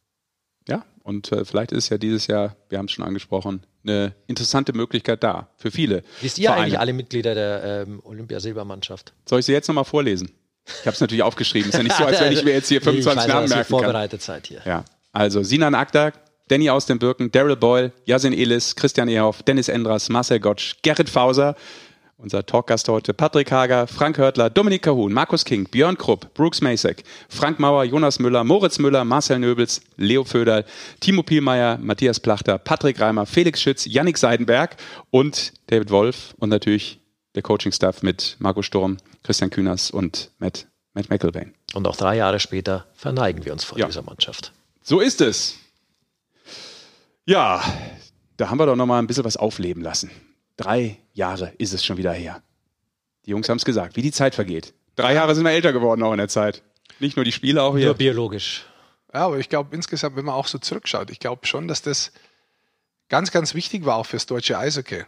Ja, 0.66 0.86
und 1.02 1.30
äh, 1.32 1.44
vielleicht 1.44 1.72
ist 1.72 1.90
ja 1.90 1.98
dieses 1.98 2.28
Jahr, 2.28 2.56
wir 2.70 2.78
haben 2.78 2.86
es 2.86 2.92
schon 2.92 3.04
angesprochen, 3.04 3.62
eine 3.84 4.14
interessante 4.26 4.72
Möglichkeit 4.72 5.22
da 5.22 5.48
für 5.56 5.70
viele. 5.70 6.02
Wisst 6.20 6.38
ihr 6.38 6.48
Vereine. 6.48 6.62
eigentlich 6.62 6.78
alle 6.78 6.92
Mitglieder 6.92 7.34
der 7.34 7.84
ähm, 7.86 8.00
Olympiasilbermannschaft? 8.04 9.12
Soll 9.26 9.40
ich 9.40 9.46
sie 9.46 9.52
jetzt 9.52 9.68
nochmal 9.68 9.84
vorlesen? 9.84 10.30
Ich 10.66 10.86
habe 10.86 10.94
es 10.94 11.00
natürlich 11.00 11.22
aufgeschrieben. 11.22 11.70
Ist 11.70 11.76
ja 11.76 11.82
nicht 11.82 11.96
so, 11.96 12.04
als 12.04 12.20
wenn 12.20 12.32
ich 12.32 12.44
mir 12.44 12.52
jetzt 12.52 12.68
hier 12.68 12.80
25 12.80 13.26
nee, 13.26 13.32
Namen 13.32 13.48
merken 13.48 13.64
vorbereitet 13.70 14.22
Seid 14.22 14.46
hier. 14.46 14.60
Ja, 14.64 14.84
also 15.12 15.42
Sinan 15.42 15.74
Akdag, 15.74 16.12
Danny 16.48 16.68
aus 16.70 16.86
den 16.86 16.98
Birken, 16.98 17.30
Daryl 17.30 17.56
Boyle, 17.56 17.92
Yasin 18.04 18.32
Elis, 18.32 18.76
Christian 18.76 19.08
Ehoff, 19.08 19.42
Dennis 19.42 19.68
Endras, 19.68 20.08
Marcel 20.08 20.40
Gottsch, 20.40 20.76
Gerrit 20.82 21.08
Fauser, 21.08 21.56
unser 22.22 22.44
Talkgast 22.44 22.88
heute 22.88 23.14
Patrick 23.14 23.50
Hager, 23.50 23.86
Frank 23.86 24.18
Hörtler, 24.18 24.50
Dominik 24.50 24.82
Kahun, 24.82 25.12
Markus 25.12 25.44
King, 25.44 25.64
Björn 25.64 25.96
Krupp, 25.96 26.32
Brooks 26.34 26.60
Masek, 26.60 27.02
Frank 27.28 27.58
Mauer, 27.58 27.84
Jonas 27.84 28.18
Müller, 28.18 28.44
Moritz 28.44 28.78
Müller, 28.78 29.04
Marcel 29.04 29.38
Nöbels, 29.38 29.80
Leo 29.96 30.24
Föderl, 30.24 30.64
Timo 31.00 31.22
Pielmeier, 31.22 31.78
Matthias 31.78 32.20
Plachter, 32.20 32.58
Patrick 32.58 33.00
Reimer, 33.00 33.26
Felix 33.26 33.60
Schütz, 33.62 33.86
Yannick 33.86 34.18
Seidenberg 34.18 34.76
und 35.10 35.52
David 35.68 35.90
Wolf 35.90 36.34
und 36.38 36.50
natürlich 36.50 37.00
der 37.34 37.42
Coaching-Staff 37.42 38.02
mit 38.02 38.36
Marco 38.38 38.62
Sturm, 38.62 38.98
Christian 39.22 39.50
Kühners 39.50 39.90
und 39.90 40.30
Matt, 40.38 40.66
Matt 40.94 41.08
McElvain. 41.08 41.54
Und 41.74 41.86
auch 41.86 41.96
drei 41.96 42.16
Jahre 42.16 42.40
später 42.40 42.86
verneigen 42.94 43.44
wir 43.44 43.52
uns 43.52 43.64
vor 43.64 43.78
ja. 43.78 43.86
dieser 43.86 44.02
Mannschaft. 44.02 44.52
So 44.82 45.00
ist 45.00 45.20
es. 45.20 45.56
Ja, 47.24 47.62
da 48.36 48.50
haben 48.50 48.58
wir 48.58 48.66
doch 48.66 48.76
noch 48.76 48.86
mal 48.86 48.98
ein 48.98 49.06
bisschen 49.06 49.24
was 49.24 49.36
aufleben 49.36 49.82
lassen. 49.82 50.10
Drei 50.60 50.98
Jahre 51.14 51.54
ist 51.56 51.72
es 51.72 51.82
schon 51.82 51.96
wieder 51.96 52.12
her. 52.12 52.42
Die 53.24 53.30
Jungs 53.30 53.48
haben 53.48 53.56
es 53.56 53.64
gesagt, 53.64 53.96
wie 53.96 54.02
die 54.02 54.12
Zeit 54.12 54.34
vergeht. 54.34 54.74
Drei 54.94 55.14
Jahre 55.14 55.34
sind 55.34 55.44
wir 55.44 55.52
älter 55.52 55.72
geworden 55.72 56.02
auch 56.02 56.12
in 56.12 56.18
der 56.18 56.28
Zeit. 56.28 56.62
Nicht 56.98 57.16
nur 57.16 57.24
die 57.24 57.32
Spiele, 57.32 57.62
auch 57.62 57.78
hier. 57.78 57.86
Nur 57.86 57.94
biologisch. 57.94 58.66
Ja, 59.14 59.24
aber 59.24 59.38
ich 59.38 59.48
glaube 59.48 59.74
insgesamt, 59.74 60.16
wenn 60.16 60.26
man 60.26 60.34
auch 60.34 60.46
so 60.46 60.58
zurückschaut, 60.58 61.10
ich 61.10 61.18
glaube 61.18 61.46
schon, 61.46 61.66
dass 61.66 61.80
das 61.80 62.12
ganz, 63.08 63.30
ganz 63.30 63.54
wichtig 63.54 63.86
war 63.86 63.96
auch 63.96 64.04
fürs 64.04 64.26
deutsche 64.26 64.58
Eishockey. 64.58 65.04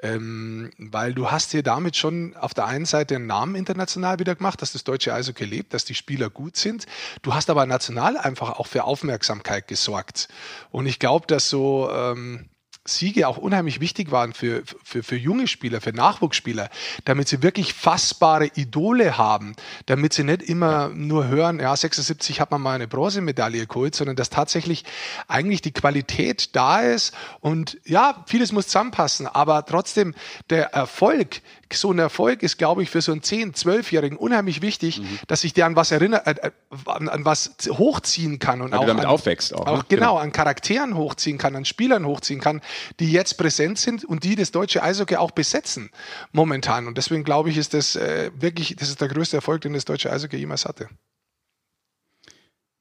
Ähm, 0.00 0.70
weil 0.78 1.14
du 1.14 1.32
hast 1.32 1.50
hier 1.50 1.64
damit 1.64 1.96
schon 1.96 2.36
auf 2.36 2.54
der 2.54 2.66
einen 2.66 2.86
Seite 2.86 3.16
einen 3.16 3.26
Namen 3.26 3.56
international 3.56 4.20
wieder 4.20 4.36
gemacht, 4.36 4.62
dass 4.62 4.72
das 4.72 4.84
deutsche 4.84 5.12
Eishockey 5.12 5.44
lebt, 5.44 5.74
dass 5.74 5.84
die 5.84 5.96
Spieler 5.96 6.30
gut 6.30 6.56
sind. 6.56 6.86
Du 7.22 7.34
hast 7.34 7.50
aber 7.50 7.66
national 7.66 8.16
einfach 8.16 8.50
auch 8.50 8.68
für 8.68 8.84
Aufmerksamkeit 8.84 9.66
gesorgt. 9.66 10.28
Und 10.70 10.86
ich 10.86 11.00
glaube, 11.00 11.26
dass 11.26 11.50
so 11.50 11.90
ähm, 11.92 12.50
Siege 12.84 13.28
auch 13.28 13.38
unheimlich 13.38 13.80
wichtig 13.80 14.10
waren 14.10 14.32
für, 14.32 14.64
für, 14.82 15.04
für 15.04 15.16
junge 15.16 15.46
Spieler, 15.46 15.80
für 15.80 15.92
Nachwuchsspieler, 15.92 16.68
damit 17.04 17.28
sie 17.28 17.42
wirklich 17.42 17.74
fassbare 17.74 18.50
Idole 18.56 19.16
haben, 19.16 19.54
damit 19.86 20.12
sie 20.12 20.24
nicht 20.24 20.42
immer 20.42 20.88
nur 20.88 21.28
hören, 21.28 21.60
ja, 21.60 21.76
76 21.76 22.40
hat 22.40 22.50
man 22.50 22.60
mal 22.60 22.74
eine 22.74 22.88
Bronzemedaille 22.88 23.66
geholt, 23.66 23.94
sondern 23.94 24.16
dass 24.16 24.30
tatsächlich 24.30 24.84
eigentlich 25.28 25.62
die 25.62 25.72
Qualität 25.72 26.56
da 26.56 26.80
ist. 26.80 27.14
Und 27.40 27.78
ja, 27.84 28.24
vieles 28.26 28.50
muss 28.50 28.66
zusammenpassen, 28.66 29.28
aber 29.28 29.64
trotzdem 29.64 30.14
der 30.50 30.72
Erfolg 30.72 31.40
so 31.78 31.92
ein 31.92 31.98
Erfolg 31.98 32.42
ist, 32.42 32.58
glaube 32.58 32.82
ich, 32.82 32.90
für 32.90 33.00
so 33.00 33.12
einen 33.12 33.20
10-, 33.20 33.54
12-Jährigen 33.54 34.16
unheimlich 34.16 34.62
wichtig, 34.62 35.00
mhm. 35.00 35.18
dass 35.26 35.42
sich 35.42 35.52
der 35.52 35.66
an 35.66 35.76
was 35.76 35.90
erinnert, 35.90 36.26
äh, 36.26 36.50
an, 36.86 37.08
an, 37.08 37.24
was 37.24 37.54
hochziehen 37.68 38.38
kann 38.38 38.60
und 38.60 38.72
Weil 38.72 38.78
auch 38.78 38.86
damit 38.86 39.04
an, 39.04 39.10
aufwächst. 39.10 39.54
Auch, 39.54 39.66
auch 39.66 39.78
ne? 39.78 39.84
genau, 39.88 40.00
genau, 40.00 40.16
an 40.18 40.32
Charakteren 40.32 40.96
hochziehen 40.96 41.38
kann, 41.38 41.56
an 41.56 41.64
Spielern 41.64 42.06
hochziehen 42.06 42.40
kann, 42.40 42.60
die 43.00 43.10
jetzt 43.10 43.38
präsent 43.38 43.78
sind 43.78 44.04
und 44.04 44.24
die 44.24 44.36
das 44.36 44.50
deutsche 44.50 44.82
Eishockey 44.82 45.16
auch 45.16 45.30
besetzen 45.30 45.90
momentan. 46.32 46.86
Und 46.86 46.98
deswegen 46.98 47.24
glaube 47.24 47.50
ich, 47.50 47.56
ist 47.56 47.74
das 47.74 47.96
äh, 47.96 48.30
wirklich, 48.34 48.76
das 48.76 48.88
ist 48.88 49.00
der 49.00 49.08
größte 49.08 49.36
Erfolg, 49.36 49.62
den 49.62 49.72
das 49.72 49.84
deutsche 49.84 50.12
Eishockey 50.12 50.36
jemals 50.36 50.64
hatte. 50.64 50.88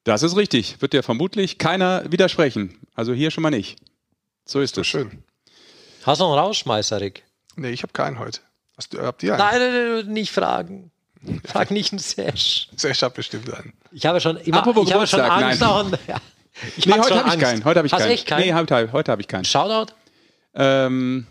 Das 0.03 0.23
ist 0.23 0.35
richtig. 0.35 0.81
Wird 0.81 0.93
ja 0.93 1.01
vermutlich 1.01 1.57
keiner 1.57 2.11
widersprechen. 2.11 2.79
Also 2.95 3.13
hier 3.13 3.31
schon 3.31 3.43
mal 3.43 3.51
nicht. 3.51 3.79
So 4.45 4.59
ist 4.59 4.77
es. 4.77 4.87
schön. 4.87 5.23
Hast 6.03 6.19
du 6.19 6.25
noch 6.25 6.31
einen 6.31 6.39
Rausschmeißer, 6.39 6.99
Rick? 6.99 7.23
Nee, 7.55 7.69
ich 7.69 7.83
habe 7.83 7.93
keinen 7.93 8.17
heute. 8.17 8.41
Hast 8.81 8.93
du, 8.95 9.01
habt 9.03 9.21
ihr 9.21 9.33
einen? 9.33 9.39
Nein, 9.39 9.59
nein, 9.59 9.95
nein, 10.05 10.13
nicht 10.13 10.31
fragen. 10.31 10.89
Frag 11.45 11.69
nicht 11.69 11.91
einen 11.91 11.99
Sesh. 11.99 12.67
Ich 12.83 13.03
habe 13.03 13.13
bestimmt 13.13 13.53
einen. 13.53 13.73
Ich 13.91 14.07
habe 14.07 14.19
schon 14.19 14.37
immer, 14.37 14.57
Apropos 14.57 14.87
ich 14.87 14.93
habe 14.95 15.05
schon 15.05 15.19
Angst. 15.21 15.61
nein. 15.61 15.69
Auch, 15.69 15.91
ja. 16.07 16.15
ich 16.77 16.87
Nee, 16.87 16.93
heute 16.93 17.09
schon 17.09 17.17
habe 17.19 17.29
ich 17.35 17.39
keinen. 17.39 17.63
Heute 17.63 17.77
habe 17.77 17.85
ich 17.87 17.93
Hast 17.93 18.01
keinen. 18.01 18.11
echt 18.11 18.25
keinen? 18.25 18.39
Nee, 18.47 18.53
heute, 18.55 18.91
heute 18.91 19.11
habe 19.11 19.21
ich 19.21 19.27
keinen. 19.27 19.45
Shoutout? 19.45 19.93
Ähm, 20.55 21.27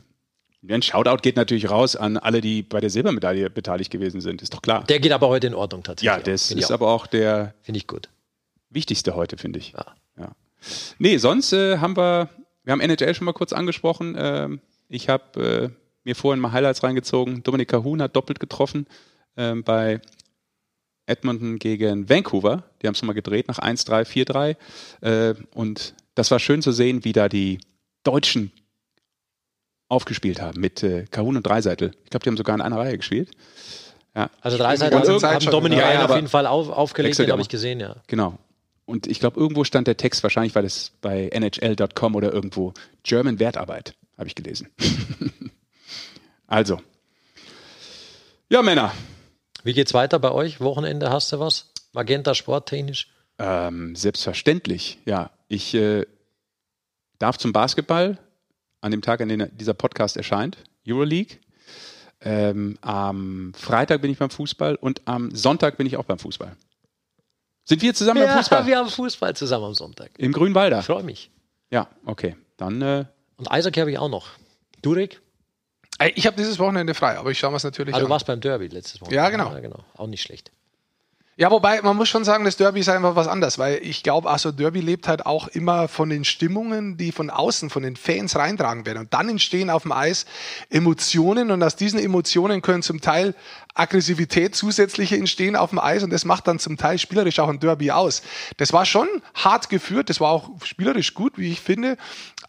ein 0.68 0.80
Shoutout 0.82 1.22
geht 1.22 1.34
natürlich 1.34 1.68
raus 1.68 1.96
an 1.96 2.18
alle, 2.18 2.40
die 2.40 2.62
bei 2.62 2.80
der 2.80 2.88
Silbermedaille 2.90 3.50
beteiligt 3.50 3.90
gewesen 3.90 4.20
sind. 4.20 4.42
Ist 4.42 4.54
doch 4.54 4.62
klar. 4.62 4.84
Der 4.84 5.00
geht 5.00 5.10
aber 5.10 5.26
heute 5.26 5.48
in 5.48 5.54
Ordnung 5.54 5.82
tatsächlich. 5.82 6.06
ja, 6.06 6.18
das 6.22 6.46
Finde 6.46 6.60
ist 6.62 6.66
ich, 6.68 6.70
auch. 6.72 6.74
aber 6.74 6.88
auch 6.92 7.08
der 7.08 7.54
Finde 7.62 7.78
ich 7.78 7.88
gut. 7.88 8.08
wichtigste 8.68 9.16
heute, 9.16 9.38
finde 9.38 9.58
ich. 9.58 9.72
Ja. 9.72 9.86
Ja. 10.16 10.30
Nee, 11.00 11.16
sonst 11.16 11.52
äh, 11.52 11.78
haben 11.78 11.96
wir, 11.96 12.28
wir 12.62 12.70
haben 12.72 12.80
NHL 12.80 13.12
schon 13.16 13.24
mal 13.24 13.32
kurz 13.32 13.52
angesprochen. 13.52 14.14
Ähm, 14.16 14.60
ich 14.88 15.08
habe 15.08 15.72
äh, 15.74 15.79
mir 16.04 16.16
vorhin 16.16 16.40
mal 16.40 16.52
Highlights 16.52 16.82
reingezogen. 16.82 17.42
Dominika 17.42 17.82
Huhn 17.82 18.00
hat 18.00 18.16
doppelt 18.16 18.40
getroffen 18.40 18.86
ähm, 19.36 19.62
bei 19.64 20.00
Edmonton 21.06 21.58
gegen 21.58 22.08
Vancouver. 22.08 22.64
Die 22.80 22.86
haben 22.86 22.94
es 22.94 23.02
nochmal 23.02 23.14
gedreht 23.14 23.48
nach 23.48 23.58
1-3, 23.58 24.06
4-3. 24.06 24.56
Äh, 25.02 25.34
und 25.54 25.94
das 26.14 26.30
war 26.30 26.38
schön 26.38 26.62
zu 26.62 26.72
sehen, 26.72 27.04
wie 27.04 27.12
da 27.12 27.28
die 27.28 27.60
Deutschen 28.04 28.52
aufgespielt 29.88 30.40
haben 30.40 30.60
mit 30.60 30.82
äh, 30.82 31.04
Kahun 31.10 31.36
und 31.36 31.46
Dreiseitel. 31.46 31.92
Ich 32.04 32.10
glaube, 32.10 32.24
die 32.24 32.30
haben 32.30 32.36
sogar 32.36 32.54
in 32.54 32.60
einer 32.60 32.78
Reihe 32.78 32.96
gespielt. 32.96 33.30
Ja, 34.14 34.30
Also 34.40 34.56
drei 34.56 34.76
Seiten 34.76 35.02
ganze 35.02 35.28
haben. 35.28 35.46
Dominik 35.46 35.78
Ja, 35.78 36.04
auf 36.04 36.14
jeden 36.14 36.28
Fall 36.28 36.46
auf, 36.46 36.68
aufgelegt, 36.68 37.18
den 37.18 37.30
habe 37.30 37.42
ich 37.42 37.48
gesehen, 37.48 37.80
ja. 37.80 37.96
Genau. 38.06 38.38
Und 38.84 39.06
ich 39.06 39.20
glaube, 39.20 39.38
irgendwo 39.38 39.62
stand 39.62 39.86
der 39.86 39.96
Text, 39.96 40.22
wahrscheinlich 40.22 40.54
war 40.54 40.62
das 40.62 40.92
bei 41.00 41.28
NHL.com 41.28 42.14
oder 42.16 42.32
irgendwo, 42.32 42.72
German 43.04 43.38
Wertarbeit, 43.38 43.94
habe 44.18 44.26
ich 44.28 44.34
gelesen. 44.34 44.68
also. 46.50 46.78
Ja, 48.50 48.60
Männer. 48.62 48.92
Wie 49.62 49.72
geht's 49.72 49.94
weiter 49.94 50.18
bei 50.18 50.32
euch? 50.32 50.60
Wochenende 50.60 51.10
hast 51.10 51.32
du 51.32 51.40
was? 51.40 51.72
Magenta 51.92 52.34
sporttechnisch? 52.34 53.08
Ähm, 53.38 53.96
selbstverständlich, 53.96 54.98
ja. 55.06 55.30
Ich 55.48 55.74
äh, 55.74 56.04
darf 57.18 57.38
zum 57.38 57.52
Basketball 57.52 58.18
an 58.80 58.90
dem 58.90 59.02
Tag, 59.02 59.20
an 59.20 59.28
dem 59.28 59.48
dieser 59.56 59.74
Podcast 59.74 60.16
erscheint, 60.16 60.58
Euroleague. 60.86 61.38
Ähm, 62.22 62.76
am 62.82 63.52
Freitag 63.56 64.02
bin 64.02 64.10
ich 64.10 64.18
beim 64.18 64.30
Fußball 64.30 64.74
und 64.76 65.02
am 65.06 65.34
Sonntag 65.34 65.76
bin 65.78 65.86
ich 65.86 65.96
auch 65.96 66.04
beim 66.04 66.18
Fußball. 66.18 66.54
Sind 67.64 67.82
wir 67.82 67.94
zusammen 67.94 68.20
beim 68.20 68.28
Ja, 68.30 68.36
Fußball? 68.38 68.66
wir 68.66 68.76
haben 68.76 68.88
Fußball 68.90 69.34
zusammen 69.36 69.64
am 69.66 69.74
Sonntag. 69.74 70.10
Im 70.18 70.32
Grünwalder. 70.32 70.80
Ich 70.80 70.86
freue 70.86 71.02
mich. 71.02 71.30
Ja, 71.70 71.88
okay. 72.04 72.36
Dann 72.56 72.82
äh, 72.82 73.04
Und 73.36 73.50
Eishockey 73.50 73.80
habe 73.80 73.90
ich 73.90 73.98
auch 73.98 74.08
noch. 74.10 74.28
Du, 74.82 74.92
Rick? 74.92 75.14
Ey, 75.14 75.20
Ich 76.14 76.26
habe 76.26 76.36
dieses 76.36 76.58
Wochenende 76.58 76.94
frei, 76.94 77.18
aber 77.18 77.30
ich 77.30 77.38
schaue 77.38 77.50
mir 77.50 77.58
es 77.58 77.64
natürlich 77.64 77.94
du 77.94 78.04
an. 78.04 78.08
warst 78.08 78.26
beim 78.26 78.40
Derby 78.40 78.68
letztes 78.68 79.00
Mal. 79.00 79.12
Ja, 79.12 79.28
genau. 79.28 79.52
Ja, 79.52 79.60
genau. 79.60 79.84
Auch 79.96 80.06
nicht 80.06 80.22
schlecht. 80.22 80.50
Ja, 81.40 81.50
wobei, 81.50 81.80
man 81.80 81.96
muss 81.96 82.10
schon 82.10 82.22
sagen, 82.22 82.44
das 82.44 82.58
Derby 82.58 82.80
ist 82.80 82.90
einfach 82.90 83.16
was 83.16 83.26
anderes, 83.26 83.58
weil 83.58 83.80
ich 83.82 84.02
glaube, 84.02 84.28
also 84.28 84.52
Derby 84.52 84.80
lebt 84.80 85.08
halt 85.08 85.24
auch 85.24 85.48
immer 85.48 85.88
von 85.88 86.10
den 86.10 86.24
Stimmungen, 86.24 86.98
die 86.98 87.12
von 87.12 87.30
außen, 87.30 87.70
von 87.70 87.82
den 87.82 87.96
Fans 87.96 88.36
reintragen 88.36 88.84
werden. 88.84 88.98
Und 88.98 89.14
dann 89.14 89.26
entstehen 89.30 89.70
auf 89.70 89.84
dem 89.84 89.92
Eis 89.92 90.26
Emotionen 90.68 91.50
und 91.50 91.62
aus 91.62 91.76
diesen 91.76 91.98
Emotionen 91.98 92.60
können 92.60 92.82
zum 92.82 93.00
Teil 93.00 93.34
Aggressivität 93.72 94.54
zusätzliche 94.54 95.16
entstehen 95.16 95.56
auf 95.56 95.70
dem 95.70 95.78
Eis 95.78 96.02
und 96.02 96.10
das 96.10 96.26
macht 96.26 96.46
dann 96.46 96.58
zum 96.58 96.76
Teil 96.76 96.98
spielerisch 96.98 97.38
auch 97.38 97.48
ein 97.48 97.58
Derby 97.58 97.90
aus. 97.90 98.20
Das 98.58 98.74
war 98.74 98.84
schon 98.84 99.08
hart 99.34 99.70
geführt, 99.70 100.10
das 100.10 100.20
war 100.20 100.32
auch 100.32 100.50
spielerisch 100.62 101.14
gut, 101.14 101.38
wie 101.38 101.52
ich 101.52 101.60
finde, 101.60 101.96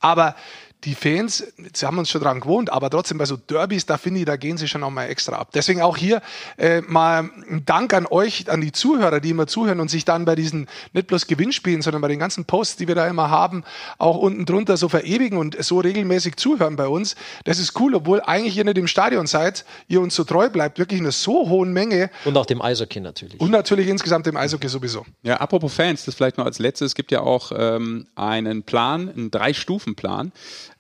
aber 0.01 0.35
die 0.83 0.95
Fans, 0.95 1.43
sie 1.73 1.85
haben 1.85 1.99
uns 1.99 2.09
schon 2.09 2.21
dran 2.21 2.39
gewohnt, 2.39 2.71
aber 2.71 2.89
trotzdem 2.89 3.19
bei 3.19 3.25
so 3.25 3.37
Derbys, 3.37 3.85
da 3.85 3.97
finde 3.97 4.21
ich, 4.21 4.25
da 4.25 4.35
gehen 4.35 4.57
sie 4.57 4.67
schon 4.67 4.81
nochmal 4.81 5.09
extra 5.09 5.35
ab. 5.35 5.49
Deswegen 5.53 5.81
auch 5.81 5.95
hier 5.95 6.21
äh, 6.57 6.81
mal 6.81 7.29
ein 7.49 7.63
Dank 7.65 7.93
an 7.93 8.07
euch, 8.07 8.49
an 8.49 8.61
die 8.61 8.71
Zuhörer, 8.71 9.19
die 9.19 9.29
immer 9.29 9.45
zuhören 9.45 9.79
und 9.79 9.89
sich 9.89 10.05
dann 10.05 10.25
bei 10.25 10.35
diesen 10.35 10.67
nicht 10.93 11.07
bloß 11.07 11.27
Gewinnspielen, 11.27 11.83
sondern 11.83 12.01
bei 12.01 12.07
den 12.07 12.17
ganzen 12.17 12.45
Posts, 12.45 12.77
die 12.77 12.87
wir 12.87 12.95
da 12.95 13.07
immer 13.07 13.29
haben, 13.29 13.63
auch 13.99 14.17
unten 14.17 14.45
drunter 14.45 14.75
so 14.75 14.89
verewigen 14.89 15.37
und 15.37 15.61
so 15.63 15.79
regelmäßig 15.79 16.37
zuhören 16.37 16.75
bei 16.75 16.87
uns. 16.87 17.15
Das 17.43 17.59
ist 17.59 17.79
cool, 17.79 17.93
obwohl 17.93 18.21
eigentlich 18.21 18.57
ihr 18.57 18.63
nicht 18.63 18.77
im 18.77 18.87
Stadion 18.87 19.27
seid, 19.27 19.65
ihr 19.87 20.01
uns 20.01 20.15
so 20.15 20.23
treu 20.23 20.49
bleibt, 20.49 20.79
wirklich 20.79 20.99
in 20.99 21.05
einer 21.05 21.11
so 21.11 21.47
hohen 21.47 21.73
Menge 21.73 22.09
Und 22.25 22.35
auch 22.37 22.45
dem 22.47 22.61
Eishockey 22.61 23.01
natürlich. 23.01 23.39
und 23.39 23.51
natürlich 23.51 23.87
insgesamt 23.87 24.25
im 24.25 24.35
Eishockey 24.35 24.67
sowieso. 24.67 25.05
Ja, 25.21 25.37
apropos 25.37 25.73
Fans, 25.73 26.05
das 26.05 26.15
vielleicht 26.15 26.39
noch 26.39 26.45
als 26.45 26.57
letztes. 26.57 26.87
Es 26.87 26.95
gibt 26.95 27.11
ja 27.11 27.21
auch 27.21 27.51
ähm, 27.55 28.07
einen 28.15 28.63
Plan, 28.63 29.09
einen 29.09 29.29
Drei-Stufen-Plan 29.29 30.31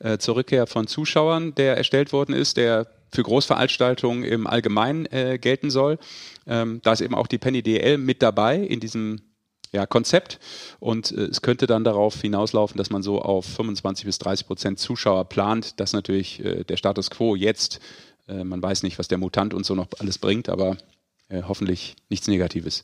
äh, 0.03 0.17
zur 0.17 0.35
Rückkehr 0.35 0.67
von 0.67 0.87
Zuschauern, 0.87 1.55
der 1.55 1.77
erstellt 1.77 2.13
worden 2.13 2.33
ist, 2.33 2.57
der 2.57 2.87
für 3.13 3.23
Großveranstaltungen 3.23 4.23
im 4.23 4.47
Allgemeinen 4.47 5.05
äh, 5.07 5.37
gelten 5.39 5.69
soll. 5.69 5.97
Ähm, 6.47 6.79
da 6.83 6.93
ist 6.93 7.01
eben 7.01 7.15
auch 7.15 7.27
die 7.27 7.37
Penny 7.37 7.61
DL 7.61 7.97
mit 7.97 8.21
dabei 8.21 8.57
in 8.57 8.79
diesem 8.79 9.21
ja, 9.71 9.85
Konzept 9.85 10.39
und 10.79 11.11
äh, 11.11 11.25
es 11.25 11.41
könnte 11.41 11.67
dann 11.67 11.83
darauf 11.83 12.19
hinauslaufen, 12.19 12.77
dass 12.77 12.89
man 12.89 13.03
so 13.03 13.21
auf 13.21 13.45
25 13.45 14.05
bis 14.05 14.19
30 14.19 14.47
Prozent 14.47 14.79
Zuschauer 14.79 15.25
plant. 15.25 15.79
Das 15.79 15.89
ist 15.91 15.93
natürlich 15.93 16.43
äh, 16.43 16.63
der 16.63 16.77
Status 16.77 17.09
quo 17.09 17.35
jetzt. 17.35 17.79
Äh, 18.27 18.43
man 18.43 18.61
weiß 18.61 18.83
nicht, 18.83 18.99
was 18.99 19.07
der 19.07 19.17
Mutant 19.17 19.53
und 19.53 19.65
so 19.65 19.75
noch 19.75 19.87
alles 19.99 20.17
bringt, 20.17 20.49
aber 20.49 20.77
äh, 21.29 21.43
hoffentlich 21.43 21.95
nichts 22.09 22.27
Negatives. 22.27 22.83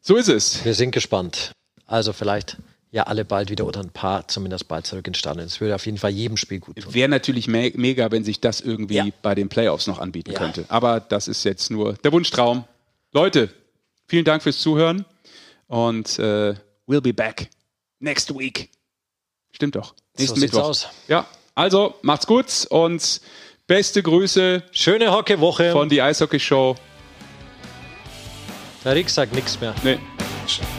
So 0.00 0.16
ist 0.16 0.28
es. 0.28 0.64
Wir 0.64 0.74
sind 0.74 0.92
gespannt. 0.92 1.52
Also 1.86 2.12
vielleicht 2.12 2.56
ja 2.92 3.04
alle 3.04 3.24
bald 3.24 3.50
wieder 3.50 3.66
oder 3.66 3.80
ein 3.80 3.90
paar 3.90 4.26
zumindest 4.28 4.66
bald 4.68 4.86
zurück 4.86 5.06
ins 5.06 5.18
Stadion. 5.18 5.46
Es 5.46 5.60
würde 5.60 5.74
auf 5.74 5.86
jeden 5.86 5.98
Fall 5.98 6.10
jedem 6.10 6.36
Spiel 6.36 6.58
gut 6.60 6.76
tun. 6.76 6.92
Wäre 6.94 7.08
natürlich 7.08 7.46
me 7.48 7.70
mega, 7.76 8.10
wenn 8.10 8.24
sich 8.24 8.40
das 8.40 8.60
irgendwie 8.60 8.94
Ja. 8.96 9.06
bei 9.22 9.34
den 9.34 9.48
Playoffs 9.48 9.86
noch 9.86 9.98
anbieten 9.98 10.32
Ja. 10.32 10.38
könnte. 10.38 10.64
Aber 10.68 10.98
das 11.00 11.28
ist 11.28 11.44
jetzt 11.44 11.70
nur 11.70 11.94
der 11.94 12.12
Wunschtraum. 12.12 12.64
Leute, 13.12 13.48
vielen 14.08 14.24
Dank 14.24 14.42
fürs 14.42 14.58
Zuhören 14.58 15.04
und 15.68 16.18
äh, 16.18 16.54
we'll 16.88 17.00
be 17.00 17.14
back 17.14 17.48
next 18.00 18.32
week. 18.36 18.70
Stimmt 19.52 19.76
doch. 19.76 19.94
Nächsten 20.18 20.40
sieht's 20.40 20.52
Mittwoch. 20.54 20.68
aus. 20.68 20.88
Ja, 21.08 21.26
also 21.54 21.94
macht's 22.02 22.26
gut 22.26 22.66
und 22.70 23.20
beste 23.66 24.02
Grüße 24.02 24.62
Schöne 24.72 25.12
Hockeywoche. 25.12 25.70
von 25.72 25.88
die 25.88 26.02
Eishockey 26.02 26.40
Show. 26.40 26.74
Der 28.84 28.94
Rick 28.94 29.10
sagt 29.10 29.34
nichts 29.34 29.60
mehr. 29.60 29.74
Nee, 29.84 29.98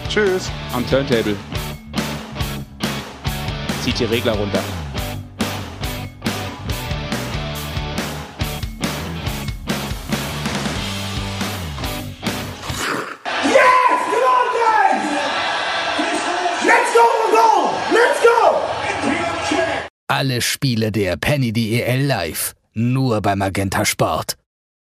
Tschüss. 0.10 0.50
am 0.74 0.86
Turntable. 0.90 1.36
Zieht 3.84 4.00
die 4.00 4.06
Regler 4.06 4.34
runter. 4.34 4.60
Yes! 13.44 14.02
Come 14.12 14.26
on, 14.38 14.48
guys! 14.62 15.04
Let's 16.64 16.94
go, 16.94 17.06
go! 17.32 17.72
Let's 17.92 18.22
go! 18.22 18.60
Alle 20.08 20.42
Spiele 20.42 20.92
der 20.92 21.18
Penny 21.18 21.52
DEL 21.52 22.06
live. 22.06 22.54
Nur 22.74 23.22
bei 23.22 23.36
Magenta 23.36 23.84
Sport. 23.84 24.36